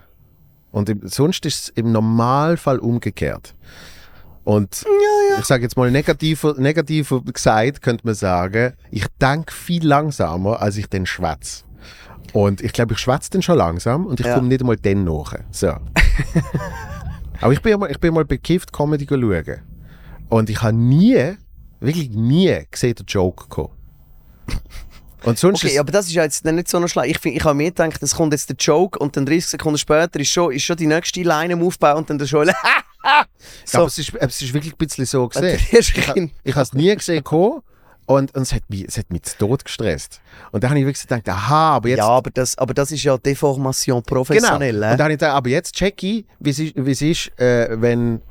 [0.70, 3.54] Und im, sonst ist es im Normalfall umgekehrt.
[4.44, 4.84] Und
[5.38, 10.76] ich sage jetzt mal negativer, negativer gesagt, könnte man sagen, ich denke viel langsamer, als
[10.78, 11.64] ich dann schwätze.
[12.32, 14.34] Und ich glaube, ich schwätze dann schon langsam und ich Ja.
[14.34, 15.34] komme nicht einmal dann nach.
[15.50, 15.68] So.
[17.40, 19.60] Aber ich bin, mal, ich bin mal bekifft Comedy schauen.
[20.28, 21.34] Und ich habe nie,
[21.80, 23.70] wirklich nie gesehen, der Joke kommen.
[25.24, 27.10] Und sonst Okay, aber das ist ja jetzt nicht so noch schlecht.
[27.10, 29.78] Ich, find- ich habe mir gedacht, es kommt jetzt der Joke und dann 30 Sekunden
[29.78, 32.50] später ist schon, ist schon die nächste Line im Aufbau und dann der schon.
[33.04, 33.26] Ja,
[33.64, 33.78] so.
[33.78, 35.58] aber es, ist, es ist wirklich ein bisschen so gesehen.
[36.44, 37.62] Ich, habe es nie gesehen kommen
[38.06, 40.20] und, und es, hat mich, es hat mich zu Tod gestresst.
[40.50, 41.98] Und dann habe ich wirklich gedacht, aha, aber jetzt...
[41.98, 44.18] Ja, aber das, aber das ist ja Deformation genau.
[44.18, 44.76] professionell.
[44.76, 44.90] Und äh?
[44.90, 47.80] dann habe ich gedacht, aber jetzt check ich, wie es ist, wie es ist äh,
[47.80, 48.22] wenn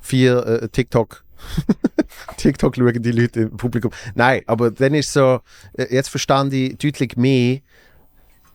[0.00, 1.22] vier äh, TikTok...
[2.36, 3.90] TikTok schauen die Leute im Publikum.
[4.14, 5.40] Nein, aber dann ist so,
[5.74, 7.58] äh, jetzt verstand ich deutlich mehr,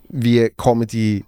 [0.10, 1.26] wie Comedy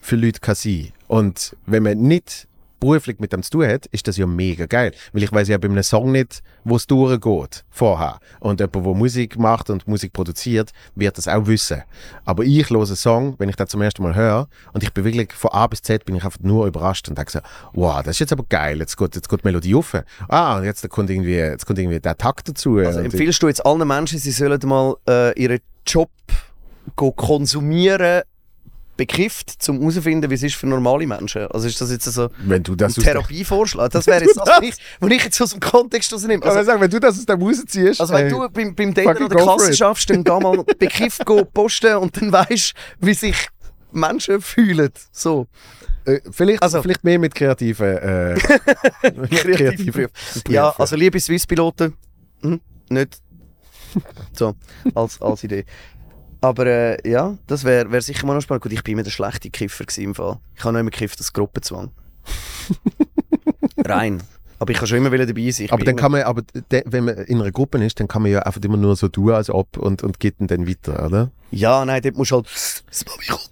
[0.00, 0.92] für Leute kann sein.
[1.08, 2.46] Und wenn man nicht
[2.84, 4.92] beruflich mit dem zu tun hat, ist das ja mega geil.
[5.12, 8.18] Weil ich weiß ja bei einem Song nicht, wo es durchgeht vorher.
[8.40, 11.82] Und jemand, der Musik macht und Musik produziert, wird das auch wissen.
[12.24, 15.04] Aber ich höre einen Song, wenn ich das zum ersten Mal höre, und ich bin
[15.04, 17.40] wirklich von A bis Z bin ich einfach nur überrascht und denke so,
[17.72, 19.96] wow, das ist jetzt aber geil, jetzt geht, jetzt geht die Melodie auf.
[20.28, 22.76] Ah, und jetzt kommt irgendwie, jetzt kommt irgendwie der Takt dazu.
[22.76, 26.10] Also empfiehlst du jetzt allen Menschen, sie sollen mal äh, ihren Job
[26.96, 28.22] go konsumieren,
[28.96, 31.46] bekifft, um herauszufinden, wie es ist für normale Menschen?
[31.48, 33.90] Also ist das jetzt so wenn du das ein der, Therapievorschlag?
[33.90, 36.42] Das wäre jetzt das, was ich, was ich jetzt aus dem Kontext rausnehme.
[36.42, 38.94] also, Also, sagen, wenn du das aus dem rausziehst, also wenn ey, du beim, beim
[38.94, 43.14] Daten go for Kasse schaffst, dann geh mal bekifft go posten und dann weißt wie
[43.14, 43.48] sich
[43.92, 44.90] Menschen fühlen.
[45.12, 45.46] So.
[46.04, 48.34] äh, vielleicht, Also- vielleicht mehr mit kreativen, äh,
[49.14, 50.08] mit kreativen Berufe.
[50.08, 50.52] Berufen.
[50.52, 51.94] Ja, also liebe Swiss-Piloten,
[52.42, 52.60] hm,
[52.90, 53.18] nicht
[54.32, 54.54] so,
[54.94, 55.64] als, als Idee.
[56.44, 58.64] Aber äh, ja, das wäre wär sicher mal noch spannend.
[58.64, 60.38] Gut, ich bin immer der schlechte Kiffer im Fall.
[60.54, 61.90] Ich habe noch immer gekifft, das Gruppenzwang.
[63.78, 64.22] Rein.
[64.58, 65.64] Aber ich kann schon immer wieder dabei sein.
[65.64, 68.20] Ich aber dann kann man, aber de, wenn man in einer Gruppe ist, dann kann
[68.20, 71.06] man ja einfach immer nur so tun, als ob und, und geht dann, dann weiter,
[71.06, 71.30] oder?
[71.50, 72.46] Ja, nein, dort musst du halt...
[72.46, 73.50] Das Mami kommt.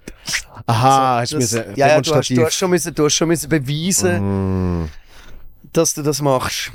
[0.67, 3.49] Aha, Also, das, ja, ja, du hast, du, hast schon müssen, du hast schon müssen
[3.49, 4.89] beweisen, Mm.
[5.73, 6.71] dass du das machst.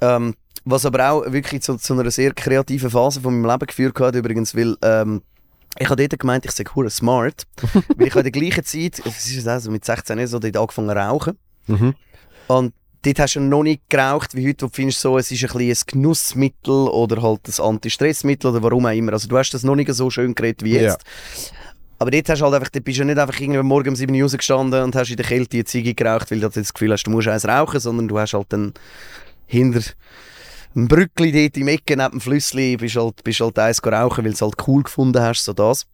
[0.00, 0.34] Ähm,
[0.64, 4.16] was aber auch wirklich zu, zu einer sehr kreativen Phase von meinem Leben geführt hat,
[4.16, 5.22] übrigens, weil ähm,
[5.78, 7.46] ich habe dort gemeint, ich sei hure smart,
[7.96, 10.96] weil ich in der gleichen Zeit, es ist also mit 16 so, dort angefangen zu
[10.96, 11.94] rauchen Mhm.
[12.48, 15.44] und dort hast du noch nicht geraucht, wie heute, wo du findest, so, es ist
[15.54, 19.12] ein, ein Genussmittel oder halt ein Anti-Stressmittel oder warum auch immer.
[19.12, 21.02] Also du hast das noch nicht so schön geredet wie jetzt.
[21.98, 24.22] Aber dort hast halt einfach, dort bist du nicht einfach irgendwie morgen um 7 Uhr
[24.22, 27.10] rausgestanden und hast in der Kälte eine Ziege geraucht, weil du das Gefühl hast, du
[27.10, 28.72] musst eins rauchen, sondern du hast halt dann
[29.46, 29.82] hinter
[30.74, 34.30] einem Brückli dort im Ecke neben dem Flüssli bist halt, bist halt eins rauchen, weil
[34.32, 35.86] du es halt cool gefunden hast, so das.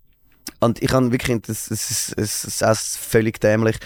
[0.61, 3.77] Und ich habe wirklich, das, das, ist- das ist auch völlig dämlich,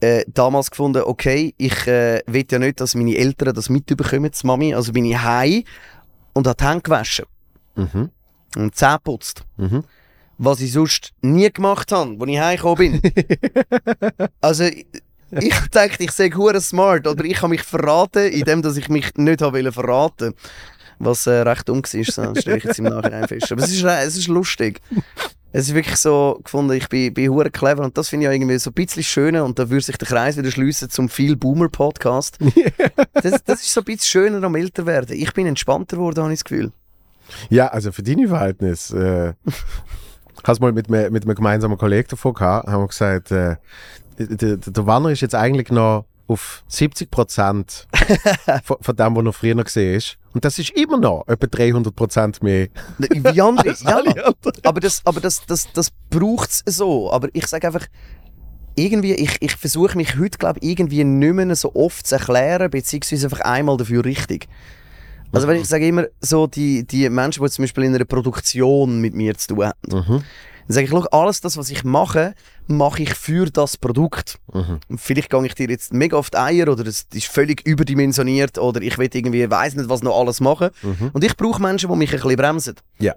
[0.00, 4.46] äh, damals gefunden, okay, ich äh, will ja nicht, dass meine Eltern das mitbekommen, die
[4.46, 5.64] Mami, also bin ich heim
[6.34, 7.24] und habe die Hände gewaschen
[7.76, 8.10] Mhm.
[8.56, 9.84] und Zähne geputzt Mhm.
[10.38, 13.12] was ich sonst nie gemacht habe, als ich heimgekommen bin.
[14.40, 14.64] also,
[15.40, 18.88] ich, ich dachte, ich sei hure smart, aber ich habe mich verraten, indem dass ich
[18.88, 20.34] mich nicht habe verraten
[20.98, 23.50] Was äh, recht dumm war, so, stelle ich jetzt im Nachhinein fest.
[23.52, 24.80] Aber es ist, äh, es ist lustig.
[25.52, 28.32] Es ist wirklich so gefunden, ich bin, bin hure clever und das finde ich ja
[28.34, 31.34] irgendwie so ein bisschen schöner und da würde sich der Kreis wieder schließen zum viel
[31.34, 32.38] Boomer Podcast.
[33.14, 35.16] das, das ist so ein bisschen schöner am älter werden.
[35.16, 36.72] Ich bin entspannter geworden, habe ich das Gefühl.
[37.48, 39.34] Ja, also für deine Verhältnisse.
[39.46, 39.50] Äh,
[40.42, 43.56] ich habe mal mit, mir- mit einem gemeinsamen Kollegen davon gehabt, haben wir gesagt, äh,
[44.18, 47.86] der, der, Wanner ist jetzt eigentlich noch auf 70 Prozent
[48.64, 50.18] von, von dem, was er früher gesehen ist.
[50.32, 52.68] Und das ist immer noch etwa 300 Prozent mehr.
[52.98, 53.74] Wie andere.
[53.80, 54.00] ja,
[54.64, 57.12] aber das, aber das, das, das braucht es so.
[57.12, 57.86] Aber ich sage einfach,
[58.74, 62.70] irgendwie, ich, ich versuche mich heute, glaube ich, irgendwie nicht mehr so oft zu erklären,
[62.70, 64.48] beziehungsweise einfach einmal dafür richtig.
[65.32, 69.00] Also wenn ich sage immer so, die, die Menschen, die zum Beispiel in einer Produktion
[69.00, 70.22] mit mir zu tun haben, Mhm.
[70.66, 72.34] Dann sage ich, schau, alles das, was ich mache,
[72.66, 74.38] mache ich für das Produkt.
[74.52, 74.80] Mhm.
[74.96, 78.80] Vielleicht gehe ich dir jetzt mega auf die Eier oder es ist völlig überdimensioniert oder
[78.82, 80.70] ich will irgendwie, weiß nicht, was noch alles machen.
[80.82, 81.10] Mhm.
[81.12, 82.74] Und ich brauche Menschen, die mich ein bisschen bremsen.
[82.98, 83.14] Ja.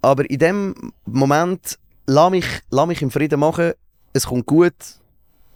[0.00, 3.72] Aber in dem Moment, lass mich, lass mich im Frieden machen,
[4.12, 4.74] es kommt gut.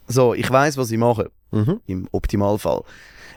[0.08, 1.80] So, ich weiß, was ich mache, Mhm.
[1.86, 2.82] im Optimalfall.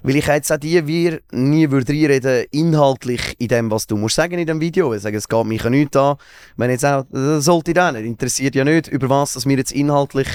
[0.04, 4.16] Weil ich jetzt auch die wir nie würde reinreden, inhaltlich in dem, was du musst
[4.16, 4.94] sagen in dem Video.
[4.94, 6.16] Ich sage, es geht mich ja nichts an.
[6.58, 8.06] Wenn jetzt auch, das sollte ich auch nicht.
[8.06, 10.28] Interessiert ja nicht, über was dass wir jetzt inhaltlich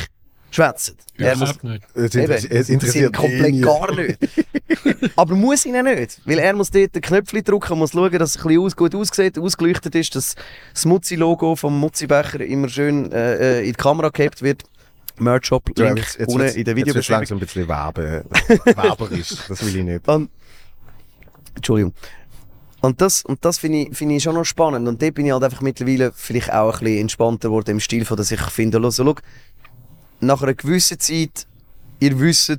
[0.51, 0.97] schwätzen.
[1.17, 1.83] Er muss- nicht.
[1.95, 3.61] Es, Eben, interessiert, es das interessiert komplett ihn nie.
[3.61, 4.19] gar nicht.
[5.17, 6.21] Aber muss ihn auch nicht.
[6.25, 8.95] Weil er muss dort den Knöpfchen drücken muss schauen, dass es ein bisschen aus, gut
[8.95, 10.35] aussieht, ausgeleuchtet ist, dass
[10.73, 14.63] das Muzzi-Logo vom Muzzi-Becher immer schön äh, äh, in die Kamera gehabt wird.
[15.19, 17.21] Merch-Shop, Ja, Link jetzt, jetzt, unten wird's- in der jetzt Videobeschreibung.
[17.21, 18.25] langsam ein bisschen Werbe,
[18.65, 19.35] werberisch.
[19.49, 20.09] Das will ich nicht.
[20.09, 20.31] Und,
[21.55, 21.95] Entschuldigung.
[22.81, 24.87] Und das, und das finde ich, finde ich schon noch spannend.
[24.89, 28.05] Und dort bin ich halt einfach mittlerweile vielleicht auch ein bisschen entspannter geworden im Stil
[28.05, 29.15] von, dass ich finde, also, schau,
[30.21, 31.47] nach einer gewissen Zeit,
[32.01, 32.59] ihr wisst,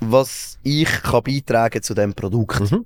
[0.00, 2.70] was ich kann beitragen zu diesem Produkt.
[2.72, 2.84] Mhm.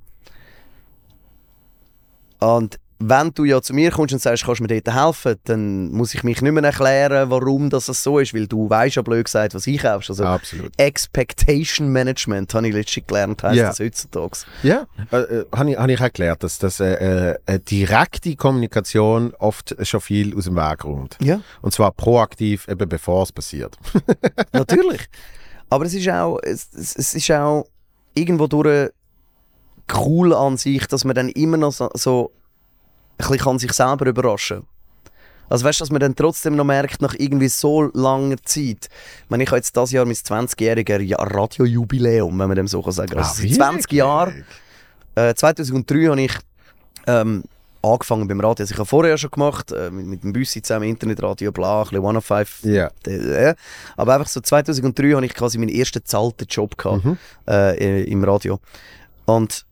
[2.39, 5.91] Und wenn du ja zu mir kommst und sagst, kannst du mir dort helfen, dann
[5.93, 9.27] muss ich mich nicht mehr erklären, warum das so ist, weil du weißt ja blöd
[9.27, 10.11] gesagt, was ich kaufst.
[10.11, 10.73] Also Absolut.
[10.79, 13.69] Expectation Management, habe ich letztens gelernt, heisst Ja.
[13.69, 14.39] das heutzutage.
[14.63, 19.77] Ja, äh, äh, habe ich, hab ich gelernt, dass, dass äh, äh, direkte Kommunikation oft
[19.83, 21.19] schon viel aus dem Weg räumt.
[21.21, 21.41] Ja.
[21.61, 23.77] Und zwar proaktiv, eben bevor es passiert.
[24.53, 25.07] Natürlich.
[25.69, 27.67] Aber es ist auch, es, es, ist auch
[28.15, 28.91] irgendwo durch
[29.95, 32.33] cool an sich, dass man dann immer noch so, so
[33.17, 34.63] bisschen kann sich selber überraschen
[35.49, 38.89] Also weißt du, dass man dann trotzdem noch merkt, nach irgendwie so langer Zeit.
[39.25, 42.83] Ich meine, ich habe jetzt dieses Jahr mein 20-jähriges ja, Radiojubiläum, wenn man dem so
[42.83, 43.17] kann sagen.
[43.17, 44.45] Also seit 20 Jahren,
[45.15, 46.33] äh, 2003 habe ich
[47.07, 47.45] ähm,
[47.83, 48.65] angefangen beim Radio.
[48.65, 51.85] Also ich habe vorher schon gemacht, äh, mit, mit dem Büssi zusammen, Internetradio, bla, ein
[51.85, 52.65] bisschen 105.
[52.65, 52.91] Ja.
[53.07, 53.55] Äh,
[53.97, 57.19] aber einfach so 2003 habe ich quasi meinen ersten zahlten Job gehabt, Mhm.
[57.49, 58.59] äh, im Radio.
[59.27, 59.65] Und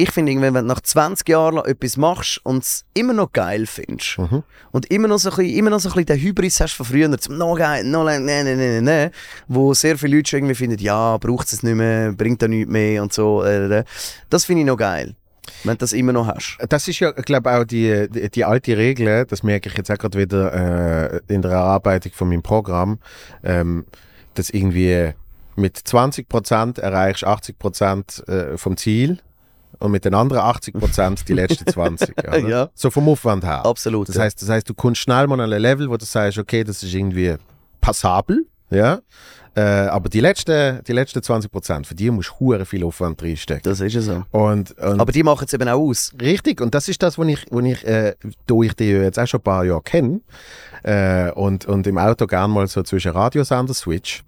[0.00, 4.16] ich finde, wenn du nach 20 Jahren etwas machst und es immer noch geil findest
[4.18, 4.44] Mhm.
[4.70, 6.86] und immer noch so ein bisschen, immer noch so ein bisschen den Hybris hast von
[6.86, 9.10] früher, zum noch geil, noch lang, ne, ne, ne, ne, ne,
[9.48, 12.70] wo sehr viele Leute schon irgendwie finden, ja, braucht es nicht mehr, bringt da nichts
[12.70, 13.42] mehr und so.
[13.42, 13.84] Äh, äh.
[14.30, 15.16] das finde ich noch geil,
[15.64, 16.58] wenn du das immer noch hast.
[16.68, 19.98] Das ist ja, glaube auch die, die, die alte Regel, das merke ich jetzt auch
[19.98, 23.00] gerade wieder äh, in der Erarbeitung von meinem Programm,
[23.42, 23.84] ähm,
[24.34, 25.12] dass irgendwie
[25.56, 29.18] mit 20% erreichst 80% äh, vom Ziel
[29.78, 32.18] und mit den anderen 80% die letzten 20.
[32.18, 32.38] oder?
[32.38, 32.68] Ja.
[32.74, 33.64] So vom Aufwand her.
[33.64, 34.08] Absolut.
[34.08, 34.22] Das ja.
[34.22, 36.82] heißt, das heißt, du kommst schnell mal an ein Level, wo du sagst, okay, das
[36.82, 37.36] ist irgendwie
[37.80, 39.00] passabel, ja.
[39.54, 43.62] Äh, aber die letzten, die letzten 20%, für die musst du viel Aufwand reinstecken.
[43.64, 44.22] das ist ja so.
[44.30, 46.12] Und, und Aber die machen es eben auch aus.
[46.20, 48.14] Richtig, und das ist das, was ich, was ich äh,
[48.46, 50.20] da ich ja jetzt auch schon ein paar Jahre kenne
[50.82, 54.22] äh, und, und im Auto gern mal so zwischen Radiosender switch,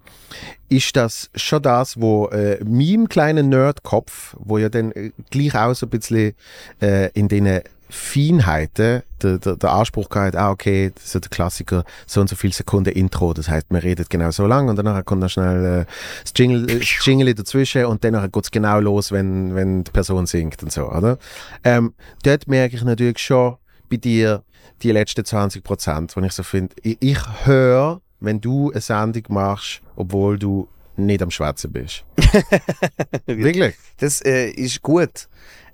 [0.69, 5.73] ist das schon das, wo äh, meinem kleinen Nerdkopf, wo ja dann äh, gleich auch
[5.73, 6.33] so ein bisschen
[6.81, 7.61] äh, in den
[7.91, 12.53] Feinheiten der, der, der Anspruch gehabt, ah okay, so der Klassiker, so und so viele
[12.53, 15.85] Sekunden Intro, das heißt, man redet genau so lang und danach kommt dann schnell äh,
[16.23, 19.91] das Jingle, äh, das Jingle dazwischen und dann geht es genau los, wenn, wenn die
[19.91, 21.17] Person singt und so, oder?
[21.63, 23.57] Ähm, dort merke ich natürlich schon
[23.91, 24.43] bei dir
[24.81, 29.23] die letzten 20 Prozent, wo ich so finde, ich, ich höre, wenn du eine Sendung
[29.29, 32.03] machst, obwohl du nicht am Schwätzen bist.
[33.25, 33.75] Wirklich?
[33.97, 35.27] Das äh, ist gut.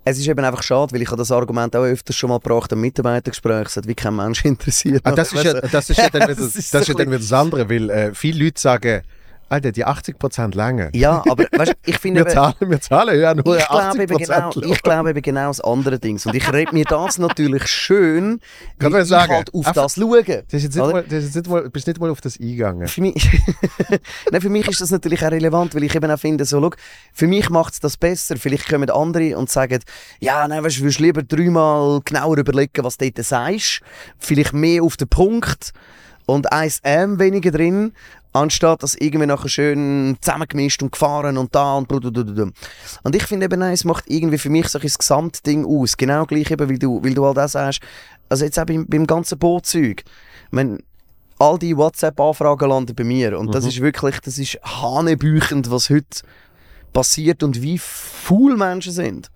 [0.03, 2.71] Es ist eben einfach schade, weil ich habe das Argument auch öfters schon mal gebracht
[2.71, 5.01] im Mitarbeitergespräch, es hat wie kein Mensch interessiert.
[5.03, 8.13] Ah, das, ist ja, das ist ja dann wieder Das das, das andere, weil äh,
[8.13, 9.01] viele Leute sagen,
[9.49, 10.89] Alter, die 80 Prozent länger.
[10.93, 14.17] Ja, aber weißt, ich finde Wir zahlen, wir zahlen ja nur ich glaube 80 eben
[14.17, 16.19] genau, ich glaube eben genau das andere Ding.
[16.25, 18.39] Und ich rede mir das natürlich schön,
[18.79, 20.23] Kann man sagen, halt auf einfach- das schaue.
[20.23, 22.39] Das ist jetzt nicht mal, das ist jetzt nicht mal, bist nicht mal auf das
[22.39, 22.87] eingegangen.
[22.87, 23.41] Für mich,
[24.31, 26.71] Nein, für mich ist das natürlich auch relevant, weil ich eben auch finde, so, schau,
[27.13, 28.37] für mich macht es das besser.
[28.37, 29.79] Vielleicht kommen andere und sagen,
[30.19, 33.81] ja, nein, weißt, du würdest lieber dreimal genauer überlegen, was du dort sagst.
[34.17, 35.71] Vielleicht mehr auf den Punkt
[36.27, 37.93] und eins M weniger drin,
[38.33, 42.51] anstatt das irgendwie nachher schön zusammengemischt und gefahren und da und blablabla.
[43.03, 45.97] Und ich finde eben, nein, es macht irgendwie für mich so ein das Gesamtding aus.
[45.97, 47.79] Genau gleich eben, weil du, weil du all das sagst.
[48.29, 50.03] Also jetzt auch beim, beim ganzen Bootzeug.
[50.51, 50.79] Meine,
[51.39, 53.39] all die WhatsApp-Anfragen landen bei mir.
[53.39, 56.21] Und das ist wirklich, das ist hanebüchend, was heute
[56.91, 59.31] passiert und wie faul Menschen sind.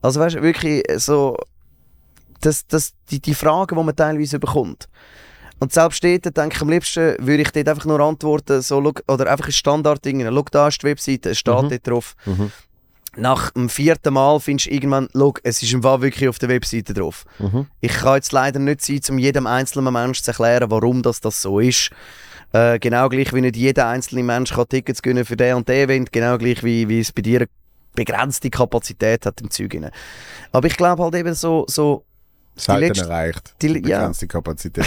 [0.00, 1.36] Also weißt du, wirklich so,
[2.40, 4.88] das, das, die, die Fragen, die man teilweise bekommt.
[5.60, 9.30] Und selbst dort denke ich am liebsten, würde ich dort einfach nur antworten, so, oder
[9.30, 11.68] einfach ein Standardding, schau, da ist die Webseite, es steht Mhm.
[11.68, 12.16] dort drauf.
[12.26, 12.50] Mhm.
[13.16, 16.48] Nach dem vierten Mal findest du irgendwann, schau, es ist im Fall wirklich auf der
[16.48, 17.24] Webseite drauf.
[17.38, 17.66] Mhm.
[17.80, 21.42] Ich kann jetzt leider nicht sein, um jedem einzelnen Menschen zu erklären, warum das, das
[21.42, 21.90] so ist.
[22.52, 25.76] Äh, genau gleich wie nicht jeder einzelne Mensch kann Tickets gewinnen für den und den
[25.88, 27.48] Event, genau gleich wie, wie es bei dir eine
[27.94, 29.74] begrenzte Kapazität hat im Zeug.
[29.74, 29.90] rein.
[30.52, 32.04] Aber ich glaube halt eben so, so
[32.56, 33.54] Selten letzte- erreicht.
[33.62, 34.86] die, ja, Begrenzte Kapazität.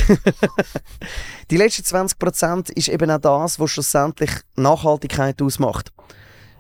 [1.52, 5.92] die letzten 20% ist eben auch das, was schlussendlich Nachhaltigkeit ausmacht.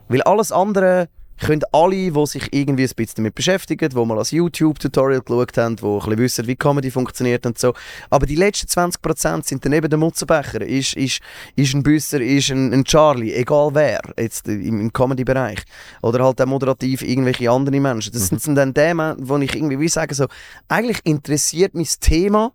[0.07, 1.09] Weil alles andere
[1.39, 5.75] können alle, die sich irgendwie ein bisschen damit beschäftigen, die mal als YouTube-Tutorial geschaut haben,
[5.75, 7.73] die ein bisschen wissen, wie Comedy funktioniert und so.
[8.09, 11.21] Aber die letzten 20% sind dann eben der Mutzenbecher, ist, ist,
[11.55, 15.59] ist ein Büsser, ist ein, ein Charlie, egal wer, jetzt im, im Comedy-Bereich.
[16.01, 18.13] Oder halt auch moderativ irgendwelche andere Menschen.
[18.13, 20.27] Das sind dann Themen, wo ich irgendwie wie sagen so,
[20.67, 22.53] eigentlich interessiert mich das Thema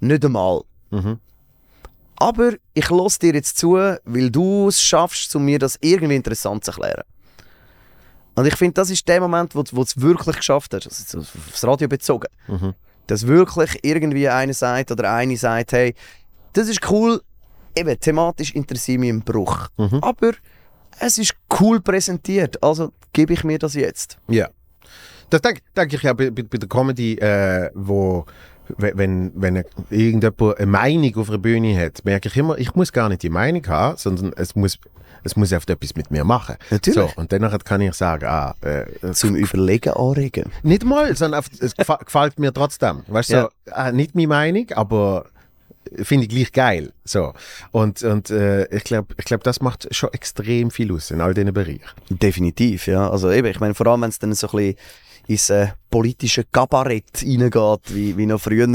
[0.00, 0.62] nicht einmal.
[0.90, 1.18] mhm.
[2.16, 6.64] Aber ich lasse dir jetzt zu, weil du es schaffst, um mir das irgendwie interessant
[6.64, 7.02] zu erklären.
[8.34, 11.18] Und ich finde, das ist der Moment, wo, wo du es wirklich geschafft hast, also
[11.18, 12.28] aufs Radio bezogen.
[12.48, 12.74] Mhm.
[13.06, 15.94] Dass wirklich irgendwie einer sagt oder eine sagt, hey,
[16.52, 17.20] das ist cool,
[17.76, 19.68] eben thematisch interessiert mich im Bruch.
[19.76, 19.98] Mhm.
[20.02, 20.32] Aber
[21.00, 24.18] es ist cool präsentiert, also gebe ich mir das jetzt.
[24.28, 24.48] Ja.
[25.30, 28.24] Das denke denk ich ja bei, bei, bei der Comedy, äh, wo
[28.78, 33.08] wenn, wenn irgendjemand eine Meinung auf einer Bühne hat, merke ich immer, ich muss gar
[33.08, 34.78] nicht die Meinung haben, sondern es muss,
[35.22, 36.56] es muss oft etwas mit mir machen.
[36.70, 36.94] Natürlich.
[36.98, 40.50] So, und danach kann ich sagen, ah, äh, es- Zum Überlegen anregen.
[40.62, 43.02] nicht mal, sondern einfach, es gefa gefällt mir trotzdem.
[43.08, 43.42] Weißt du, Ja.
[43.66, 45.26] so, ah, nicht meine Meinung, aber
[46.02, 46.92] finde ich gleich geil.
[47.04, 47.34] So.
[47.70, 51.34] Und, und äh, ich glaube, ich glaub, das macht schon extrem viel aus in all
[51.34, 51.82] diesen Bereichen.
[52.08, 53.08] Definitiv, ja.
[53.10, 54.76] Also eben, ich meine, vor allem, wenn es dann so ein bisschen
[55.26, 58.68] ins äh, politische Kabarett reingeht, wie, wie noch früher.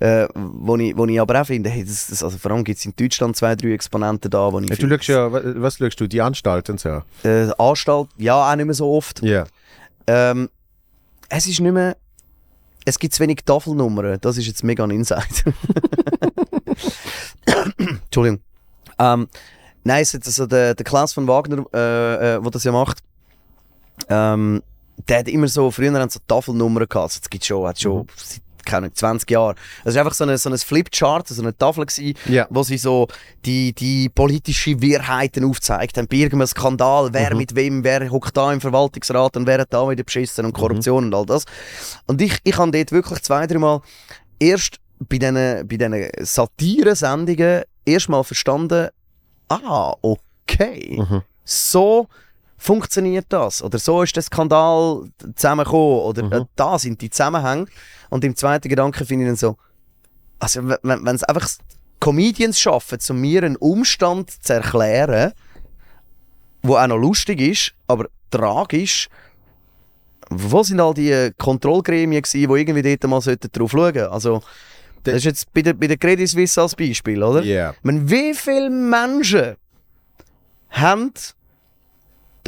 [0.00, 2.78] Äh, wo, ich, wo ich aber auch finde, hey, das, das, also vor allem gibt
[2.78, 5.76] es in Deutschland zwei, drei Exponenten da, wo ich Du finde, schaust ja, wa- was
[5.78, 6.06] schaust du?
[6.06, 7.02] Die Anstalt und so?
[7.24, 9.22] äh, Anstalt, ja, auch nicht mehr so oft.
[9.22, 9.44] Ja.
[10.06, 10.48] Ähm,
[11.28, 11.96] es ist nicht mehr.
[12.84, 14.18] Es gibt zu wenig Tafelnummern.
[14.20, 15.44] Das ist jetzt mega ein Insight.
[17.76, 18.40] Entschuldigung.
[18.98, 19.28] Ähm,
[19.84, 22.98] nein, es ist also der, der Klaus von Wagner, äh, äh, der das ja macht.
[24.08, 24.62] Ähm,
[25.08, 27.04] der hat immer so, früher haben so Tafelnummern gehabt.
[27.10, 29.56] Also, das gibt schon, hat schon seit keine Ahnung, 20 Jahren.
[29.86, 32.46] Es war einfach so ein so eine Flipchart, so eine Tafel, gewesen, Ja.
[32.50, 33.08] wo sie so
[33.46, 36.06] die, die politische Wirrheiten aufzeigt haben.
[36.06, 39.88] Bei irgendeinem Skandal, wer mit wem, wer hockt da im Verwaltungsrat und wer hat da
[39.88, 41.46] wieder beschissen und Korruption und all das.
[42.06, 43.80] Und ich, ich habe dort wirklich zwei, dreimal
[44.38, 48.88] erst bei diesen bei Satire-Sendungen erstmal verstanden,
[49.48, 51.22] ah, okay, Mhm.
[51.44, 52.06] so
[52.58, 53.62] funktioniert das.
[53.62, 55.04] Oder so ist der Skandal
[55.36, 56.00] zusammengekommen.
[56.00, 56.32] Oder Mhm.
[56.32, 57.66] äh, da sind die Zusammenhänge.
[58.10, 59.56] Und im zweiten Gedanken finde ich dann so,
[60.38, 61.48] also wenn es einfach
[62.00, 65.32] Comedians schaffen, um mir einen Umstand zu erklären,
[66.62, 69.08] wo auch noch lustig ist, aber tragisch,
[70.30, 74.12] wo sind all die Kontrollgremien gewesen, die irgendwie dort mal drauf schauen sollten?
[74.12, 74.42] Also,
[75.04, 77.42] das ist jetzt bei der, bei der Credit Suisse als Beispiel, oder?
[77.70, 79.56] Ich meine, wie viele Menschen
[80.70, 81.12] haben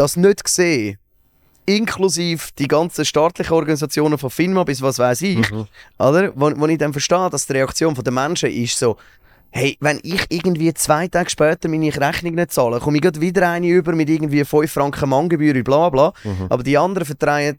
[0.01, 0.99] das nicht gesehen?
[1.67, 5.53] Inklusive die ganzen staatlichen Organisationen von FINMA bis was weiß ich.
[5.99, 6.33] Oder?
[6.35, 8.97] Wo, wo ich dann verstehe, dass die Reaktion der Menschen ist so,
[9.51, 13.69] hey, wenn ich irgendwie zwei Tage später meine Rechnung nicht zahle, komme ich wieder eine
[13.69, 16.13] über mit irgendwie 5 Franken Manngebühr, bla bla.
[16.49, 17.59] Aber die anderen vertreiben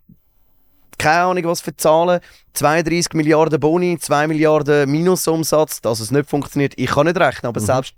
[0.97, 2.19] keine Ahnung, was für Zahlen.
[2.53, 6.73] 32 Milliarden Boni, 2 Milliarden Minusumsatz, dass es nicht funktioniert.
[6.75, 7.95] Ich kann nicht rechnen, aber selbst,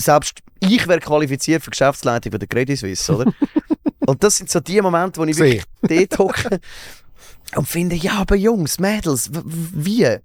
[0.00, 3.32] selbst ich wäre qualifiziert für Geschäftsleitung bei der Credit Suisse, oder?
[4.06, 6.60] Und das sind so die Momente, wo ich wirklich dort hocke
[7.56, 10.16] und finde, ja, aber Jungs, Mädels, wie?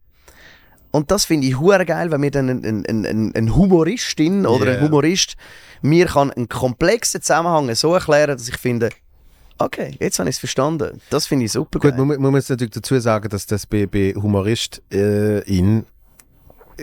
[0.91, 4.65] Und das finde ich hure geil, wenn mir dann ein, ein, ein- ein, Humoristin oder
[4.65, 4.75] Yeah.
[4.77, 5.35] ein Humorist
[5.81, 8.89] mir kann einen komplexen Zusammenhang so erklären, dass ich finde,
[9.57, 11.01] okay, jetzt habe ich es verstanden.
[11.09, 12.05] Das finde ich super Gut, geil.
[12.05, 15.85] man, man muss natürlich dazu sagen, dass das bei, bei Humorist äh, in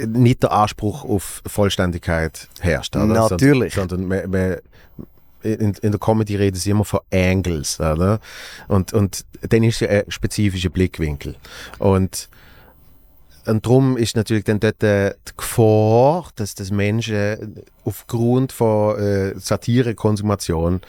[0.06, 2.97] nicht der Anspruch auf Vollständigkeit herrscht.
[2.97, 3.06] Oder?
[3.06, 3.74] Natürlich.
[3.74, 4.56] Sondern, sondern man,
[5.43, 7.81] in, in der Comedy reden sie immer von Angles.
[7.81, 8.20] Oder?
[8.69, 11.36] Und, und dann ist ja ein spezifischer Blickwinkel.
[11.78, 12.28] Und,
[13.47, 19.39] und darum ist natürlich dann dort äh, die Gefahr, dass das Menschen aufgrund von äh,
[19.39, 20.81] Satirekonsumation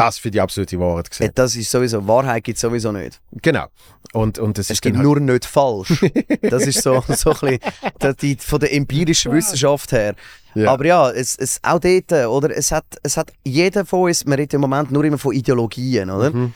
[0.00, 1.32] das für die absolute Wahrheit Äh, sehen.
[1.34, 3.20] Das ist sowieso, Wahrheit gibt es sowieso nicht.
[3.42, 3.66] Genau.
[4.12, 6.04] Und, und das Es ist gibt dann nur nicht falsch.
[6.42, 10.14] Das ist so, so ein bisschen die, die, von der empirischen Wissenschaft her.
[10.54, 10.72] Ja.
[10.72, 12.56] Aber ja, es, es, auch dort, oder?
[12.56, 16.10] Es hat, es hat jeder von uns, man redet im Moment nur immer von Ideologien,
[16.10, 16.30] oder?
[16.30, 16.54] Mhm.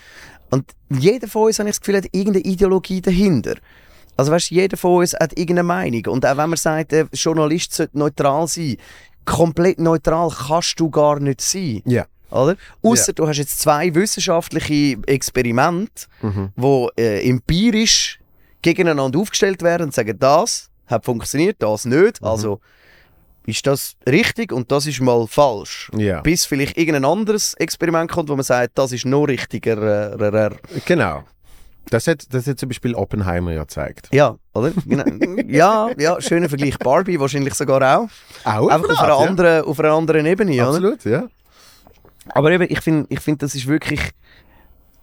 [0.50, 3.56] Und jeder von uns, habe ich das Gefühl, hat irgendeine Ideologie dahinter.
[4.16, 6.06] Also weißt, jeder von uns hat irgendeine Meinung.
[6.06, 8.76] Und auch wenn man sagt, der Journalist sollte neutral sein,
[9.24, 11.82] komplett neutral kannst du gar nicht sein.
[11.84, 12.06] Ja.
[12.35, 12.56] Oder?
[12.82, 16.51] Ausser du hast jetzt zwei wissenschaftliche Experimente, Mhm.
[16.56, 18.19] wo äh, empirisch
[18.62, 22.20] gegeneinander aufgestellt werden und sagen, das hat funktioniert, das nicht.
[22.20, 22.27] Mhm.
[22.27, 22.61] Also
[23.47, 25.90] ist das richtig und das ist mal falsch.
[25.97, 26.20] Ja.
[26.23, 30.16] Bis vielleicht irgendein anderes Experiment kommt, wo man sagt, das ist noch richtiger.
[30.19, 30.51] Äh.
[30.86, 31.24] Genau.
[31.90, 34.09] Das hat, das hat zum Beispiel Oppenheimer ja gezeigt.
[34.12, 34.73] Ja, oder?
[34.86, 35.05] Genau.
[35.47, 36.78] ja, ja, schöner Vergleich.
[36.78, 38.09] Barbie wahrscheinlich sogar auch.
[38.44, 40.69] Auch Einfach auf einer, anderen, auf einer anderen Ebene, oder?
[40.69, 41.24] Absolut, ja.
[42.30, 44.01] Aber eben, ich finde, ich find, das ist wirklich.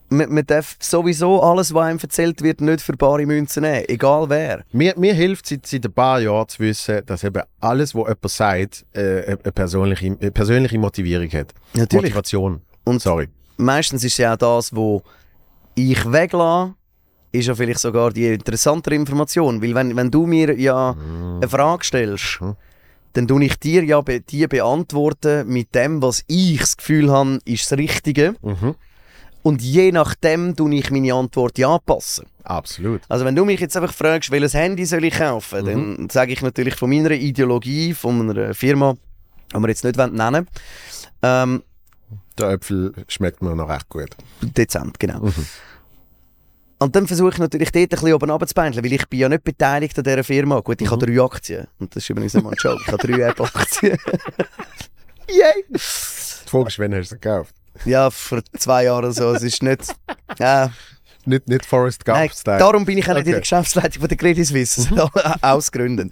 [0.09, 3.85] Man, man darf sowieso alles, was einem erzählt wird, nicht für bare Münzen nehmen.
[3.87, 4.63] Egal wer.
[4.73, 8.29] Mir, mir hilft seit, seit ein paar Jahren zu wissen, dass eben alles, was jemand
[8.29, 11.53] sagt, äh, eine persönliche, eine persönliche Motivierung hat.
[11.73, 12.03] Natürlich.
[12.13, 12.61] Motivation.
[12.83, 13.29] Und Sorry.
[13.55, 15.01] meistens ist es ja auch das, wo
[15.75, 16.73] ich weglasse,
[17.31, 19.61] ist ja vielleicht sogar die interessantere Information.
[19.61, 20.93] Weil wenn, wenn du mir ja
[21.37, 22.55] eine Frage stellst, Mhm.
[23.13, 27.39] Dann tue ich dir ja be die beantworten mit dem, was ich das Gefühl habe,
[27.45, 28.35] ist das Richtige.
[28.41, 28.75] Mhm.
[29.43, 32.25] Und je nachdem tue ich meine Antwort ja anpassen.
[32.43, 33.01] Absolut.
[33.09, 35.97] Also wenn du mich jetzt einfach fragst, welches Handy soll ich kaufen, Mhm.
[35.97, 38.95] dann sage ich natürlich von meiner Ideologie, von einer Firma,
[39.53, 40.47] die wir jetzt nicht nennen wollen,
[41.23, 41.63] ähm,
[42.37, 44.09] Der Äpfel schmeckt mir noch recht gut.
[44.41, 45.19] dezent, genau.
[45.25, 45.33] Mhm.
[46.81, 49.43] Und dann versuche ich natürlich dort ein bisschen oben runterzupendeln, weil ich bin ja nicht
[49.43, 50.59] beteiligt an dieser Firma.
[50.61, 50.91] Gut, ich Mhm.
[50.91, 51.67] habe drei Aktien.
[51.79, 52.81] Und das ist übrigens mal ein Joke.
[52.85, 53.97] Ich habe drei Apple-Aktien.
[55.29, 55.65] Yay!
[55.71, 57.53] Die Frage ist, wann hast du sie gekauft?
[57.85, 59.31] Ja, vor zwei Jahren oder so.
[59.33, 59.93] Es ist nicht...
[60.39, 60.67] Äh,
[61.23, 62.57] Nicht, nicht Forrest nein, Gump-Style.
[62.57, 63.31] darum bin ich auch nicht in Okay.
[63.33, 64.89] der Geschäftsleitung von der Credit Suisse.
[65.41, 66.09] Aus Gründen.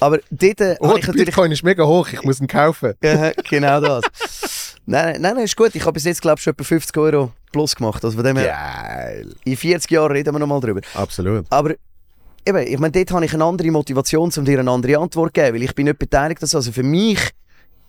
[0.00, 1.26] Aber dort äh, Oh, ich natürlich...
[1.26, 2.94] Bitcoin ist mega hoch, ich muss ihn kaufen.
[3.02, 4.04] Ja, genau das.
[4.90, 5.74] nein, nein, nein, ist gut.
[5.74, 8.04] Ich habe bis jetzt, glaube ich, schon etwa 50 Euro plus gemacht.
[8.04, 10.80] Also von dem her, in 40 Jahren reden wir nochmal drüber.
[10.94, 11.46] Absolut.
[11.50, 11.74] Aber
[12.44, 15.40] eben, ich meine, dort habe ich eine andere Motivation, um dir eine andere Antwort zu
[15.40, 16.42] geben, weil ich bin nicht beteiligt.
[16.42, 17.18] Also für mich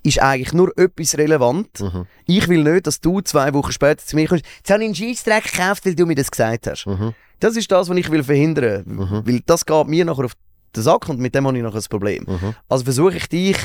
[0.03, 1.79] ist eigentlich nur etwas relevant.
[1.79, 2.05] Mhm.
[2.25, 4.95] Ich will nicht, dass du zwei Wochen später zu mir kommst, jetzt habe ich einen
[4.95, 6.87] Scheissdreck gekauft, weil du mir das gesagt hast.
[6.87, 7.13] Mhm.
[7.39, 8.95] Das ist das, was ich will verhindern will.
[8.95, 9.21] Mhm.
[9.25, 10.33] Weil das geht mir nachher auf
[10.75, 12.25] den Sack und mit dem habe ich nachher ein Problem.
[12.27, 12.55] Mhm.
[12.67, 13.57] Also versuche ich dich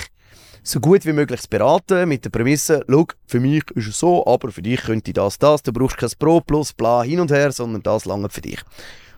[0.69, 4.27] so gut wie möglich zu beraten mit der Prämisse, schau, für mich ist es so,
[4.27, 7.53] aber für dich könnte das, das, du brauchst kein Pro plus bla hin und her,
[7.53, 8.61] sondern das lange für dich.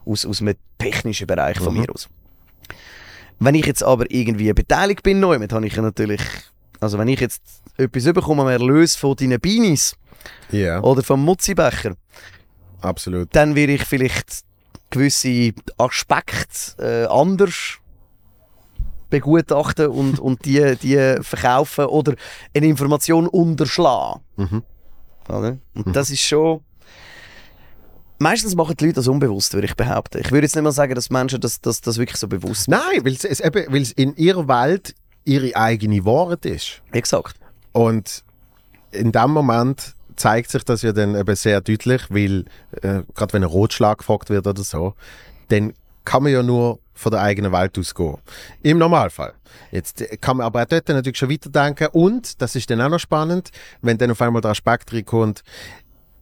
[0.05, 1.81] Aus, aus einem technischen Bereich von Mhm.
[1.81, 2.09] mir aus.
[3.39, 6.21] Wenn ich jetzt aber irgendwie beteiligt bin neu, habe ich ja natürlich,
[6.81, 7.43] also wenn ich jetzt
[7.77, 9.97] etwas bekomme, am Erlös von deinen Beanies
[10.51, 11.95] Ja, oder vom Mutzibecher,
[12.83, 13.29] absolut.
[13.35, 14.43] dann werde ich vielleicht
[14.91, 17.79] gewisse Aspekte äh, anders
[19.11, 22.15] begutachten und, und die, die verkaufen oder
[22.55, 24.21] eine Information unterschlagen.
[24.37, 24.63] Mhm.
[25.29, 25.59] Oder?
[25.75, 26.61] Und das ist schon...
[28.21, 30.19] Meistens machen die Leute das unbewusst, würde ich behaupten.
[30.19, 32.83] Ich würde jetzt nicht mal sagen, dass Menschen das, das, das wirklich so bewusst machen.
[32.91, 34.95] Nein, weil es, es, eben- weil es in ihrer Welt
[35.25, 36.83] ihre eigene Wahrheit ist.
[36.91, 37.37] Exakt.
[37.73, 38.25] Und
[38.91, 42.47] in dem Moment zeigt sich das ja dann eben sehr deutlich, weil
[42.83, 44.95] äh, gerade wenn ein Rotschlag gefragt wird oder so,
[45.49, 45.75] dann
[46.05, 48.17] kann man ja nur von der eigenen Welt ausgehen.
[48.63, 49.33] Im Normalfall.
[49.71, 52.99] Jetzt kann man aber auch dort natürlich schon weiterdenken und, das ist dann auch noch
[52.99, 53.51] spannend,
[53.83, 55.43] wenn dann auf einmal der Aspekt reinkommt,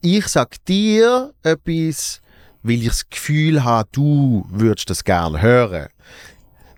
[0.02, 2.20] ich sag dir etwas,
[2.62, 5.86] weil ich das Gefühl habe, du würdest das gerne hören.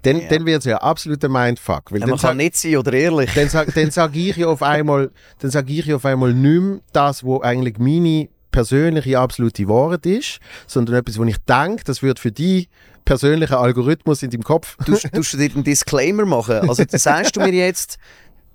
[0.02, 0.28] Dann, Ja.
[0.28, 1.90] dann wird es ja absolut ein Mindfuck.
[1.90, 3.34] Weil Ja, dann man sag- kann nicht sein oder ehrlich.
[3.34, 5.10] dann sage dann sag ich ja auf einmal,
[5.40, 10.04] dann sage ich ja auf einmal nicht mehr das, wo eigentlich meine persönliche absolute Wahrheit
[10.04, 12.66] ist, sondern etwas, wo ich denke, das wird für die
[13.04, 14.76] persönliche Algorithmus in deinem Kopf.
[14.84, 16.68] du, du dir einen Disclaimer machen.
[16.68, 17.98] Also sagst du mir jetzt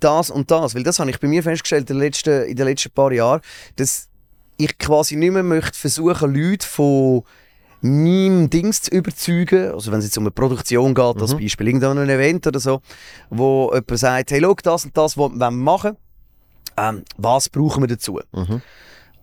[0.01, 2.65] das und das, weil das habe ich bei mir festgestellt in den letzten, in den
[2.65, 3.39] letzten paar Jahren,
[3.77, 4.09] dass
[4.57, 7.23] ich quasi nicht mehr möchte versuchen, Leute von
[7.79, 12.09] meinem Dings zu überzeugen, also wenn es jetzt um eine Produktion geht, als Beispiel, irgendein
[12.09, 12.81] Event oder so,
[13.29, 15.95] wo jemand sagt, hey, schau, das und das wollen wir machen,
[16.75, 18.19] ähm, was brauchen wir dazu?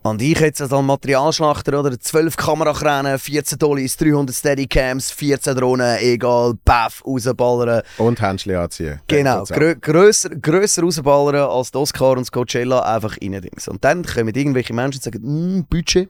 [0.02, 1.98] Und ich jetzt als Materialschlachter, oder?
[1.98, 7.82] 12 Kamerakräne, 14 Dollies, 300 Steadycams, 14 Drohnen, egal, paff, rausballern.
[7.98, 9.00] Und Händchen anziehen.
[9.06, 13.68] Genau, grö grösser, grösser rausballern als das Oscar und das Coachella, einfach rein Dings.
[13.68, 16.08] Und dann kommen irgendwelche Menschen und sagen, «Hm, Budget.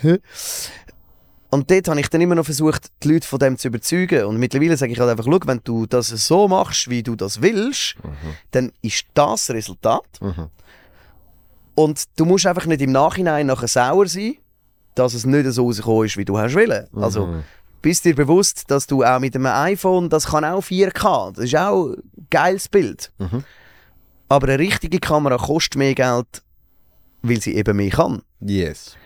[0.00, 0.18] Hä?
[1.50, 4.24] Und dort habe ich dann immer noch versucht, die Leute von dem zu überzeugen.
[4.24, 7.40] Und mittlerweile sage ich halt einfach, schau, wenn du das so machst, wie du das
[7.40, 7.94] willst,
[8.50, 10.20] dann ist das das Resultat.
[10.20, 10.50] Mhm.
[11.74, 14.36] Und du musst einfach nicht im Nachhinein nachher sauer sein,
[14.94, 16.86] dass es nicht so rausgekommen ist, wie du hast wollen.
[16.94, 17.42] Also, Mhm.
[17.82, 21.56] bist dir bewusst, dass du auch mit einem iPhone, das kann auch 4K, das ist
[21.56, 23.12] auch ein geiles Bild.
[23.18, 23.44] Mhm.
[24.28, 26.42] Aber eine richtige Kamera kostet mehr Geld,
[27.22, 28.22] weil sie eben mehr kann.
[28.40, 28.96] Yes.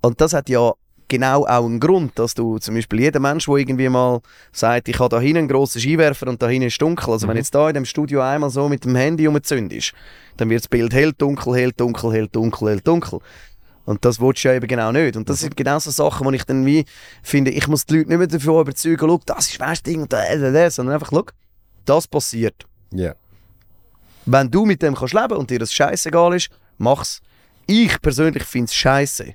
[0.00, 0.72] Und das hat ja
[1.08, 4.20] genau auch einen Grund, dass du zum Beispiel jeder Mensch, der irgendwie mal
[4.52, 7.12] sagt, ich habe da hinten einen grossen Skiwerfer und da hinten ist dunkel.
[7.12, 9.92] Also wenn jetzt da in dem Studio einmal so mit dem Handy umzündest,
[10.36, 13.20] dann wird das Bild hell, dunkel, hell, dunkel, hell, dunkel, hell, dunkel.
[13.84, 15.16] Und das willst du ja eben genau nicht.
[15.16, 16.84] Und das sind genau so Sachen, wo ich dann wie
[17.22, 20.12] finde, ich muss die Leute nicht mehr davon überzeugen, schau, das ist das Ding und
[20.12, 21.24] das, das, das, sondern einfach, schau,
[21.86, 22.66] das passiert.
[22.92, 23.14] Ja.
[24.26, 27.22] Wenn du mit dem kannst leben und dir das scheißegal ist, mach's.
[27.66, 29.32] Ich persönlich finde es scheiße.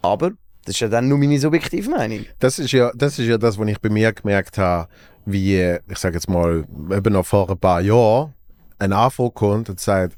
[0.00, 0.32] Aber
[0.64, 2.24] das ist ja dann nur meine subjektive Meinung.
[2.38, 4.88] Das ist ja das, ist ja das was ich bei mir gemerkt habe,
[5.26, 8.34] wie, ich sage jetzt mal, eben noch vor ein paar Jahren
[8.78, 10.16] ein Anfrage kommt und sagt,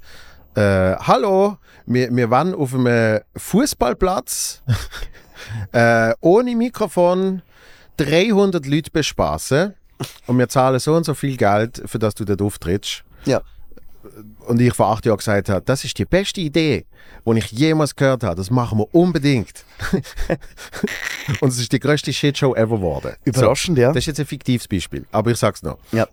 [0.54, 4.62] äh, hallo, wir, wir waren auf einem Fußballplatz
[5.72, 7.42] äh, ohne Mikrofon
[7.98, 9.74] 300 Leute bespaßen
[10.26, 13.04] und wir zahlen so und so viel Geld, für das du dort auftrittst.
[13.24, 13.42] Ja.
[14.46, 16.86] Und ich vor acht Jahren gesagt habe, das ist die beste Idee,
[17.26, 18.36] die ich jemals gehört habe.
[18.36, 19.64] Das machen wir unbedingt.
[21.40, 23.14] und es ist die größte Shitshow ever geworden.
[23.24, 23.88] Überraschend, ja.
[23.88, 25.78] Das ist jetzt ein fiktives Beispiel, aber ich sag's noch.
[25.92, 26.06] Ja.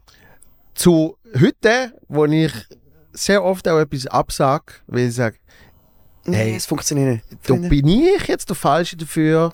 [0.74, 2.52] Zu heute, wo ich
[3.12, 5.38] sehr oft auch etwas absage, weil ich sage,
[6.26, 7.50] Nee, Hey, es funktioniert nicht.
[7.50, 9.52] da bin ich jetzt der Falsche dafür,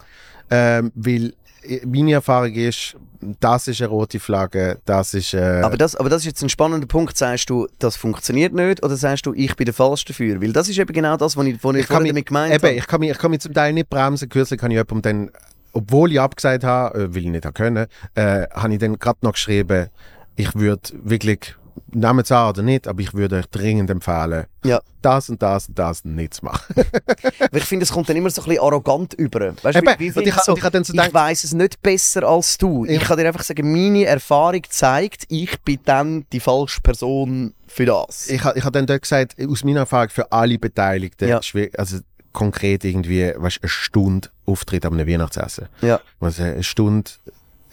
[0.52, 1.34] ähm, weil
[1.64, 2.96] äh, meine Erfahrung ist,
[3.40, 5.34] das ist eine rote Flagge, das ist...
[5.34, 7.18] Äh, Aber das, aber das ist jetzt ein spannender Punkt.
[7.18, 10.42] Sagst du, das funktioniert nicht oder sagst du, ich bin der Falsche dafür?
[10.42, 12.26] Weil das ist eben genau das, was ich, was ich, ich kann vorhin mich, damit
[12.28, 12.76] gemeint eben, habe.
[12.76, 14.30] ich kann mich, ich kann mich zum Teil nicht bremsen.
[14.30, 15.32] Kürzlich habe ich jemandem dann,
[15.74, 19.20] obwohl ich abgesagt habe, äh, weil ich nicht habe können, äh, habe ich dann gerade
[19.22, 19.90] noch geschrieben,
[20.36, 21.56] ich würde wirklich,
[21.92, 24.82] nehmt es an oder nicht, aber ich würde euch dringend empfehlen, Ja.
[25.02, 26.76] das und das und das nicht zu machen.
[27.52, 29.54] Weil ich finde, es kommt dann immer so ein bisschen arrogant über.
[29.64, 31.54] Weißt du, Eben, wie, wie und finde ich so, ich dann so ich weiss es
[31.54, 32.86] nicht besser als du.
[32.86, 33.08] Ich Ja.
[33.08, 38.30] kann dir einfach sagen, meine Erfahrung zeigt, ich bin dann die falsche Person für das.
[38.30, 41.40] ich habe ich ha dann dort gesagt, aus meiner Erfahrung für alle Beteiligten, Ja.
[41.78, 41.98] also
[42.34, 45.68] konkret irgendwie, weißt, eine Stunde Auftritt am Weihnachtsessen.
[45.82, 46.00] Ja.
[46.20, 47.10] Also eine Stunde,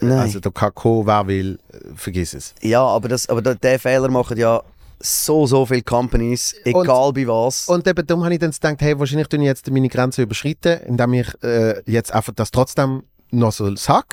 [0.00, 0.18] Nein.
[0.18, 1.58] also da kann kommen, wer will,
[1.94, 2.54] vergiss es.
[2.60, 4.62] ja, aber, das, aber den Fehler machen ja
[4.98, 7.68] so, so viele Companies, egal bei was.
[7.68, 10.80] Und eben darum habe ich dann gedacht, hey, wahrscheinlich tue ich jetzt meine Grenze überschreiten,
[10.86, 14.06] indem ich äh, jetzt einfach das trotzdem noch so sage.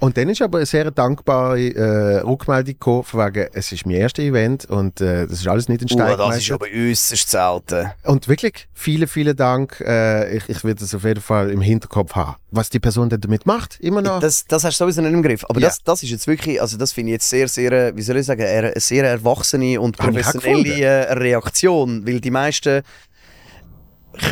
[0.00, 3.96] Und dann ist aber eine sehr dankbare äh, Rückmeldung gekommen, von wegen, es ist mein
[3.96, 7.28] erstes Event und äh, das ist alles nicht in Stein Uh, das ist aber äußerst
[7.30, 7.90] selten.
[8.04, 9.78] Und wirklich, vielen, vielen Dank.
[9.86, 12.36] Äh, ich, ich werde das auf jeden Fall im Hinterkopf haben.
[12.50, 14.20] Was die Person dann damit macht, immer noch.
[14.20, 15.44] Das, das hast du sowieso nicht im Griff.
[15.48, 15.68] Aber Ja.
[15.68, 18.16] das, das ist jetzt wirklich, also das finde ich jetzt sehr, sehr, äh, wie soll
[18.16, 22.06] ich sagen, eine sehr erwachsene und professionelle äh, Reaktion.
[22.06, 22.80] Weil die meisten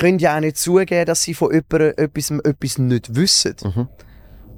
[0.01, 3.55] können ja auch nicht zugeben, dass sie von jemandem etwas, etwas nicht wissen.
[3.63, 3.89] Mhm.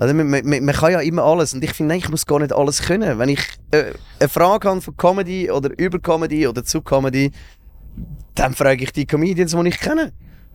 [0.01, 2.39] Also man, man, man kann ja immer alles und ich finde, nein, ich muss gar
[2.39, 3.19] nicht alles können.
[3.19, 3.41] Wenn ich
[3.71, 7.31] äh, eine Frage habe von Comedy oder über Comedy oder zu Comedy,
[8.35, 10.13] dann frage ich die Comedians, die ich kenne.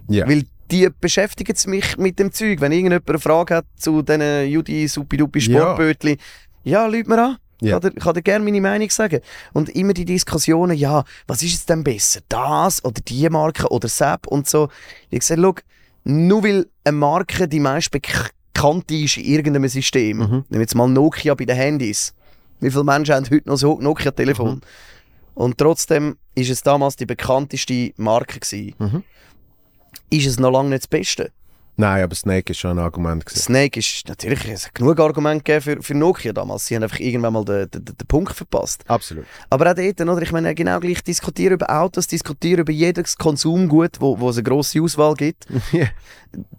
[0.09, 0.27] ja.
[0.27, 2.59] Weil die beschäftigen mich mit dem Zeug.
[2.59, 5.59] Wenn irgendjemand eine Frage hat zu diesen Judi Supidupi Ja.
[5.59, 6.17] Sportbötli,
[6.63, 7.37] ja, Leute mir an.
[7.61, 7.79] Ja.
[7.79, 9.19] Kann dir, kann dir gerne meine Meinung sagen.
[9.53, 12.21] Und immer die Diskussionen, ja, was ist jetzt denn besser?
[12.29, 14.69] Das oder die Marke oder Sepp und so.
[15.11, 15.53] Ich sage, schau,
[16.03, 17.91] nur weil eine Marke die meist
[18.55, 20.23] bekannt ist in irgendeinem System, Mhm.
[20.23, 22.13] nehmen wir jetzt mal Nokia bei den Handys.
[22.61, 24.55] Wie viele Menschen haben heute noch so Nokia-Telefon?
[24.55, 24.61] Mhm.
[25.35, 28.73] Und trotzdem ist es damals die bekannteste Marke gewesen.
[28.79, 29.03] Mhm.
[30.09, 31.31] Ist es noch lange nicht das Beste?
[31.77, 33.25] Nein, aber Snake ist schon ein Argument.
[33.25, 33.41] Gewesen.
[33.41, 36.67] Snake ist natürlich, es hat genug Argumente gegeben für, für Nokia damals.
[36.67, 38.83] Sie haben einfach irgendwann mal den, den, den Punkt verpasst.
[38.87, 39.25] Absolut.
[39.49, 40.21] Aber auch dort, oder?
[40.21, 44.43] ich meine, genau gleich diskutieren über Autos, diskutieren über jedes Konsumgut, wo, wo es eine
[44.43, 45.47] grosse Auswahl gibt.
[45.71, 45.87] Ja.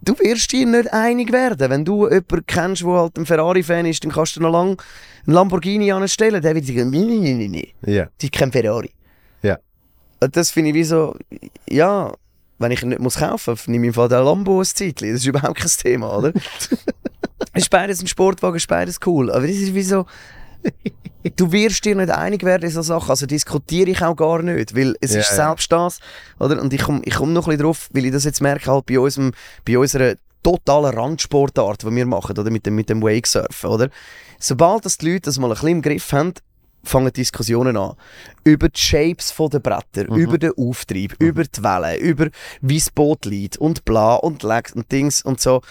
[0.03, 1.71] Du wirst dir nicht einig werden.
[1.71, 4.77] Wenn du jemanden kennst, der halt ein Ferrari-Fan ist, dann kannst du noch lange
[5.27, 6.41] einen Lamborghini anstellen.
[6.41, 7.75] Der wird sagen, nee, nee, nee.
[7.85, 8.05] Ja.
[8.05, 8.91] Das ist kein Ferrari.
[9.43, 9.59] Ja.
[10.21, 11.15] Und Das finde ich wie so,
[11.69, 12.13] ja,
[12.59, 15.13] wenn ich ihn nicht muss kaufen muss, nehme ich im Fall den Lambo ein Zeitchen.
[15.13, 16.33] Das ist überhaupt kein Thema, oder?
[17.53, 19.31] Es ist beides ein Sportwagen, es ist beides cool.
[19.31, 20.07] Aber das ist wie so,
[21.37, 23.11] du wirst dir nicht einig werden in so Sachen.
[23.11, 25.99] Also diskutiere ich auch gar nicht, weil es Ja, ist selbst das,
[26.39, 26.61] oder?
[26.61, 28.87] Und ich komme ich komm noch ein bisschen drauf, weil ich das jetzt merke, halt
[28.87, 29.33] bei, unserem,
[29.65, 32.51] bei unserer totalen Randsportart, die wir machen, oder?
[32.51, 33.89] Mit dem, mit dem Wakesurfen, oder?
[34.39, 36.35] Sobald das die Leute das mal ein bisschen im Griff haben,
[36.87, 37.95] fangen Diskussionen an.
[38.45, 42.29] Über die Shapes der Bretter, über den Auftrieb, über die Wellen, über
[42.61, 45.57] wie das Boot liegt und bla und leg und Dings und so.
[45.57, 45.63] Und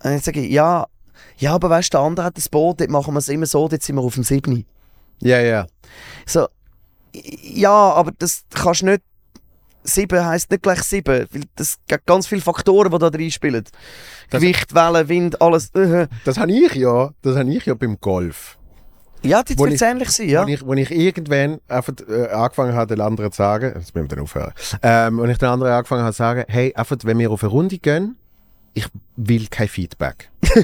[0.00, 0.86] dann sage ich, ja,
[1.38, 3.66] ja, aber weißt du, der andere hat das Boot, dort machen wir es immer so,
[3.68, 4.64] dort sind wir auf dem 7.
[5.20, 5.66] Ja, ja.
[6.26, 6.46] So,
[7.14, 9.02] ja, aber das kannst du nicht.
[9.86, 13.64] 7 heisst nicht gleich 7, weil das gibt ganz viele Faktoren, die da reinspielen.
[14.30, 15.70] Das- Gewicht, Wellen, Wind, alles.
[16.24, 18.58] Das habe ich ja, das habe ich ja beim Golf.
[19.24, 20.44] Ja, das Wo wird ich- ähnlich sein, ja.
[20.44, 24.08] Wo, ich, wo ich irgendwann einfach äh, angefangen habe, den anderen zu sagen, jetzt müssen
[24.10, 24.52] wir dann aufhören,
[24.82, 27.50] ähm, und ich den anderen angefangen habe zu sagen, hey, einfach, wenn wir auf eine
[27.50, 28.16] Runde gehen,
[28.74, 28.86] ich
[29.16, 30.30] will kein Feedback.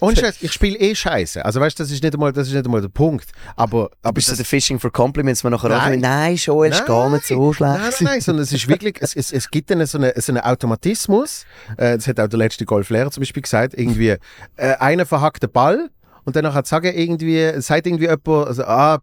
[0.00, 1.44] Und Scheiß, ich spiele eh Scheiße.
[1.44, 3.30] Also weißt, das ist nicht einmal, das ist nicht einmal der Punkt.
[3.56, 6.00] Aber, aber Bist du das, der Fishing for Compliments, man nachher Nein.
[6.00, 6.00] nein.
[6.00, 7.72] nein, schon, ist gar nicht so schlecht.
[7.72, 10.32] Nein, nein, nein, sondern es ist wirklich, es, es, es gibt dann so einen so
[10.32, 11.44] einen Automatismus.
[11.76, 13.74] Äh, das hat auch der letzte Golflehrer zum Beispiel gesagt.
[13.74, 14.16] Irgendwie,
[14.56, 15.90] äh, einer verhackt den Ball
[16.26, 18.98] und dann hat sagen irgendwie, sagt irgendwie jemand, also, ah,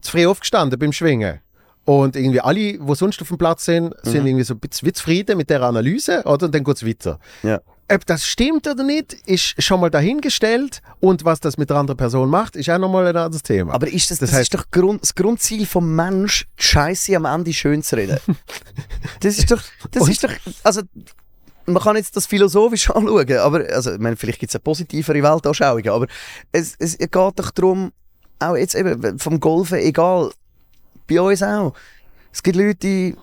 [0.00, 1.40] zu früh aufgestanden beim Schwingen.
[1.84, 5.36] Und irgendwie alle, die sonst auf dem Platz sind, sind irgendwie so ein bisschen zufrieden
[5.38, 6.46] mit der Analyse, oder?
[6.46, 7.18] Und dann geht's weiter.
[7.42, 7.60] Ja.
[7.90, 10.82] Ob das stimmt oder nicht, ist schon mal dahingestellt.
[11.00, 13.72] Und was das mit der anderen Person macht, ist auch nochmal ein anderes Thema.
[13.72, 17.24] Aber ist das, Das das, heisst- ist doch Grund, das Grundziel vom Mensch, Scheiße am
[17.24, 18.18] Ende schön zu reden.
[19.20, 20.32] das ist doch, das ist doch,
[20.62, 20.82] also,
[21.72, 25.22] man kann jetzt das philosophisch anschauen, aber, also, ich meine, vielleicht gibt es eine positivere
[25.22, 26.06] Weltanschauungen, aber
[26.52, 27.92] es, es geht doch darum,
[28.38, 30.30] auch jetzt eben vom Golfen, egal,
[31.08, 31.74] bei uns auch.
[32.32, 33.14] Es gibt Leute,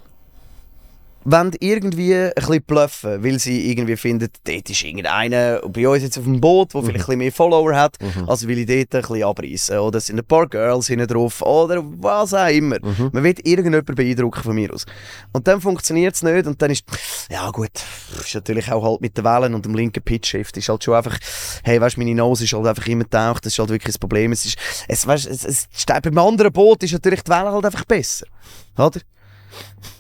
[1.26, 6.18] wollen irgendwie ein bisschen bluffen, weil sie irgendwie finden, dort ist irgendeiner bei uns jetzt
[6.18, 7.98] auf dem Boot, der vielleicht ein bisschen mehr Follower hat,
[8.28, 9.80] also will ich dort ein bisschen abreißen.
[9.80, 12.78] Oder es sind ein paar Girls hinten drauf oder was auch immer.
[13.12, 14.86] Man will irgendjemanden beeindrucken von mir aus.
[15.34, 16.86] Und dann funktioniert es nicht und dann ist,
[17.30, 17.72] ja gut,
[18.20, 21.18] ist natürlich auch halt mit den Wellen und dem linken Pitch-Shift ist halt schon einfach,
[21.64, 23.98] hey, weißt du, meine Nose ist halt einfach immer taucht, das ist halt wirklich das
[23.98, 24.32] Problem.
[24.32, 24.58] Es ist,
[24.88, 28.28] es, weißt, es, es, beim anderen Boot ist natürlich die Welle halt einfach besser.
[28.78, 29.00] Oder?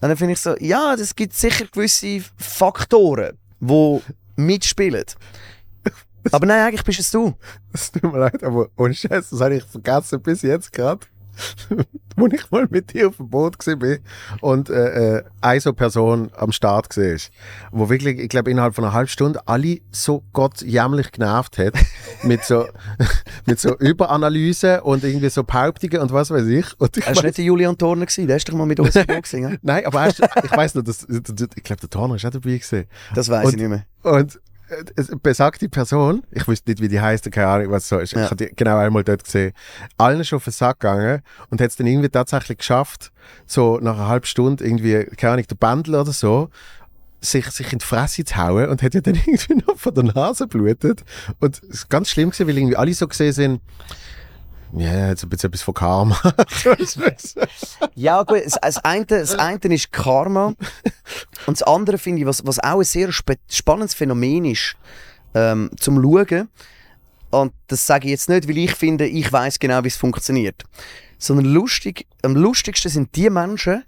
[0.01, 3.99] Und dann finde ich so, ja, es gibt sicher gewisse Faktoren, die
[4.35, 5.05] mitspielen.
[6.31, 7.33] Aber nein, eigentlich bist es du.
[7.71, 11.05] Es tut mir leid, aber ohne Scheiß, das habe ich vergessen bis jetzt gerade.
[12.15, 13.97] wo ich mal mit dir auf dem Boot war
[14.41, 17.17] und äh, äh, eine so Person am Start war,
[17.71, 21.73] wo wirklich, ich glaube, innerhalb von einer halben Stunde alle so Gott jämmerlich genervt hat
[22.23, 22.67] mit so,
[23.45, 26.79] mit so Überanalyse und irgendwie so Behauptungen und was weiß ich.
[26.79, 28.95] Und ich Er war nicht der Julian Turner, gewesen, der ist doch mal mit uns
[28.95, 29.51] im Boot ja?
[29.61, 32.85] Nein, aber erst, ich weiß noch, dass, ich glaube, der Turner ist auch dabei gewesen.
[33.13, 33.85] Das weiß ich nicht mehr.
[34.03, 34.39] Und
[35.21, 38.13] besagte Person, ich wusste nicht, wie die heißt, keine Ahnung, was so ist.
[38.13, 38.25] Ja.
[38.25, 39.53] Ich habe die genau einmal dort gesehen.
[39.97, 43.11] Allen schon auf den Sack gegangen und hat es dann irgendwie tatsächlich geschafft,
[43.45, 46.49] so nach einer halben Stunde irgendwie, keine Ahnung, der Bändel oder so,
[47.21, 50.03] sich, sich in die Fresse zu hauen und hat ja dann irgendwie noch von der
[50.03, 51.03] Nase blutet.
[51.39, 53.61] Und es ist ganz schlimm gewesen, weil irgendwie alle so gesehen sind,
[54.73, 56.19] ja, jetzt ein bisschen etwas von Karma.
[57.95, 60.53] Ja, gut, das, das, eine, das eine ist Karma.
[61.45, 64.75] Und das andere finde ich, was, was auch ein sehr spannendes Phänomen ist,
[65.33, 66.49] ähm, zum Schauen.
[67.29, 70.63] Und das sage ich jetzt nicht, weil ich finde, ich weiß genau, wie es funktioniert.
[71.17, 73.83] Sondern lustig, am lustigsten sind die Menschen,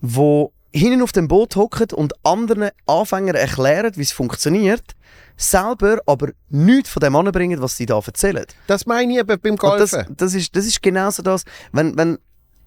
[0.00, 4.94] die hinten auf dem Boot hocken und anderen Anfängern erklären, wie es funktioniert,
[5.36, 8.44] selber aber nichts von dem anbringen, was sie da erzählen.
[8.66, 10.16] Das meine ich eben beim Und das, Golfen.
[10.16, 11.44] das, ist, das ist genau so das.
[11.72, 12.18] Wenn, wenn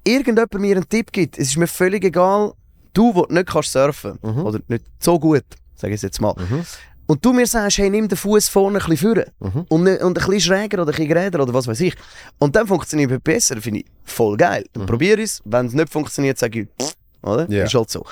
[0.04, 2.54] irgendjemand mir einen Tipp gibt, es ist mir völlig egal,
[2.94, 4.46] du, der nicht kannst surfen Mhm.
[4.46, 5.44] oder nicht so gut,
[5.76, 6.66] sage ich es jetzt mal, Mhm.
[7.08, 9.66] und du mir sagst, hey, nimm den Fuß vorne ein bisschen vorne Mhm.
[9.70, 11.96] und, und ein bisschen schräger oder ein bisschen geräder oder was weiß ich.
[12.40, 14.66] Und dann funktioniert es besser, finde ich voll geil.
[14.74, 16.94] Dann probiere ich es, wenn es nicht funktioniert, sage ich, pff,
[17.24, 17.46] oder?
[17.48, 17.52] Mhm.
[17.54, 17.64] Ja.
[17.66, 18.06] Ist halt so.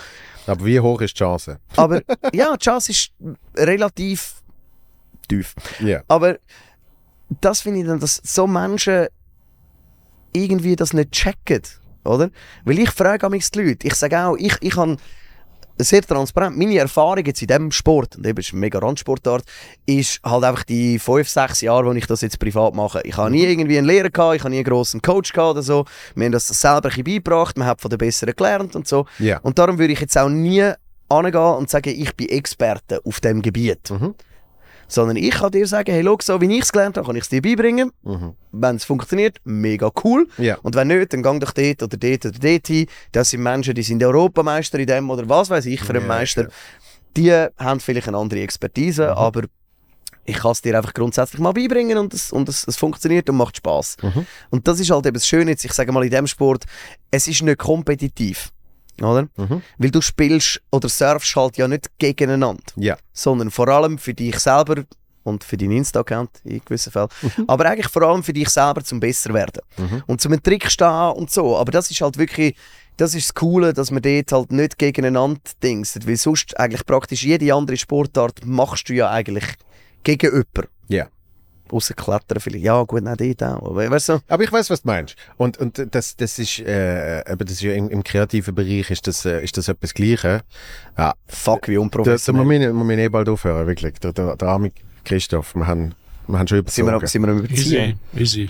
[0.46, 1.58] Aber wie hoch ist die Chance?
[1.78, 2.02] Aber
[2.34, 3.12] ja, die Chance ist
[3.56, 4.42] relativ
[5.38, 5.54] tief.
[5.80, 6.02] Ja.
[6.08, 6.38] Aber
[7.42, 9.08] das finde ich dann, dass so Menschen
[10.34, 11.62] irgendwie das nicht checken,
[12.04, 12.30] oder?
[12.66, 14.98] Weil ich frage mich die Leute, ich sage auch, ich, ich habe
[15.78, 19.44] sehr transparent, meine Erfahrung jetzt in diesem Sport, und eben ist eine mega Randsportart,
[19.86, 23.02] ist halt einfach die fünf, sechs Jahre, wo ich das jetzt privat mache.
[23.04, 25.64] Ich habe nie irgendwie einen Lehrer gehabt, ich habe nie einen grossen Coach gehabt oder
[25.64, 25.86] so.
[26.16, 29.06] Wir haben das selber ein bisschen beigebracht, man hat von den Besseren gelernt und so.
[29.18, 29.40] Ja.
[29.40, 30.72] Und darum würde ich jetzt auch nie
[31.10, 33.90] angehen und sagen, ich bin Experte auf dem Gebiet.
[33.90, 34.16] Mhm.
[34.94, 37.24] Sondern ich kann dir sagen, hey, schau, so wie ich es gelernt habe, kann ich
[37.24, 37.92] es dir beibringen.
[38.04, 38.34] Mhm.
[38.52, 40.28] Wenn es funktioniert, mega cool.
[40.38, 40.58] Ja.
[40.62, 42.86] Und wenn nicht, dann gang doch dort oder dort oder dort hin.
[43.12, 46.08] Das sind Menschen, die sind Europameister in dem oder was weiß ich für einen Ja,
[46.08, 46.44] Meister.
[46.44, 46.50] ja.
[47.18, 47.32] Die
[47.64, 49.18] haben vielleicht eine andere Expertise, Mhm.
[49.18, 49.42] aber
[50.26, 53.36] ich kann es dir einfach grundsätzlich mal beibringen und es, und es, es funktioniert und
[53.38, 53.98] macht Spaß.
[54.02, 54.26] Mhm.
[54.52, 56.66] Und das ist halt eben das Schöne jetzt, ich sage mal in dem Sport,
[57.12, 58.52] es ist nicht kompetitiv.
[59.02, 59.24] Oder?
[59.38, 59.62] Mhm.
[59.78, 62.98] Weil du spielst oder surfst halt ja nicht gegeneinander Ja.
[63.12, 64.84] sondern vor allem für dich selber
[65.24, 67.08] und für deinen Insta-Account in gewissen Fällen.
[67.48, 69.62] Aber eigentlich vor allem für dich selber zum besser werden.
[69.78, 70.04] Mhm.
[70.06, 71.58] Und zum Trick stehen und so.
[71.58, 72.56] Aber das ist halt wirklich,
[72.98, 76.06] das ist das Coole, dass man dort halt nicht gegeneinander dingst.
[76.08, 79.46] Weil sonst eigentlich praktisch jede andere Sportart machst du ja eigentlich
[80.04, 80.68] gegen jemanden.
[80.90, 81.08] Ja.
[81.72, 82.64] Außer Klettern vielleicht.
[82.64, 83.70] Ja gut, nein, dort auch.
[83.70, 84.20] Aber weißt du?
[84.28, 85.16] Aber ich weiß, was du meinst.
[85.38, 89.08] Und, und das, das ist, äh, eben, das ist ja im, im kreativen Bereich ist
[89.08, 90.42] das, äh, ist das etwas Gleiche.
[90.98, 92.44] Ja, Fuck, wie da, da unprofessionell.
[92.44, 92.52] muss
[92.90, 93.94] wir, wir eh bald aufhören, wirklich.
[94.00, 94.72] Der, der, der arme
[95.06, 95.96] Christoph, wir haben,
[96.28, 98.00] wir haben schon Sind wir, sind wir Überziehen?
[98.14, 98.50] Easy, easy.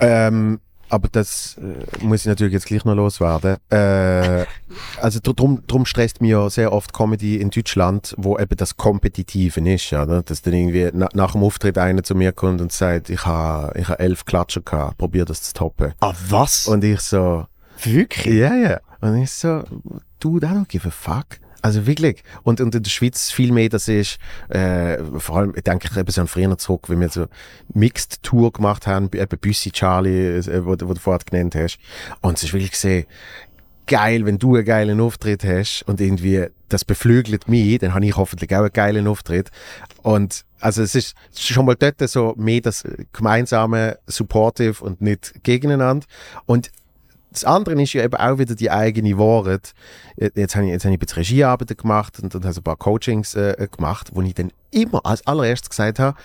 [0.00, 0.60] Ähm,
[0.92, 3.56] aber das äh, muss ich natürlich jetzt gleich noch loswerden.
[3.70, 4.44] Äh,
[5.00, 9.58] also drum, drum stresst mich ja sehr oft Comedy in Deutschland, wo eben das Kompetitive
[9.60, 10.22] ist, ja, ne?
[10.22, 13.78] dass dann irgendwie na, nach dem Auftritt einer zu mir kommt und sagt, ich habe
[13.78, 15.94] ich ha elf Klatscher gehabt, probier das zu toppen.
[16.00, 16.66] Ah, was?
[16.66, 17.46] Und ich so,
[17.82, 18.34] Wirklich?
[18.34, 18.80] ja, ja.
[19.00, 19.64] Und ich so,
[20.20, 21.38] du, I don't give a fuck.
[21.62, 22.22] Also wirklich.
[22.42, 24.18] Und, und in der Schweiz viel mehr, das ist,
[24.48, 27.26] äh, vor allem, ich denke ich eben so an früher zurück, wenn wir so
[27.72, 31.78] Mixed Tour gemacht haben, eben Büssi Charlie, äh, wo, du- wo du vorher genannt hast.
[32.20, 33.06] Und es ist wirklich gesehen,
[33.86, 38.16] geil, wenn du einen geilen Auftritt hast und irgendwie das beflügelt mich, dann habe ich
[38.16, 39.50] hoffentlich auch einen geilen Auftritt.
[40.02, 46.06] Und also es ist schon mal dort so mehr das gemeinsame Supportive und nicht gegeneinander.
[46.46, 46.70] Und
[47.32, 49.72] das andere ist ja eben auch wieder die eigene Wahrheit.
[50.16, 52.62] Jetzt habe ich, jetzt habe ich ein bisschen Regiearbeiten gemacht und dann habe ich ein
[52.62, 56.16] paar Coachings äh, gemacht, wo ich dann immer als allererstes gesagt habe,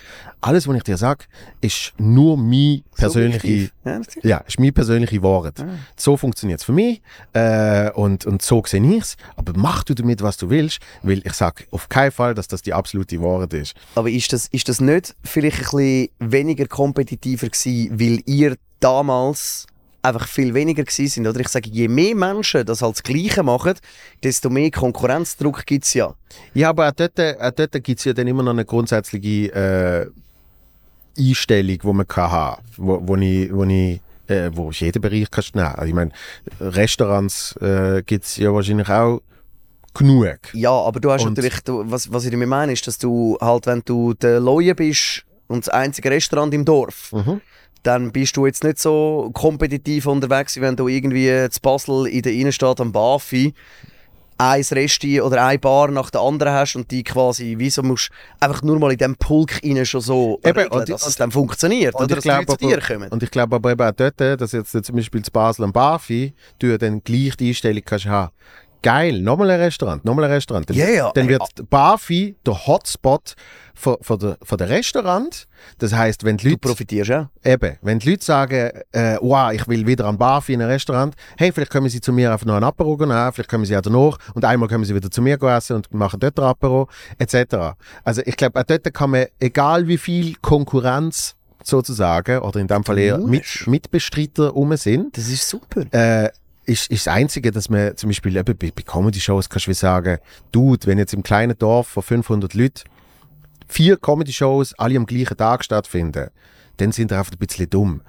[0.42, 1.26] alles, was ich dir sage,
[1.62, 4.24] ist nur meine persönliche, natürlich.
[4.24, 5.60] ja, ist meine persönliche Wahrheit.
[5.60, 5.68] Ah.
[5.96, 7.02] So funktioniert es für mich
[7.34, 9.18] äh, und, und so sehe ich es.
[9.36, 12.62] Aber mach du damit, was du willst, weil ich sage auf keinen Fall, dass das
[12.62, 13.76] die absolute Wahrheit ist.
[13.96, 19.68] Aber ist das, ist das nicht vielleicht ein bisschen weniger kompetitiver gewesen, weil ihr damals
[20.02, 21.28] einfach viel weniger sind?
[21.28, 23.74] Oder ich sage, je mehr Menschen das das Gleiche machen,
[24.24, 26.14] desto mehr Konkurrenzdruck gibt es ja.
[26.54, 30.08] Ja, aber auch dort, auch dort gibt es ja dann immer noch eine grundsätzliche äh,
[31.20, 35.32] Einstellung, die man kann haben wo, wo ich, wo ich äh, wo ich jeden Bereich
[35.32, 35.68] kannst nehmen.
[35.68, 36.12] Also ich meine,
[36.60, 39.22] Restaurants äh, gibt es ja wahrscheinlich auch
[39.94, 40.38] genug.
[40.54, 43.38] Ja, aber du hast Und- natürlich, du, was, was ich damit meine, ist, dass du
[43.42, 47.42] halt, wenn du der Lawyer bist und das einzige Restaurant im Dorf, Mhm.
[47.88, 52.22] Dann bist du jetzt nicht so kompetitiv unterwegs, wie wenn du irgendwie zu Basel in
[52.22, 53.54] der Innenstadt am Bafi
[54.40, 58.62] ein Resti oder ein Bar nach der anderen hast und die quasi, wieso musst einfach
[58.62, 61.96] nur mal in diesem Pulk rein schon so Eben, regeln, und- dass es dann funktioniert
[61.96, 63.10] Und oder ich glaube zu dir kommen.
[63.10, 66.34] Und ich glaube aber eben auch dort, dass jetzt zum Beispiel zu Basel am Bafi,
[66.60, 68.32] du dann gleich die Einstellung kannst haben.
[68.82, 70.70] Geil, nochmal ein Restaurant, nochmal ein Restaurant.
[70.70, 71.12] Dann, ja.
[71.14, 73.36] dann Ey, wird Bafi der Hotspot
[73.74, 75.48] von, von, der, von der Restaurant.
[75.80, 77.30] Das heißt, wenn die Du Leute profitierst ja.
[77.44, 81.16] Eben, wenn die Leute sagen, äh, wow, ich will wieder an Bar in ein Restaurant,
[81.38, 83.82] hey, vielleicht kommen sie zu mir einfach noch ein Apero nehmen, vielleicht kommen sie auch
[83.82, 86.88] danach und einmal kommen sie wieder zu mir essen und machen dort ein Apero,
[87.18, 87.76] etc.
[88.04, 92.84] Also ich glaube, auch dort kann man, egal wie viel Konkurrenz sozusagen, oder in dem
[92.84, 95.86] Fall eher mit, Mitbestreiter rum sind, Das ist super.
[95.92, 96.30] äh,
[96.68, 100.20] ist, ist das Einzige, dass man zum Beispiel eben bei, bei Comedy-Shows kannst du sagen,
[100.52, 102.84] Dude, wenn jetzt im kleinen Dorf von 500 Leuten
[103.68, 106.30] vier Comedy-Shows alle am gleichen Tag stattfinden,
[106.78, 108.02] dann sind wir einfach ein bisschen dumm.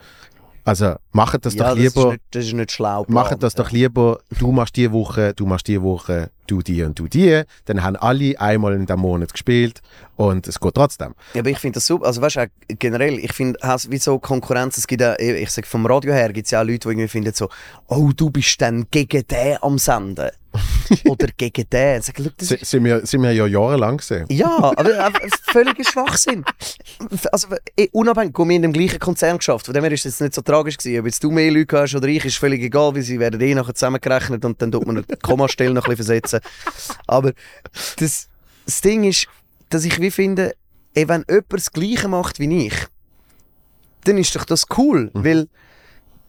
[0.69, 3.07] Also macht das ja, doch das, ist lieber, nicht, das ist nicht schlau.
[3.09, 6.99] macht das doch lieber, du machst die Woche, du machst die Woche, du die und
[6.99, 9.81] du die, dann haben alle einmal in dem Monat gespielt
[10.16, 11.15] und es geht trotzdem.
[11.32, 12.05] Ja, aber ich finde das super.
[12.05, 12.47] Also weißt du,
[12.78, 13.59] generell, ich finde,
[13.89, 16.66] wie so Konkurrenz, es gibt ja, ich sag vom Radio her, gibt es ja auch
[16.66, 17.49] Leute, die irgendwie finden so,
[17.86, 20.28] oh, du bist dann gegen den am Senden.
[21.06, 22.02] Oder gegen den.
[22.02, 24.26] Sag, schau, das S sind, wir, sind wir ja jahrelang gesehen.
[24.28, 25.20] ja, aber einfach
[25.51, 26.44] völliger Schwachsinn.
[27.32, 29.66] Also, eh, unabhängig, wir in dem gleichen Konzern geschafft.
[29.66, 31.01] Von dem her ist es nicht so tragisch gewesen.
[31.01, 33.55] Ob jetzt du mehr Leute hast oder ich, ist völlig egal, weil sie werden eh
[33.55, 36.40] nachher zusammengerechnet und dann tut man eine Kommastelle noch ein bisschen versetzen.
[37.06, 37.32] Aber
[37.97, 38.28] das,
[38.64, 39.26] das Ding ist,
[39.70, 40.55] dass ich wie finde,
[40.94, 42.74] ey, wenn jemand das Gleiche macht wie ich,
[44.05, 45.48] dann ist doch das cool, weil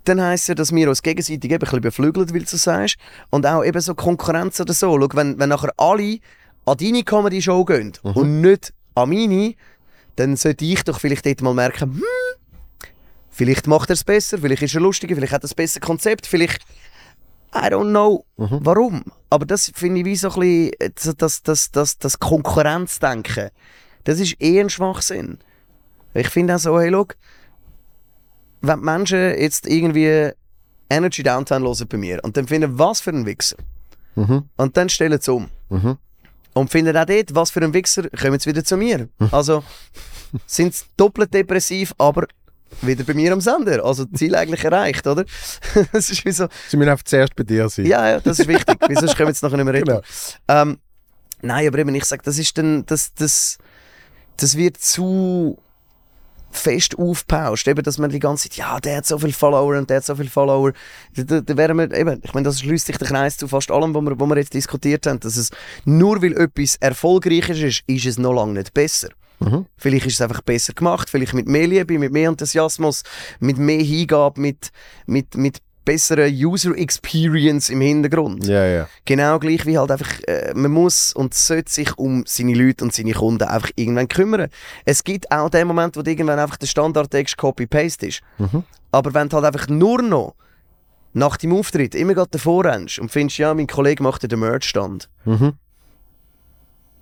[0.06, 2.98] dann heisst ja, dass wir uns gegenseitig eben ein bisschen beflügeln, wie du sagst.
[3.30, 5.00] Und auch eben so Konkurrenz oder so.
[5.00, 6.20] Schau, wenn, wenn nachher alle
[6.66, 9.56] an deine Comedy-Show gehen und nicht an meine,
[10.16, 12.04] dann sollte ich doch vielleicht dort mal merken, hm,
[13.30, 16.28] vielleicht macht er es besser, vielleicht ist er lustiger, vielleicht hat er ein besseres Konzept,
[16.28, 16.62] vielleicht
[17.56, 19.04] I don't know, warum.
[19.30, 23.50] Aber das finde ich wie so ein bisschen, das, das, das, das, das Konkurrenzdenken,
[24.04, 25.40] das ist eh ein Schwachsinn.
[26.14, 27.08] Ich finde auch so, hey, schau,
[28.62, 30.32] wenn die Menschen jetzt irgendwie
[30.90, 33.58] Energy Downtown hören bei mir und dann finden, was für ein Wichser.
[34.16, 34.44] Mhm.
[34.58, 35.50] Und dann stellen sie um.
[35.70, 35.98] Mhm.
[36.54, 39.08] Und finden auch dort, was für ein Wichser, kommen sie wieder zu mir.
[39.32, 39.64] Also
[40.46, 42.28] sind sie doppelt depressiv, aber
[42.82, 43.84] wieder bei mir am Sender.
[43.84, 45.26] Also Ziel eigentlich erreicht, oder?
[45.92, 47.86] das ist wie so, Sie müssen einfach zuerst bei dir sein.
[47.86, 49.86] ja, ja, das ist wichtig, können wir jetzt nachher nicht mehr reden.
[49.86, 50.02] Genau.
[50.48, 50.80] Ähm,
[51.42, 53.58] nein, aber eben, ich sage, das ist dann, das, das,
[54.38, 55.58] das wird zu
[56.52, 59.90] fest aufgepauscht, eben, dass man die ganze Zeit, ja, der hat so viele Follower und
[59.90, 60.74] der hat so viele Follower.
[61.16, 63.94] Da, da, wären wir, eben, ich meine, das schließt sich der Kreis zu fast allem,
[63.94, 65.52] was wir, was wir jetzt diskutiert haben, dass es
[65.86, 69.10] nur weil etwas erfolgreicher ist, ist es noch lange nicht besser.
[69.40, 69.66] Mhm.
[69.78, 73.04] Vielleicht ist es einfach besser gemacht, vielleicht mit mehr Liebe, mit mehr Enthusiasmus,
[73.40, 74.72] mit mehr Hingabe, mit,
[75.06, 75.60] mit, mit
[75.94, 78.46] besserer User Experience im Hintergrund.
[78.46, 78.88] Ja, ja.
[79.06, 82.94] Genau gleich wie halt einfach, äh, man muss und sollte sich um seine Leute und
[82.94, 84.50] seine Kunden einfach irgendwann kümmern.
[84.86, 88.22] Es gibt auch den Moment, wo du irgendwann einfach der Standardtext Copy-Paste ist.
[88.38, 88.64] Mhm.
[88.92, 90.36] Aber wenn du halt einfach nur noch
[91.14, 94.40] nach dem Auftritt immer gerade davor rennst und findest, ja, mein Kollege macht ja den
[94.42, 95.54] Merch-Stand, Mhm.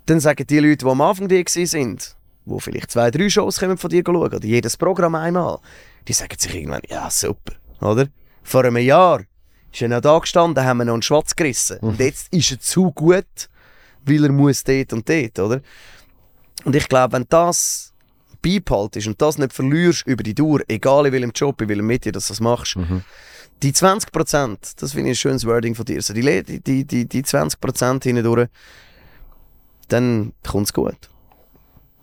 [0.06, 2.16] dann sagen die Leute, die am Anfang gewesen sind,
[2.46, 5.58] wo vielleicht zwei, drei Shows kommen von dir schauen oder jedes Programm einmal,
[6.08, 7.52] die sagen sich irgendwann, ja super,
[7.82, 8.06] oder?
[8.48, 9.20] Vor einem Jahr
[9.72, 11.78] ist er noch da gestanden, haben wir noch einen Schwatz gerissen.
[11.80, 13.26] Und jetzt ist er zu gut,
[14.06, 15.60] weil er muss dort und dort, oder?
[16.64, 17.92] Und ich glaube, wenn das
[18.40, 22.12] beibehaltest und das nicht verlierst über die Dauer, egal in welchem Job, in welchem Medien
[22.14, 22.76] dass du das machst,
[23.62, 26.84] die 20%, das finde ich ein schönes Wording von dir, so die, Le- die, die,
[26.84, 28.48] die, die 20% hindurch,
[29.88, 30.96] dann kommt es gut.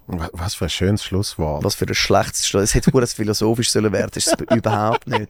[0.07, 1.63] Wa- Was für ein schönes Schlusswort.
[1.63, 2.63] Was für ein schlechtes Schluss.
[2.63, 5.29] Es hätte verdammt philosophisch sollen werden, ist es überhaupt nicht.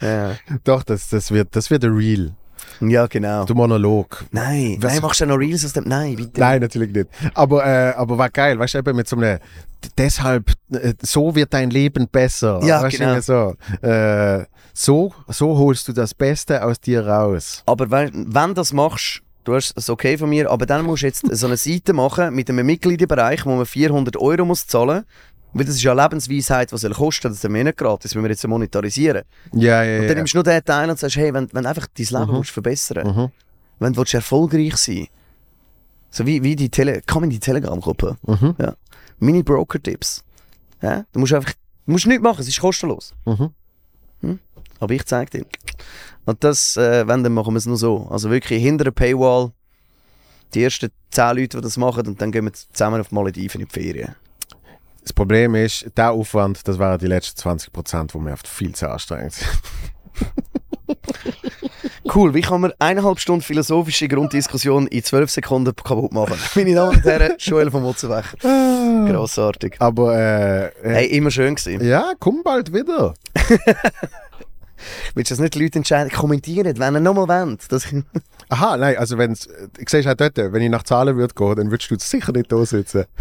[0.00, 2.32] Ja, Doch, das, das, wird, das wird ein Real.
[2.80, 3.44] ja genau.
[3.44, 4.24] Du Monolog.
[4.32, 5.84] Nein, Was- nein, machst du noch Reels aus dem...
[5.84, 6.40] Nein, bitte.
[6.40, 7.08] Nein, natürlich nicht.
[7.34, 9.38] Aber, äh, aber war geil, weißt du, eben mit so einem,
[9.96, 12.60] deshalb, äh, so wird dein Leben besser.
[12.64, 13.20] Ja, weißt genau.
[13.20, 13.54] So,
[13.86, 17.62] äh, so, so holst du das Beste aus dir raus.
[17.66, 21.02] Aber wenn, wenn du das machst, du hast es okay von mir, aber dann musst
[21.02, 25.04] du jetzt so eine Seite machen mit einem Mitgliederbereich, wo man 400 Euro muss zahlen
[25.52, 28.30] weil das ist ja Lebensweisheit, was soll kosten, das ist ja nicht gratis, wenn wir
[28.30, 29.22] jetzt monetarisieren.
[29.52, 30.08] Ja, ja, Und ja.
[30.08, 32.32] dann nimmst du nur den Teil und sagst, hey, wenn, wenn du einfach dein Leben
[32.36, 33.28] willst verbessern Mhm.
[33.80, 35.08] wenn du erfolgreich sein
[36.10, 38.16] so wie, wie die Tele komm in die Telegram-Gruppe.
[38.26, 38.54] Mhm.
[38.58, 38.74] Ja.
[39.18, 40.24] Meine Broker-Tipps.
[40.82, 41.04] Ja?
[41.12, 41.52] Du musst einfach,
[41.86, 43.14] du musst nichts machen, es ist kostenlos.
[43.26, 43.50] Mhm.
[44.80, 45.44] Aber ich zeig dir.
[46.24, 48.08] Und das, äh, wenn, dann machen wir es nur so.
[48.10, 49.52] Also wirklich hinter der Paywall,
[50.54, 53.60] die ersten 10 Leute, die das machen, und dann gehen wir zusammen auf die Malediven
[53.60, 54.14] in die Ferien.
[55.02, 58.74] Das Problem ist, der Aufwand, das waren die letzten 20 Prozent, wo mir oft viel
[58.74, 59.48] zu anstrengend sind.
[62.12, 66.36] Cool, wie kann man eineinhalb Stunden philosophische Grunddiskussion in zwölf Sekunden kaputt machen?
[66.56, 68.36] Meine Damen und Herren, Joel vom Mutzenbecher.
[69.08, 69.76] Grossartig.
[69.78, 71.84] Aber, äh, äh, Hey, immer schön gewesen.
[71.86, 73.14] ja, komm bald wieder.
[75.14, 76.10] Willst du das nicht die Leute entscheiden?
[76.10, 77.70] Kommentieren, wenn ihr nochmal wollt.
[77.70, 77.86] Das
[78.48, 81.54] Aha, nein, also wenn's, äh, ich sehe auch dort, wenn ich nach Zahlen würde gehen,
[81.56, 83.04] dann würdest du sicher nicht da sitzen.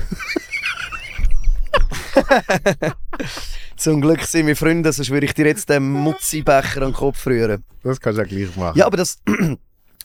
[3.78, 7.26] Zum Glück sind wir Freunde, sonst würde ich dir jetzt den Mutzibecher an den Kopf
[7.28, 7.64] rühren.
[7.84, 8.78] Das kannst du ja gleich machen.
[8.78, 9.20] Ja, aber das...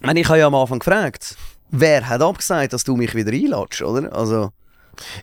[0.02, 1.35] Ich habe ja am Anfang gefragt,
[1.70, 4.12] wer hat abgesagt, dass du mich wieder einladest, oder?
[4.12, 4.51] Also...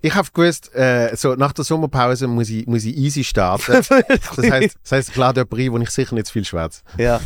[0.02, 3.62] Ich habe gewusst, äh, so nach der Sommerpause muss ich, muss ich easy starten.
[3.82, 6.82] Das heißt, das heisst, klar, der Brie, wo ich sicher nicht zu viel schwätze.
[6.98, 7.20] Ja.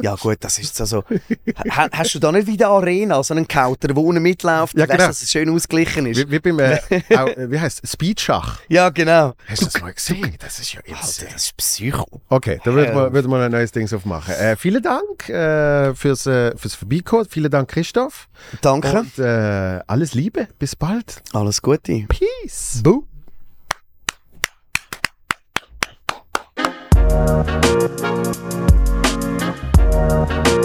[0.00, 1.02] Ja gut, das ist also...
[1.70, 4.74] Ha, hast du da nicht wie in der Arena so einen Kauter, wo unten mitläuft,
[4.76, 5.06] Ja, weißt, genau.
[5.08, 6.18] dass es schön ausgeglichen ist?
[6.18, 6.78] Wie, wie beim, äh,
[7.16, 8.60] auch, äh, wie heißt Speedschach.
[8.68, 9.34] Ja, genau.
[9.48, 10.36] Hast du das mal gesehen?
[10.38, 11.30] Das ist ja Alter, insane.
[11.32, 12.06] das ist Psycho.
[12.28, 14.34] Okay, da würden wir, würden wir ein neues Ding aufmachen.
[14.34, 17.26] Äh, vielen Dank äh, fürs, äh, fürs Vorbeikommen.
[17.28, 18.28] Vielen Dank, Christoph.
[18.60, 19.00] Danke.
[19.00, 20.48] Und äh, alles Liebe.
[20.58, 21.22] Bis bald.
[21.32, 22.06] Alles Gute.
[22.08, 22.80] Peace.
[22.82, 23.04] Boo.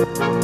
[0.05, 0.43] Thank